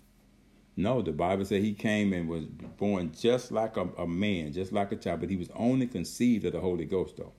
No, 0.76 1.00
the 1.00 1.12
Bible 1.12 1.46
said 1.46 1.62
he 1.62 1.72
came 1.72 2.12
and 2.12 2.28
was 2.28 2.44
born 2.44 3.12
just 3.18 3.50
like 3.50 3.78
a, 3.78 3.88
a 3.96 4.06
man, 4.06 4.52
just 4.52 4.72
like 4.72 4.92
a 4.92 4.96
child, 4.96 5.20
but 5.20 5.30
he 5.30 5.36
was 5.36 5.48
only 5.54 5.86
conceived 5.86 6.44
of 6.44 6.52
the 6.52 6.60
Holy 6.60 6.84
Ghost, 6.84 7.16
though. 7.16 7.32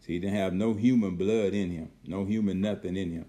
So 0.00 0.08
he 0.08 0.18
didn't 0.18 0.34
have 0.36 0.52
no 0.52 0.74
human 0.74 1.14
blood 1.14 1.54
in 1.54 1.70
him, 1.70 1.90
no 2.04 2.24
human 2.24 2.60
nothing 2.60 2.96
in 2.96 3.12
him. 3.12 3.26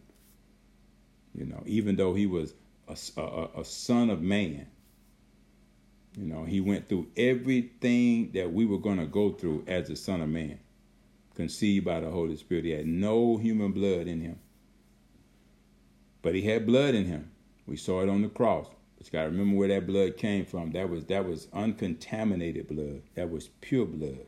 You 1.35 1.45
know, 1.45 1.61
even 1.67 1.95
though 1.95 2.15
he 2.15 2.25
was 2.25 2.55
a, 2.87 2.97
a, 3.21 3.61
a 3.61 3.65
son 3.65 4.09
of 4.09 4.21
man, 4.21 4.65
you 6.17 6.25
know, 6.25 6.43
he 6.43 6.61
went 6.61 6.87
through 6.87 7.07
everything 7.17 8.31
that 8.33 8.51
we 8.51 8.65
were 8.65 8.77
going 8.77 8.99
to 8.99 9.05
go 9.05 9.31
through 9.31 9.63
as 9.67 9.89
a 9.89 9.95
Son 9.95 10.21
of 10.21 10.29
Man, 10.29 10.59
conceived 11.35 11.85
by 11.85 11.99
the 11.99 12.09
Holy 12.09 12.35
Spirit. 12.35 12.65
He 12.65 12.71
had 12.71 12.85
no 12.85 13.37
human 13.37 13.71
blood 13.71 14.07
in 14.07 14.21
him. 14.21 14.39
But 16.23 16.33
he 16.33 16.41
had 16.41 16.65
blood 16.65 16.95
in 16.95 17.05
him. 17.05 17.29
We 17.67 17.77
saw 17.77 18.01
it 18.01 18.09
on 18.09 18.23
the 18.23 18.29
cross. 18.29 18.67
But 18.97 19.05
you 19.05 19.11
got 19.11 19.23
to 19.23 19.29
remember 19.29 19.57
where 19.57 19.67
that 19.67 19.85
blood 19.85 20.17
came 20.17 20.45
from. 20.45 20.71
That 20.71 20.89
was 20.89 21.05
that 21.05 21.25
was 21.25 21.47
uncontaminated 21.53 22.67
blood. 22.67 23.03
That 23.13 23.29
was 23.29 23.49
pure 23.61 23.85
blood. 23.85 24.25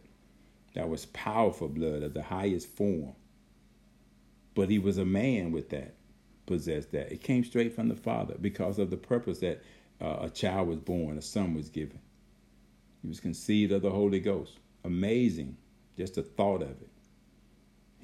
That 0.76 0.90
was 0.90 1.06
powerful 1.08 1.70
blood 1.70 2.04
of 2.04 2.14
the 2.14 2.24
highest 2.24 2.68
form. 2.68 3.16
But 4.54 4.70
he 4.70 4.78
was 4.78 4.98
a 4.98 5.06
man 5.06 5.52
with 5.52 5.70
that, 5.70 5.96
possessed 6.46 6.91
that. 6.91 7.12
It 7.12 7.22
came 7.22 7.43
straight 7.46 7.74
from 7.74 7.88
the 7.88 7.96
Father 7.96 8.36
because 8.39 8.78
of 8.78 8.89
the 8.89 8.98
purpose 8.98 9.39
that 9.39 9.64
uh, 10.02 10.18
a 10.22 10.30
child 10.30 10.68
was 10.68 10.80
born, 10.80 11.18
a 11.18 11.22
son 11.22 11.54
was 11.54 11.70
given. 11.70 12.00
He 13.02 13.08
was 13.08 13.22
conceived 13.22 13.72
of 13.72 13.82
the 13.82 13.89
Holy 13.91 14.20
Ghost. 14.20 14.60
Amazing, 14.84 15.56
just 15.98 16.16
the 16.16 16.24
thought 16.24 16.62
of 16.62 16.72
it. 16.72 16.89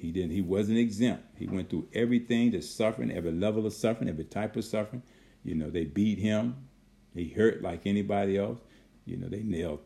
He 0.02 0.10
didn't. 0.10 0.32
He 0.32 0.42
wasn't 0.42 0.78
exempt. 0.78 1.24
He 1.38 1.46
went 1.46 1.70
through 1.70 1.88
everything, 1.94 2.50
the 2.50 2.60
suffering, 2.60 3.10
every 3.10 3.32
level 3.32 3.66
of 3.66 3.72
suffering, 3.72 4.08
every 4.08 4.24
type 4.24 4.56
of 4.56 4.64
suffering. 4.64 5.02
You 5.44 5.54
know, 5.54 5.70
they 5.70 5.84
beat 5.84 6.18
him. 6.18 6.56
He 7.14 7.28
hurt 7.28 7.62
like 7.62 7.86
anybody 7.86 8.36
else. 8.36 8.58
You 9.04 9.16
know, 9.16 9.28
they 9.28 9.42
nailed 9.42 9.80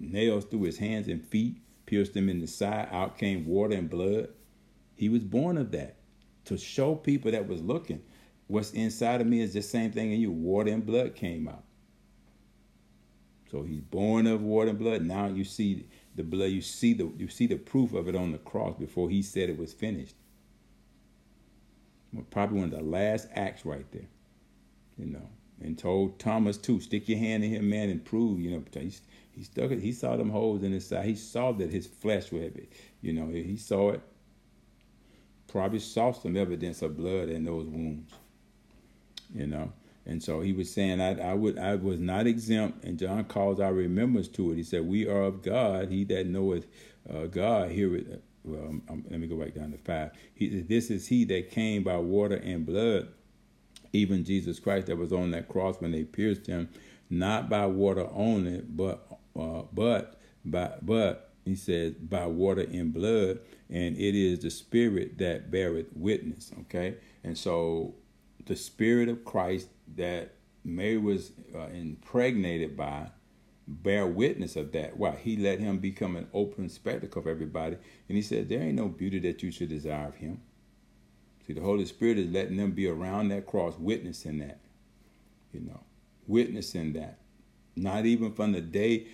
nails 0.00 0.44
through 0.46 0.62
his 0.62 0.78
hands 0.78 1.08
and 1.08 1.24
feet, 1.24 1.60
pierced 1.86 2.16
him 2.16 2.28
in 2.28 2.40
the 2.40 2.46
side, 2.46 2.88
out 2.90 3.18
came 3.18 3.44
water 3.46 3.76
and 3.76 3.90
blood. 3.90 4.28
He 4.96 5.08
was 5.08 5.22
born 5.22 5.58
of 5.58 5.70
that 5.72 5.96
to 6.46 6.56
show 6.56 6.94
people 6.94 7.30
that 7.32 7.46
was 7.46 7.60
looking 7.60 8.00
what's 8.48 8.72
inside 8.72 9.20
of 9.20 9.26
me 9.26 9.40
is 9.40 9.52
the 9.52 9.62
same 9.62 9.92
thing 9.92 10.12
in 10.12 10.20
you. 10.20 10.32
Water 10.32 10.72
and 10.72 10.84
blood 10.84 11.14
came 11.14 11.46
out. 11.46 11.62
So 13.50 13.62
he's 13.62 13.80
born 13.80 14.26
of 14.26 14.42
water 14.42 14.70
and 14.70 14.78
blood. 14.78 15.02
Now 15.02 15.26
you 15.26 15.44
see 15.44 15.86
the 16.18 16.22
blood. 16.22 16.50
You 16.50 16.60
see 16.60 16.92
the 16.92 17.10
you 17.16 17.28
see 17.28 17.46
the 17.46 17.56
proof 17.56 17.94
of 17.94 18.08
it 18.08 18.14
on 18.14 18.32
the 18.32 18.38
cross 18.38 18.76
before 18.78 19.08
he 19.08 19.22
said 19.22 19.48
it 19.48 19.58
was 19.58 19.72
finished. 19.72 20.14
Probably 22.30 22.60
one 22.60 22.72
of 22.72 22.78
the 22.78 22.84
last 22.84 23.28
acts 23.34 23.64
right 23.64 23.90
there, 23.92 24.08
you 24.98 25.06
know. 25.06 25.28
And 25.60 25.76
told 25.76 26.18
Thomas 26.20 26.56
too, 26.56 26.80
stick 26.80 27.08
your 27.08 27.18
hand 27.18 27.42
in 27.42 27.50
him, 27.50 27.68
man, 27.68 27.88
and 27.88 28.04
prove. 28.04 28.40
You 28.40 28.52
know, 28.52 28.64
he, 28.72 28.92
he 29.32 29.42
stuck 29.42 29.72
it. 29.72 29.80
He 29.80 29.92
saw 29.92 30.16
them 30.16 30.30
holes 30.30 30.62
in 30.62 30.72
his 30.72 30.86
side. 30.86 31.06
He 31.06 31.16
saw 31.16 31.52
that 31.52 31.70
his 31.70 31.86
flesh 31.86 32.30
was, 32.30 32.52
you 33.02 33.12
know, 33.12 33.28
he 33.28 33.56
saw 33.56 33.90
it. 33.90 34.00
Probably 35.48 35.80
saw 35.80 36.12
some 36.12 36.36
evidence 36.36 36.80
of 36.82 36.96
blood 36.96 37.28
in 37.28 37.44
those 37.44 37.66
wounds 37.66 38.12
you 39.34 39.46
know. 39.46 39.72
And 40.08 40.22
so 40.22 40.40
he 40.40 40.54
was 40.54 40.72
saying, 40.72 41.02
I, 41.02 41.20
I 41.20 41.34
would, 41.34 41.58
I 41.58 41.74
was 41.74 42.00
not 42.00 42.26
exempt. 42.26 42.82
And 42.82 42.98
John 42.98 43.24
calls 43.24 43.60
our 43.60 43.74
remembrance 43.74 44.26
to 44.28 44.52
it. 44.52 44.56
He 44.56 44.62
said, 44.62 44.88
"We 44.88 45.06
are 45.06 45.22
of 45.22 45.42
God. 45.42 45.90
He 45.90 46.04
that 46.04 46.26
knoweth 46.26 46.66
uh, 47.12 47.26
God 47.26 47.70
heareth." 47.70 48.20
Well, 48.42 48.80
let 49.10 49.20
me 49.20 49.26
go 49.26 49.36
back 49.36 49.54
down 49.54 49.72
to 49.72 49.78
five. 49.78 50.12
He, 50.34 50.60
this 50.62 50.90
is 50.90 51.08
he 51.08 51.24
that 51.26 51.50
came 51.50 51.82
by 51.82 51.98
water 51.98 52.36
and 52.36 52.64
blood, 52.64 53.08
even 53.92 54.24
Jesus 54.24 54.58
Christ 54.58 54.86
that 54.86 54.96
was 54.96 55.12
on 55.12 55.32
that 55.32 55.48
cross 55.48 55.78
when 55.80 55.92
they 55.92 56.04
pierced 56.04 56.46
him, 56.46 56.70
not 57.10 57.50
by 57.50 57.66
water 57.66 58.08
only, 58.14 58.62
but 58.62 59.06
uh, 59.38 59.62
but 59.72 60.18
by 60.42 60.72
but 60.80 61.32
he 61.44 61.54
says 61.54 61.92
by 61.92 62.24
water 62.24 62.62
and 62.62 62.94
blood, 62.94 63.40
and 63.68 63.94
it 63.98 64.14
is 64.14 64.38
the 64.38 64.50
Spirit 64.50 65.18
that 65.18 65.50
beareth 65.50 65.88
witness. 65.94 66.50
Okay, 66.60 66.94
and 67.22 67.36
so 67.36 67.94
the 68.46 68.56
Spirit 68.56 69.10
of 69.10 69.26
Christ 69.26 69.68
that 69.96 70.34
Mary 70.64 70.98
was 70.98 71.32
uh, 71.54 71.68
impregnated 71.68 72.76
by 72.76 73.10
bear 73.66 74.06
witness 74.06 74.56
of 74.56 74.72
that. 74.72 74.96
Why? 74.96 75.16
He 75.16 75.36
let 75.36 75.60
him 75.60 75.78
become 75.78 76.16
an 76.16 76.28
open 76.32 76.68
spectacle 76.68 77.22
for 77.22 77.30
everybody. 77.30 77.76
And 78.08 78.16
he 78.16 78.22
said, 78.22 78.48
There 78.48 78.62
ain't 78.62 78.76
no 78.76 78.88
beauty 78.88 79.18
that 79.20 79.42
you 79.42 79.50
should 79.50 79.68
desire 79.68 80.08
of 80.08 80.16
him. 80.16 80.40
See, 81.46 81.52
the 81.52 81.60
Holy 81.60 81.86
Spirit 81.86 82.18
is 82.18 82.30
letting 82.30 82.56
them 82.56 82.72
be 82.72 82.86
around 82.88 83.28
that 83.28 83.46
cross, 83.46 83.74
witnessing 83.78 84.38
that. 84.38 84.60
You 85.52 85.60
know, 85.60 85.80
witnessing 86.26 86.92
that. 86.94 87.18
Not 87.76 88.06
even 88.06 88.32
from 88.32 88.52
the 88.52 88.60
day, 88.60 89.06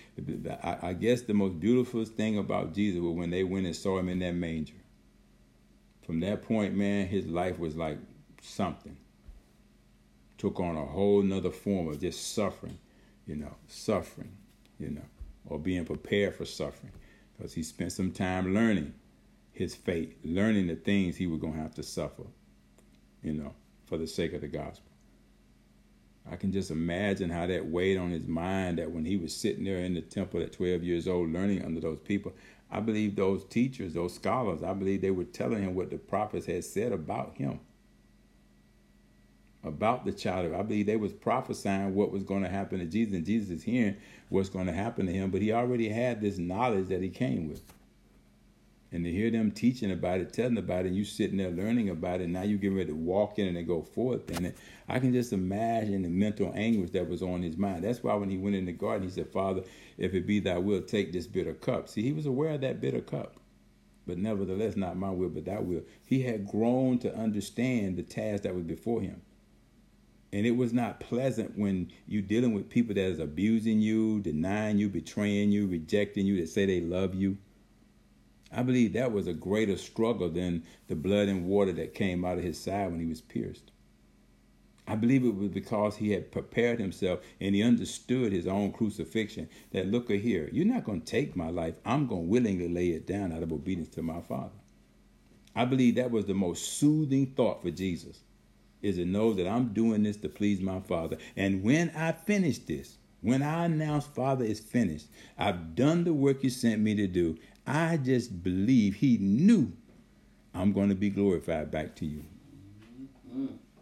I 0.63 0.93
guess 0.93 1.21
the 1.21 1.35
most 1.35 1.59
beautiful 1.59 2.03
thing 2.03 2.39
about 2.39 2.73
Jesus 2.73 2.99
was 2.99 3.13
when 3.13 3.29
they 3.29 3.43
went 3.43 3.67
and 3.67 3.75
saw 3.75 3.99
him 3.99 4.09
in 4.09 4.19
that 4.19 4.33
manger. 4.33 4.73
From 6.01 6.19
that 6.21 6.41
point, 6.41 6.73
man, 6.75 7.07
his 7.07 7.27
life 7.27 7.59
was 7.59 7.75
like 7.75 7.99
something 8.41 8.97
took 10.45 10.59
on 10.59 10.77
a 10.77 10.85
whole 10.85 11.23
nother 11.23 11.49
form 11.49 11.87
of 11.87 11.99
just 11.99 12.35
suffering, 12.35 12.77
you 13.25 13.35
know, 13.35 13.55
suffering, 13.67 14.29
you 14.79 14.91
know, 14.91 15.01
or 15.47 15.57
being 15.57 15.83
prepared 15.83 16.35
for 16.35 16.45
suffering. 16.45 16.91
Because 17.35 17.51
he 17.51 17.63
spent 17.63 17.91
some 17.91 18.11
time 18.11 18.53
learning 18.53 18.93
his 19.53 19.73
fate, 19.73 20.23
learning 20.23 20.67
the 20.67 20.75
things 20.75 21.15
he 21.15 21.25
was 21.25 21.39
going 21.39 21.53
to 21.53 21.59
have 21.59 21.73
to 21.73 21.81
suffer, 21.81 22.25
you 23.23 23.33
know, 23.33 23.55
for 23.85 23.97
the 23.97 24.05
sake 24.05 24.33
of 24.33 24.41
the 24.41 24.47
gospel. 24.47 24.91
I 26.31 26.35
can 26.35 26.51
just 26.51 26.69
imagine 26.69 27.31
how 27.31 27.47
that 27.47 27.65
weighed 27.65 27.97
on 27.97 28.11
his 28.11 28.27
mind 28.27 28.77
that 28.77 28.91
when 28.91 29.03
he 29.03 29.17
was 29.17 29.35
sitting 29.35 29.63
there 29.63 29.79
in 29.79 29.95
the 29.95 30.01
temple 30.01 30.43
at 30.43 30.53
12 30.53 30.83
years 30.83 31.07
old 31.07 31.33
learning 31.33 31.65
under 31.65 31.81
those 31.81 31.99
people, 32.01 32.33
I 32.69 32.81
believe 32.81 33.15
those 33.15 33.45
teachers, 33.45 33.95
those 33.95 34.13
scholars, 34.13 34.61
I 34.61 34.73
believe 34.73 35.01
they 35.01 35.09
were 35.09 35.23
telling 35.23 35.63
him 35.63 35.73
what 35.73 35.89
the 35.89 35.97
prophets 35.97 36.45
had 36.45 36.65
said 36.65 36.91
about 36.91 37.35
him 37.35 37.61
about 39.65 40.05
the 40.05 40.11
child. 40.11 40.53
I 40.53 40.61
believe 40.61 40.85
they 40.85 40.95
was 40.95 41.13
prophesying 41.13 41.95
what 41.95 42.11
was 42.11 42.23
going 42.23 42.43
to 42.43 42.49
happen 42.49 42.79
to 42.79 42.85
Jesus, 42.85 43.13
and 43.13 43.25
Jesus 43.25 43.49
is 43.49 43.63
hearing 43.63 43.97
what's 44.29 44.49
going 44.49 44.67
to 44.67 44.73
happen 44.73 45.07
to 45.07 45.11
him. 45.11 45.31
But 45.31 45.41
he 45.41 45.51
already 45.51 45.89
had 45.89 46.21
this 46.21 46.37
knowledge 46.37 46.87
that 46.89 47.01
he 47.01 47.09
came 47.09 47.47
with. 47.47 47.61
And 48.91 49.03
to 49.03 49.11
hear 49.11 49.29
them 49.29 49.51
teaching 49.51 49.91
about 49.91 50.21
it, 50.21 50.31
telling 50.31 50.57
about 50.57 50.85
it, 50.85 50.89
and 50.89 50.95
you 50.95 51.03
sitting 51.03 51.37
there 51.37 51.49
learning 51.49 51.89
about 51.89 52.21
it, 52.21 52.29
now 52.29 52.43
you 52.43 52.57
get 52.57 52.71
ready 52.71 52.87
to 52.87 52.95
walk 52.95 53.39
in 53.39 53.53
and 53.53 53.67
go 53.67 53.81
forth 53.81 54.29
in 54.31 54.45
it. 54.45 54.57
I 54.87 54.99
can 54.99 55.11
just 55.11 55.33
imagine 55.33 56.03
the 56.03 56.09
mental 56.09 56.53
anguish 56.55 56.91
that 56.91 57.09
was 57.09 57.21
on 57.21 57.41
his 57.41 57.57
mind. 57.57 57.83
That's 57.83 58.03
why 58.03 58.13
when 58.13 58.29
he 58.29 58.37
went 58.37 58.55
in 58.55 58.65
the 58.65 58.71
garden, 58.71 59.07
he 59.07 59.13
said, 59.13 59.31
Father, 59.33 59.63
if 59.97 60.13
it 60.13 60.25
be 60.25 60.39
thy 60.39 60.59
will, 60.59 60.81
take 60.81 61.11
this 61.11 61.27
bitter 61.27 61.53
cup. 61.53 61.89
See, 61.89 62.03
he 62.03 62.13
was 62.13 62.25
aware 62.25 62.51
of 62.51 62.61
that 62.61 62.79
bitter 62.79 63.01
cup. 63.01 63.35
But 64.07 64.19
nevertheless, 64.19 64.77
not 64.77 64.97
my 64.97 65.09
will, 65.09 65.29
but 65.29 65.45
thy 65.45 65.59
will. 65.59 65.81
He 66.05 66.21
had 66.21 66.47
grown 66.47 66.99
to 66.99 67.13
understand 67.17 67.97
the 67.97 68.03
task 68.03 68.43
that 68.43 68.55
was 68.55 68.63
before 68.63 69.01
him. 69.01 69.21
And 70.35 70.45
it 70.45 70.57
was 70.57 70.73
not 70.73 70.99
pleasant 70.99 71.57
when 71.57 71.93
you're 72.05 72.21
dealing 72.21 72.53
with 72.53 72.69
people 72.69 72.93
that 72.93 73.05
is 73.05 73.19
abusing 73.19 73.79
you, 73.79 74.19
denying 74.19 74.77
you, 74.77 74.89
betraying 74.89 75.53
you, 75.53 75.65
rejecting 75.65 76.27
you, 76.27 76.41
that 76.41 76.49
say 76.49 76.65
they 76.65 76.81
love 76.81 77.15
you. 77.15 77.37
I 78.51 78.61
believe 78.63 78.91
that 78.93 79.13
was 79.13 79.27
a 79.27 79.33
greater 79.33 79.77
struggle 79.77 80.29
than 80.29 80.63
the 80.89 80.95
blood 80.97 81.29
and 81.29 81.45
water 81.45 81.71
that 81.71 81.93
came 81.93 82.25
out 82.25 82.37
of 82.37 82.43
his 82.43 82.59
side 82.59 82.91
when 82.91 82.99
he 82.99 83.05
was 83.05 83.21
pierced. 83.21 83.71
I 84.85 84.95
believe 84.95 85.23
it 85.23 85.35
was 85.35 85.47
because 85.47 85.95
he 85.95 86.11
had 86.11 86.33
prepared 86.33 86.81
himself 86.81 87.21
and 87.39 87.55
he 87.55 87.63
understood 87.63 88.33
his 88.33 88.45
own 88.45 88.73
crucifixion. 88.73 89.47
That 89.71 89.87
look 89.87 90.11
here, 90.11 90.49
you're 90.51 90.65
not 90.65 90.83
going 90.83 90.99
to 90.99 91.07
take 91.07 91.37
my 91.37 91.49
life. 91.49 91.75
I'm 91.85 92.07
going 92.07 92.23
to 92.23 92.29
willingly 92.29 92.67
lay 92.67 92.89
it 92.89 93.07
down 93.07 93.31
out 93.31 93.41
of 93.41 93.53
obedience 93.53 93.95
to 93.95 94.03
my 94.03 94.19
Father. 94.19 94.59
I 95.55 95.63
believe 95.63 95.95
that 95.95 96.11
was 96.11 96.25
the 96.25 96.33
most 96.33 96.77
soothing 96.77 97.27
thought 97.27 97.61
for 97.61 97.71
Jesus 97.71 98.19
is 98.85 98.97
to 98.97 99.05
know 99.05 99.33
that 99.33 99.47
I'm 99.47 99.73
doing 99.73 100.03
this 100.03 100.17
to 100.17 100.29
please 100.29 100.61
my 100.61 100.79
Father. 100.79 101.17
And 101.35 101.63
when 101.63 101.89
I 101.91 102.11
finish 102.11 102.59
this, 102.59 102.97
when 103.21 103.41
I 103.41 103.65
announce, 103.65 104.05
Father, 104.05 104.45
is 104.45 104.59
finished, 104.59 105.07
I've 105.37 105.75
done 105.75 106.03
the 106.03 106.13
work 106.13 106.43
you 106.43 106.49
sent 106.49 106.81
me 106.81 106.95
to 106.95 107.07
do, 107.07 107.37
I 107.65 107.97
just 107.97 108.43
believe 108.43 108.95
He 108.95 109.17
knew 109.17 109.73
I'm 110.53 110.71
going 110.71 110.89
to 110.89 110.95
be 110.95 111.09
glorified 111.09 111.71
back 111.71 111.95
to 111.97 112.05
you. 112.05 112.23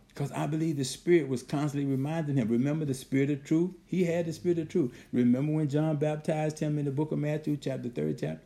Because 0.08 0.32
I 0.32 0.45
believe 0.47 0.78
the 0.78 0.86
Spirit 0.86 1.28
was 1.28 1.41
constantly 1.41 1.89
reminding 1.89 2.36
him. 2.36 2.47
Remember 2.47 2.86
the 2.86 2.93
Spirit 2.93 3.32
of 3.32 3.43
truth? 3.43 3.72
He 3.86 4.04
had 4.04 4.28
the 4.28 4.34
Spirit 4.34 4.60
of 4.60 4.70
truth. 4.70 4.93
Remember 5.12 5.51
when 5.51 5.70
John 5.70 5.97
baptized 5.97 6.60
him 6.60 6.78
in 6.78 6.86
the 6.86 6.91
book 6.91 7.12
of 7.12 7.18
Matthew, 7.18 7.58
chapter 7.58 7.89
30, 7.89 8.14
chapter? 8.14 8.41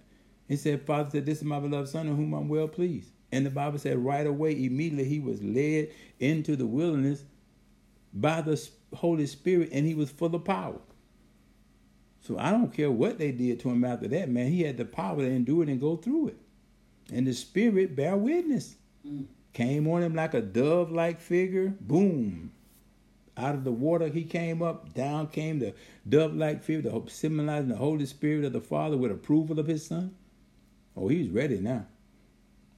He 0.47 0.55
said, 0.55 0.85
Father 0.85 1.09
said, 1.11 1.25
This 1.25 1.39
is 1.39 1.43
my 1.43 1.59
beloved 1.59 1.89
Son 1.89 2.07
in 2.07 2.15
whom 2.15 2.33
I'm 2.33 2.47
well 2.47 2.69
pleased. 2.69 3.11
And 3.31 3.45
the 3.45 3.49
Bible 3.49 3.77
said 3.77 3.97
right 3.97 4.25
away, 4.25 4.51
immediately 4.51 5.05
he 5.05 5.19
was 5.19 5.41
led 5.43 5.89
into 6.19 6.55
the 6.55 6.65
wilderness 6.65 7.23
by 8.13 8.41
the 8.41 8.61
Holy 8.95 9.25
Spirit 9.25 9.69
and 9.71 9.85
he 9.85 9.93
was 9.93 10.09
full 10.09 10.33
of 10.33 10.45
power. 10.45 10.79
So 12.21 12.37
I 12.37 12.51
don't 12.51 12.73
care 12.73 12.91
what 12.91 13.17
they 13.17 13.31
did 13.31 13.59
to 13.61 13.69
him 13.69 13.83
after 13.83 14.07
that, 14.09 14.29
man. 14.29 14.51
He 14.51 14.63
had 14.63 14.77
the 14.77 14.85
power 14.85 15.17
to 15.17 15.29
endure 15.29 15.63
it 15.63 15.69
and 15.69 15.79
go 15.79 15.95
through 15.95 16.29
it. 16.29 16.37
And 17.13 17.25
the 17.25 17.33
Spirit 17.33 17.95
bear 17.95 18.17
witness. 18.17 18.75
Mm. 19.07 19.25
Came 19.53 19.87
on 19.87 20.03
him 20.03 20.13
like 20.13 20.33
a 20.33 20.41
dove 20.41 20.91
like 20.91 21.21
figure. 21.21 21.73
Boom. 21.79 22.51
Out 23.37 23.55
of 23.55 23.63
the 23.63 23.71
water 23.71 24.07
he 24.07 24.23
came 24.23 24.61
up. 24.61 24.93
Down 24.93 25.27
came 25.27 25.59
the 25.59 25.73
dove 26.07 26.35
like 26.35 26.63
figure, 26.63 26.91
symbolizing 27.07 27.69
the 27.69 27.75
Holy 27.75 28.05
Spirit 28.05 28.45
of 28.45 28.53
the 28.53 28.61
Father 28.61 28.97
with 28.97 29.11
approval 29.11 29.59
of 29.59 29.67
his 29.67 29.85
Son. 29.85 30.13
Oh, 30.95 31.07
he's 31.07 31.29
ready 31.29 31.59
now. 31.59 31.85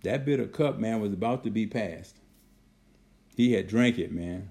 That 0.03 0.25
bitter 0.25 0.45
cup, 0.45 0.77
man, 0.77 1.01
was 1.01 1.13
about 1.13 1.43
to 1.43 1.49
be 1.49 1.67
passed. 1.67 2.17
He 3.35 3.53
had 3.53 3.67
drank 3.67 3.97
it, 3.97 4.11
man. 4.11 4.49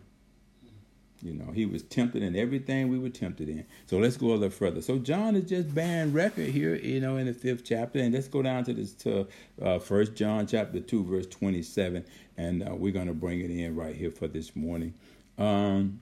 You 1.21 1.35
know, 1.35 1.51
he 1.53 1.67
was 1.67 1.83
tempted 1.83 2.23
in 2.23 2.37
everything 2.37 2.89
we 2.89 2.99
were 2.99 3.09
tempted 3.09 3.49
in. 3.49 3.67
So 3.87 3.99
let's 3.99 4.17
go 4.17 4.29
a 4.29 4.35
little 4.35 4.51
further. 4.51 4.81
So 4.81 4.99
John 4.99 5.35
is 5.35 5.49
just 5.49 5.75
bearing 5.75 6.13
record 6.13 6.51
here, 6.51 6.77
you 6.77 7.01
know, 7.01 7.17
in 7.17 7.27
the 7.27 7.33
fifth 7.33 7.65
chapter, 7.65 7.99
and 7.99 8.15
let's 8.15 8.29
go 8.29 8.41
down 8.41 8.63
to 8.65 8.73
this 8.73 8.93
to 8.95 9.27
uh, 9.61 9.81
First 9.81 10.15
John 10.15 10.47
chapter 10.47 10.79
two, 10.79 11.03
verse 11.03 11.27
twenty-seven, 11.27 12.05
and 12.37 12.63
uh, 12.63 12.75
we're 12.77 12.93
going 12.93 13.09
to 13.09 13.15
bring 13.15 13.41
it 13.41 13.51
in 13.51 13.75
right 13.75 13.97
here 13.97 14.13
for 14.13 14.29
this 14.29 14.55
morning. 14.55 14.95
Um, 15.39 16.01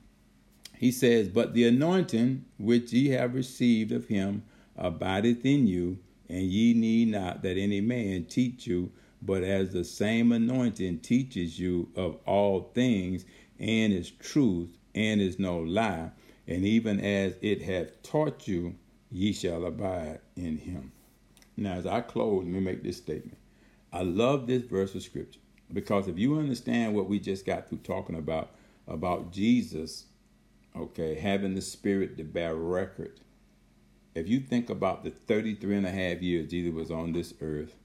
he 0.77 0.93
says, 0.93 1.29
"But 1.29 1.55
the 1.55 1.67
anointing 1.67 2.45
which 2.59 2.93
ye 2.93 3.09
have 3.09 3.35
received 3.35 3.93
of 3.93 4.09
him 4.09 4.43
abideth 4.77 5.47
in 5.47 5.67
you, 5.67 5.99
and 6.29 6.43
ye 6.43 6.75
need 6.75 7.09
not 7.09 7.41
that 7.43 7.57
any 7.57 7.81
man 7.81 8.27
teach 8.27 8.67
you." 8.67 8.93
But 9.27 9.43
as 9.43 9.73
the 9.73 9.85
same 9.85 10.33
anointing 10.33 11.01
teaches 11.01 11.59
you 11.59 11.89
of 11.97 12.17
all 12.27 12.71
things 12.75 13.25
and 13.59 13.93
is 13.93 14.11
truth 14.11 14.79
and 14.95 15.21
is 15.21 15.39
no 15.39 15.59
lie, 15.59 16.11
and 16.47 16.65
even 16.65 17.01
as 17.01 17.35
it 17.43 17.63
hath 17.63 18.03
taught 18.03 18.47
you, 18.47 18.77
ye 19.11 19.33
shall 19.33 19.67
abide 19.67 20.21
in 20.37 20.57
him. 20.57 20.93
Now, 21.57 21.75
as 21.75 21.87
I 21.87 22.01
close, 22.01 22.45
let 22.45 22.53
me 22.53 22.61
make 22.61 22.83
this 22.83 22.99
statement. 22.99 23.39
I 23.93 24.03
love 24.03 24.47
this 24.47 24.63
verse 24.63 24.95
of 24.95 25.03
scripture 25.03 25.41
because 25.73 26.07
if 26.09 26.19
you 26.19 26.39
understand 26.39 26.95
what 26.95 27.09
we 27.09 27.19
just 27.19 27.45
got 27.45 27.69
through 27.69 27.79
talking 27.79 28.17
about, 28.17 28.51
about 28.87 29.33
Jesus, 29.33 30.05
okay, 30.77 31.15
having 31.15 31.55
the 31.55 31.63
Spirit 31.63 32.17
to 32.19 32.25
bear 32.25 32.55
record 32.55 33.21
if 34.17 34.27
you 34.27 34.41
think 34.41 34.71
about 34.71 35.05
the 35.05 35.11
33 35.11 35.77
and 35.77 35.87
a 35.87 35.91
half 35.91 36.23
years 36.23 36.51
Jesus 36.51 36.73
was 36.75 36.91
on 36.91 37.13
this 37.13 37.35
earth, 37.43 37.77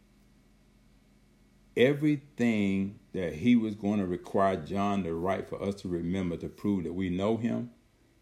everything 1.75 2.99
that 3.13 3.33
he 3.33 3.55
was 3.55 3.75
going 3.75 3.99
to 3.99 4.05
require 4.05 4.57
John 4.57 5.03
to 5.03 5.13
write 5.13 5.47
for 5.47 5.61
us 5.61 5.75
to 5.81 5.87
remember 5.87 6.37
to 6.37 6.49
prove 6.49 6.83
that 6.83 6.93
we 6.93 7.09
know 7.09 7.37
him, 7.37 7.71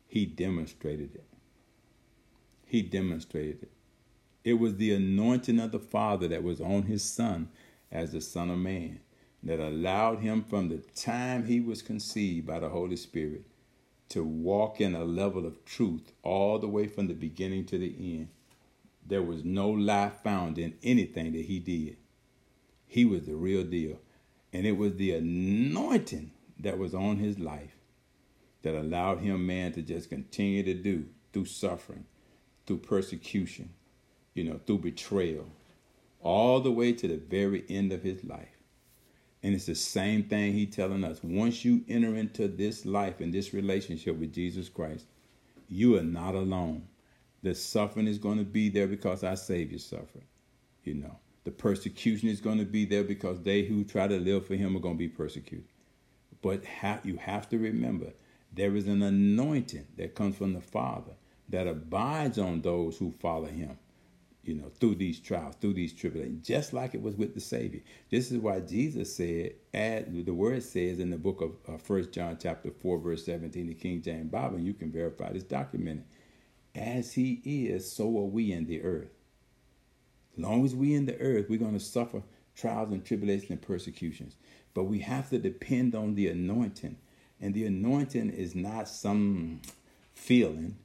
he 0.08 0.26
demonstrated 0.26 1.16
it. 1.16 1.26
He 2.66 2.82
demonstrated 2.82 3.64
it. 3.64 3.72
It 4.44 4.54
was 4.54 4.76
the 4.76 4.94
anointing 4.94 5.60
of 5.60 5.72
the 5.72 5.80
Father 5.80 6.28
that 6.28 6.44
was 6.44 6.62
on 6.62 6.84
his 6.84 7.04
Son 7.04 7.50
as 7.92 8.12
the 8.12 8.22
Son 8.22 8.50
of 8.50 8.58
Man 8.58 9.00
that 9.44 9.60
allowed 9.60 10.20
him 10.20 10.44
from 10.44 10.70
the 10.70 10.78
time 10.96 11.46
he 11.46 11.60
was 11.60 11.82
conceived 11.82 12.46
by 12.48 12.60
the 12.60 12.70
Holy 12.70 12.96
Spirit 12.96 13.46
to 14.10 14.24
walk 14.24 14.82
in 14.82 14.96
a 14.96 15.04
level 15.04 15.46
of 15.46 15.64
truth 15.66 16.12
all 16.24 16.60
the 16.60 16.68
way 16.68 16.88
from 16.88 17.08
the 17.08 17.14
beginning 17.14 17.66
to 17.66 17.78
the 17.78 17.96
end. 18.00 18.30
There 19.06 19.22
was 19.22 19.44
no 19.44 19.70
lie 19.70 20.12
found 20.24 20.58
in 20.58 20.76
anything 20.84 21.34
that 21.34 21.46
he 21.46 21.60
did. 21.60 21.98
He 22.90 23.06
was 23.06 23.28
the 23.28 23.36
real 23.36 23.64
deal. 23.64 24.00
And 24.52 24.66
it 24.66 24.76
was 24.76 24.96
the 24.96 25.14
anointing 25.14 26.32
that 26.60 26.80
was 26.80 26.96
on 26.96 27.18
his 27.18 27.38
life 27.38 27.76
that 28.64 28.74
allowed 28.74 29.20
him, 29.20 29.46
man, 29.46 29.72
to 29.74 29.82
just 29.84 30.10
continue 30.10 30.64
to 30.64 30.74
do 30.74 31.06
through 31.32 31.46
suffering, 31.46 32.06
through 32.66 32.80
persecution, 32.80 33.70
you 34.34 34.44
know, 34.44 34.60
through 34.66 34.80
betrayal, 34.80 35.46
all 36.20 36.60
the 36.60 36.72
way 36.72 36.92
to 36.92 37.08
the 37.08 37.18
very 37.18 37.64
end 37.70 37.94
of 37.94 38.02
his 38.02 38.24
life. 38.24 38.58
And 39.44 39.54
it's 39.54 39.68
the 39.68 39.76
same 39.76 40.24
thing 40.24 40.52
he 40.52 40.66
telling 40.66 41.04
us. 41.04 41.24
Once 41.24 41.64
you 41.64 41.86
enter 41.88 42.16
into 42.16 42.48
this 42.48 42.86
life 42.86 43.22
and 43.22 43.32
this 43.32 43.54
relationship 43.54 44.18
with 44.18 44.34
Jesus 44.34 44.68
Christ, 44.68 45.06
you 45.70 45.96
are 45.96 46.04
not 46.04 46.34
alone. 46.34 46.88
The 47.44 47.54
suffering 47.54 48.08
is 48.08 48.18
going 48.18 48.40
to 48.40 48.44
be 48.44 48.68
there 48.68 48.88
because 48.88 49.24
our 49.24 49.38
Savior 49.38 49.78
suffered. 49.78 50.26
You 50.84 50.96
know, 50.96 51.20
the 51.44 51.52
persecution 51.52 52.30
is 52.30 52.42
going 52.42 52.58
to 52.58 52.66
be 52.66 52.86
there 52.86 53.04
because 53.04 53.42
they 53.42 53.64
who 53.64 53.84
try 53.84 54.08
to 54.08 54.20
live 54.20 54.46
for 54.46 54.56
Him 54.56 54.76
are 54.76 54.80
going 54.80 54.96
to 54.96 55.00
be 55.00 55.08
persecuted. 55.08 55.68
But 56.42 56.66
ha- 56.66 57.02
you 57.04 57.18
have 57.18 57.50
to 57.50 57.58
remember 57.58 58.14
there 58.54 58.76
is 58.76 58.88
an 58.88 59.02
anointing 59.02 59.88
that 59.98 60.16
comes 60.16 60.38
from 60.38 60.54
the 60.54 60.62
Father 60.62 61.14
that 61.50 61.68
abides 61.68 62.38
on 62.38 62.62
those 62.62 62.98
who 62.98 63.12
follow 63.12 63.48
Him 63.48 63.78
you 64.44 64.56
know, 64.56 64.72
through 64.80 64.96
these 64.96 65.20
trials, 65.20 65.56
through 65.62 65.74
these 65.74 65.94
tribulations, 65.94 66.48
just 66.48 66.74
like 66.74 66.96
it 66.96 67.02
was 67.02 67.16
with 67.16 67.36
the 67.36 67.40
Savior. 67.40 67.82
This 68.10 68.32
is 68.32 68.40
why 68.40 68.60
Jesus 68.62 69.16
said, 69.16 69.54
add, 69.74 70.26
the 70.26 70.34
word 70.34 70.64
says 70.64 71.00
in 71.00 71.10
the 71.10 71.18
book 71.18 71.42
of 71.42 71.52
uh, 71.72 71.78
First 71.78 72.12
John 72.12 72.38
chapter 72.42 72.72
4, 72.72 73.00
verse 73.00 73.26
17, 73.26 73.68
the 73.68 73.74
King 73.74 74.02
James 74.02 74.32
Bible, 74.32 74.58
and 74.58 74.66
you 74.66 74.74
can 74.74 74.92
verify 74.92 75.32
this 75.32 75.44
documented. 75.44 76.06
As 76.74 77.14
he 77.14 77.42
is, 77.44 77.92
so 77.92 78.06
are 78.06 78.26
we 78.26 78.52
in 78.52 78.66
the 78.66 78.82
earth. 78.82 79.12
Long 80.40 80.64
as 80.64 80.74
we 80.74 80.94
in 80.94 81.06
the 81.06 81.20
earth, 81.20 81.48
we're 81.50 81.60
going 81.60 81.74
to 81.74 81.80
suffer 81.80 82.24
trials 82.56 82.92
and 82.92 83.04
tribulations 83.04 83.52
and 83.52 83.62
persecutions. 83.62 84.36
But 84.74 84.86
we 84.86 85.00
have 85.00 85.30
to 85.32 85.38
depend 85.38 85.96
on 85.96 86.16
the 86.16 86.30
anointing. 86.30 86.98
And 87.42 87.54
the 87.54 87.66
anointing 87.66 88.30
is 88.32 88.56
not 88.56 88.88
some 88.88 89.62
feeling. 90.14 90.78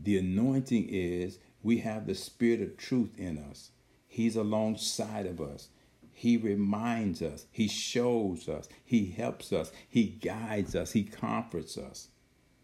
The 0.00 0.18
anointing 0.18 0.88
is 0.88 1.38
we 1.62 1.78
have 1.78 2.06
the 2.06 2.14
Spirit 2.14 2.60
of 2.60 2.76
truth 2.76 3.10
in 3.18 3.38
us. 3.38 3.70
He's 4.06 4.36
alongside 4.36 5.26
of 5.26 5.40
us. 5.40 5.68
He 6.12 6.36
reminds 6.36 7.22
us. 7.22 7.46
He 7.50 7.66
shows 7.66 8.48
us. 8.48 8.68
He 8.84 9.06
helps 9.06 9.52
us. 9.52 9.72
He 9.88 10.04
guides 10.04 10.76
us. 10.76 10.92
He 10.92 11.02
comforts 11.02 11.76
us. 11.76 12.08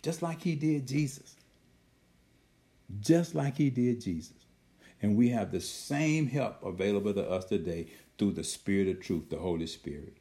Just 0.03 0.23
like 0.23 0.43
He 0.43 0.55
did 0.55 0.87
Jesus. 0.87 1.35
Just 3.01 3.35
like 3.35 3.57
He 3.57 3.71
did 3.71 4.01
Jesus. 4.01 4.38
And 5.01 5.17
we 5.17 5.29
have 5.29 5.53
the 5.53 5.61
same 5.61 6.27
help 6.27 6.63
available 6.65 7.15
to 7.15 7.29
us 7.29 7.45
today 7.45 7.87
through 8.19 8.33
the 8.33 8.45
Spirit 8.45 8.89
of 8.89 9.01
truth, 9.01 9.31
the 9.31 9.39
Holy 9.39 9.67
Spirit. 9.67 10.17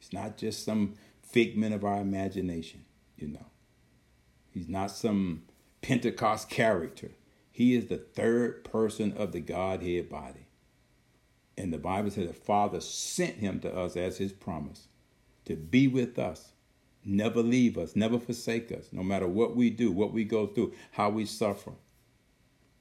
It's 0.00 0.12
not 0.12 0.36
just 0.36 0.64
some 0.64 0.94
figment 1.22 1.74
of 1.74 1.84
our 1.84 2.00
imagination, 2.00 2.84
you 3.16 3.28
know. 3.28 3.46
He's 4.50 4.68
not 4.68 4.90
some 4.90 5.42
Pentecost 5.80 6.48
character. 6.48 7.10
He 7.50 7.74
is 7.74 7.86
the 7.86 7.98
third 7.98 8.64
person 8.64 9.12
of 9.16 9.32
the 9.32 9.40
Godhead 9.40 10.08
body. 10.08 10.46
And 11.56 11.72
the 11.72 11.78
Bible 11.78 12.10
says 12.10 12.28
the 12.28 12.34
Father 12.34 12.80
sent 12.80 13.36
him 13.36 13.60
to 13.60 13.74
us 13.74 13.96
as 13.96 14.18
his 14.18 14.32
promise 14.32 14.88
to 15.44 15.56
be 15.56 15.88
with 15.88 16.18
us, 16.18 16.52
never 17.04 17.42
leave 17.42 17.76
us, 17.76 17.96
never 17.96 18.18
forsake 18.18 18.72
us, 18.72 18.88
no 18.92 19.02
matter 19.02 19.26
what 19.26 19.56
we 19.56 19.70
do, 19.70 19.90
what 19.90 20.12
we 20.12 20.24
go 20.24 20.46
through, 20.46 20.72
how 20.92 21.10
we 21.10 21.26
suffer. 21.26 21.72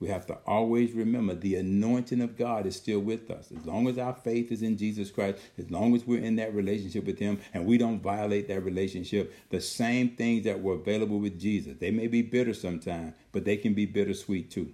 We 0.01 0.07
have 0.07 0.25
to 0.25 0.39
always 0.47 0.93
remember 0.93 1.35
the 1.35 1.55
anointing 1.57 2.21
of 2.21 2.35
God 2.35 2.65
is 2.65 2.75
still 2.75 2.99
with 2.99 3.29
us. 3.29 3.51
As 3.55 3.67
long 3.67 3.87
as 3.87 3.99
our 3.99 4.15
faith 4.15 4.51
is 4.51 4.63
in 4.63 4.75
Jesus 4.75 5.11
Christ, 5.11 5.37
as 5.59 5.69
long 5.69 5.93
as 5.93 6.07
we're 6.07 6.23
in 6.23 6.37
that 6.37 6.55
relationship 6.55 7.05
with 7.05 7.19
Him 7.19 7.39
and 7.53 7.67
we 7.67 7.77
don't 7.77 8.01
violate 8.01 8.47
that 8.47 8.61
relationship, 8.61 9.31
the 9.51 9.61
same 9.61 10.09
things 10.09 10.43
that 10.45 10.59
were 10.59 10.73
available 10.73 11.19
with 11.19 11.39
Jesus, 11.39 11.77
they 11.77 11.91
may 11.91 12.07
be 12.07 12.23
bitter 12.23 12.55
sometimes, 12.55 13.13
but 13.31 13.45
they 13.45 13.57
can 13.57 13.75
be 13.75 13.85
bittersweet 13.85 14.49
too. 14.49 14.73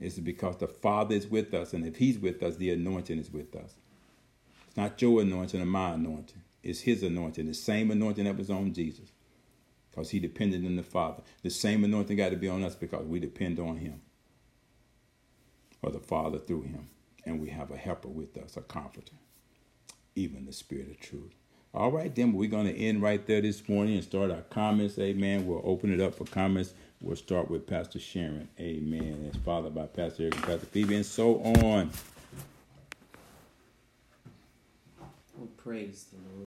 It's 0.00 0.18
because 0.18 0.56
the 0.56 0.68
Father 0.68 1.14
is 1.14 1.26
with 1.26 1.52
us, 1.52 1.74
and 1.74 1.86
if 1.86 1.96
He's 1.96 2.18
with 2.18 2.42
us, 2.42 2.56
the 2.56 2.70
anointing 2.70 3.18
is 3.18 3.30
with 3.30 3.54
us. 3.54 3.74
It's 4.66 4.78
not 4.78 5.00
your 5.02 5.20
anointing 5.20 5.60
or 5.60 5.66
my 5.66 5.90
anointing, 5.90 6.42
it's 6.62 6.80
His 6.80 7.02
anointing, 7.02 7.44
the 7.44 7.54
same 7.54 7.90
anointing 7.90 8.24
that 8.24 8.38
was 8.38 8.48
on 8.48 8.72
Jesus 8.72 9.10
because 9.96 10.10
he 10.10 10.20
depended 10.20 10.64
on 10.66 10.76
the 10.76 10.82
Father. 10.82 11.22
The 11.42 11.48
same 11.48 11.82
anointing 11.82 12.18
got 12.18 12.30
to 12.30 12.36
be 12.36 12.48
on 12.48 12.62
us 12.62 12.74
because 12.74 13.06
we 13.06 13.18
depend 13.18 13.58
on 13.58 13.78
him 13.78 14.02
or 15.82 15.90
the 15.90 16.00
Father 16.00 16.38
through 16.38 16.62
him. 16.62 16.88
And 17.24 17.40
we 17.40 17.48
have 17.48 17.70
a 17.70 17.76
helper 17.76 18.08
with 18.08 18.36
us, 18.36 18.56
a 18.56 18.60
comforter, 18.60 19.16
even 20.14 20.44
the 20.44 20.52
Spirit 20.52 20.90
of 20.90 21.00
truth. 21.00 21.32
All 21.74 21.90
right, 21.90 22.14
then 22.14 22.32
we're 22.34 22.48
going 22.48 22.66
to 22.66 22.78
end 22.78 23.02
right 23.02 23.26
there 23.26 23.40
this 23.40 23.68
morning 23.68 23.94
and 23.94 24.04
start 24.04 24.30
our 24.30 24.42
comments. 24.42 24.98
Amen. 24.98 25.46
We'll 25.46 25.62
open 25.64 25.92
it 25.92 26.00
up 26.00 26.14
for 26.14 26.24
comments. 26.24 26.74
We'll 27.00 27.16
start 27.16 27.50
with 27.50 27.66
Pastor 27.66 27.98
Sharon. 27.98 28.48
Amen. 28.60 29.24
It's 29.26 29.36
followed 29.38 29.74
by 29.74 29.86
Pastor 29.86 30.24
Eric 30.24 30.36
and 30.36 30.44
Pastor 30.44 30.66
Phoebe 30.66 30.96
and 30.96 31.06
so 31.06 31.40
on. 31.40 31.90
Well, 35.36 35.48
praise 35.56 36.06
the 36.12 36.18
Lord. 36.18 36.26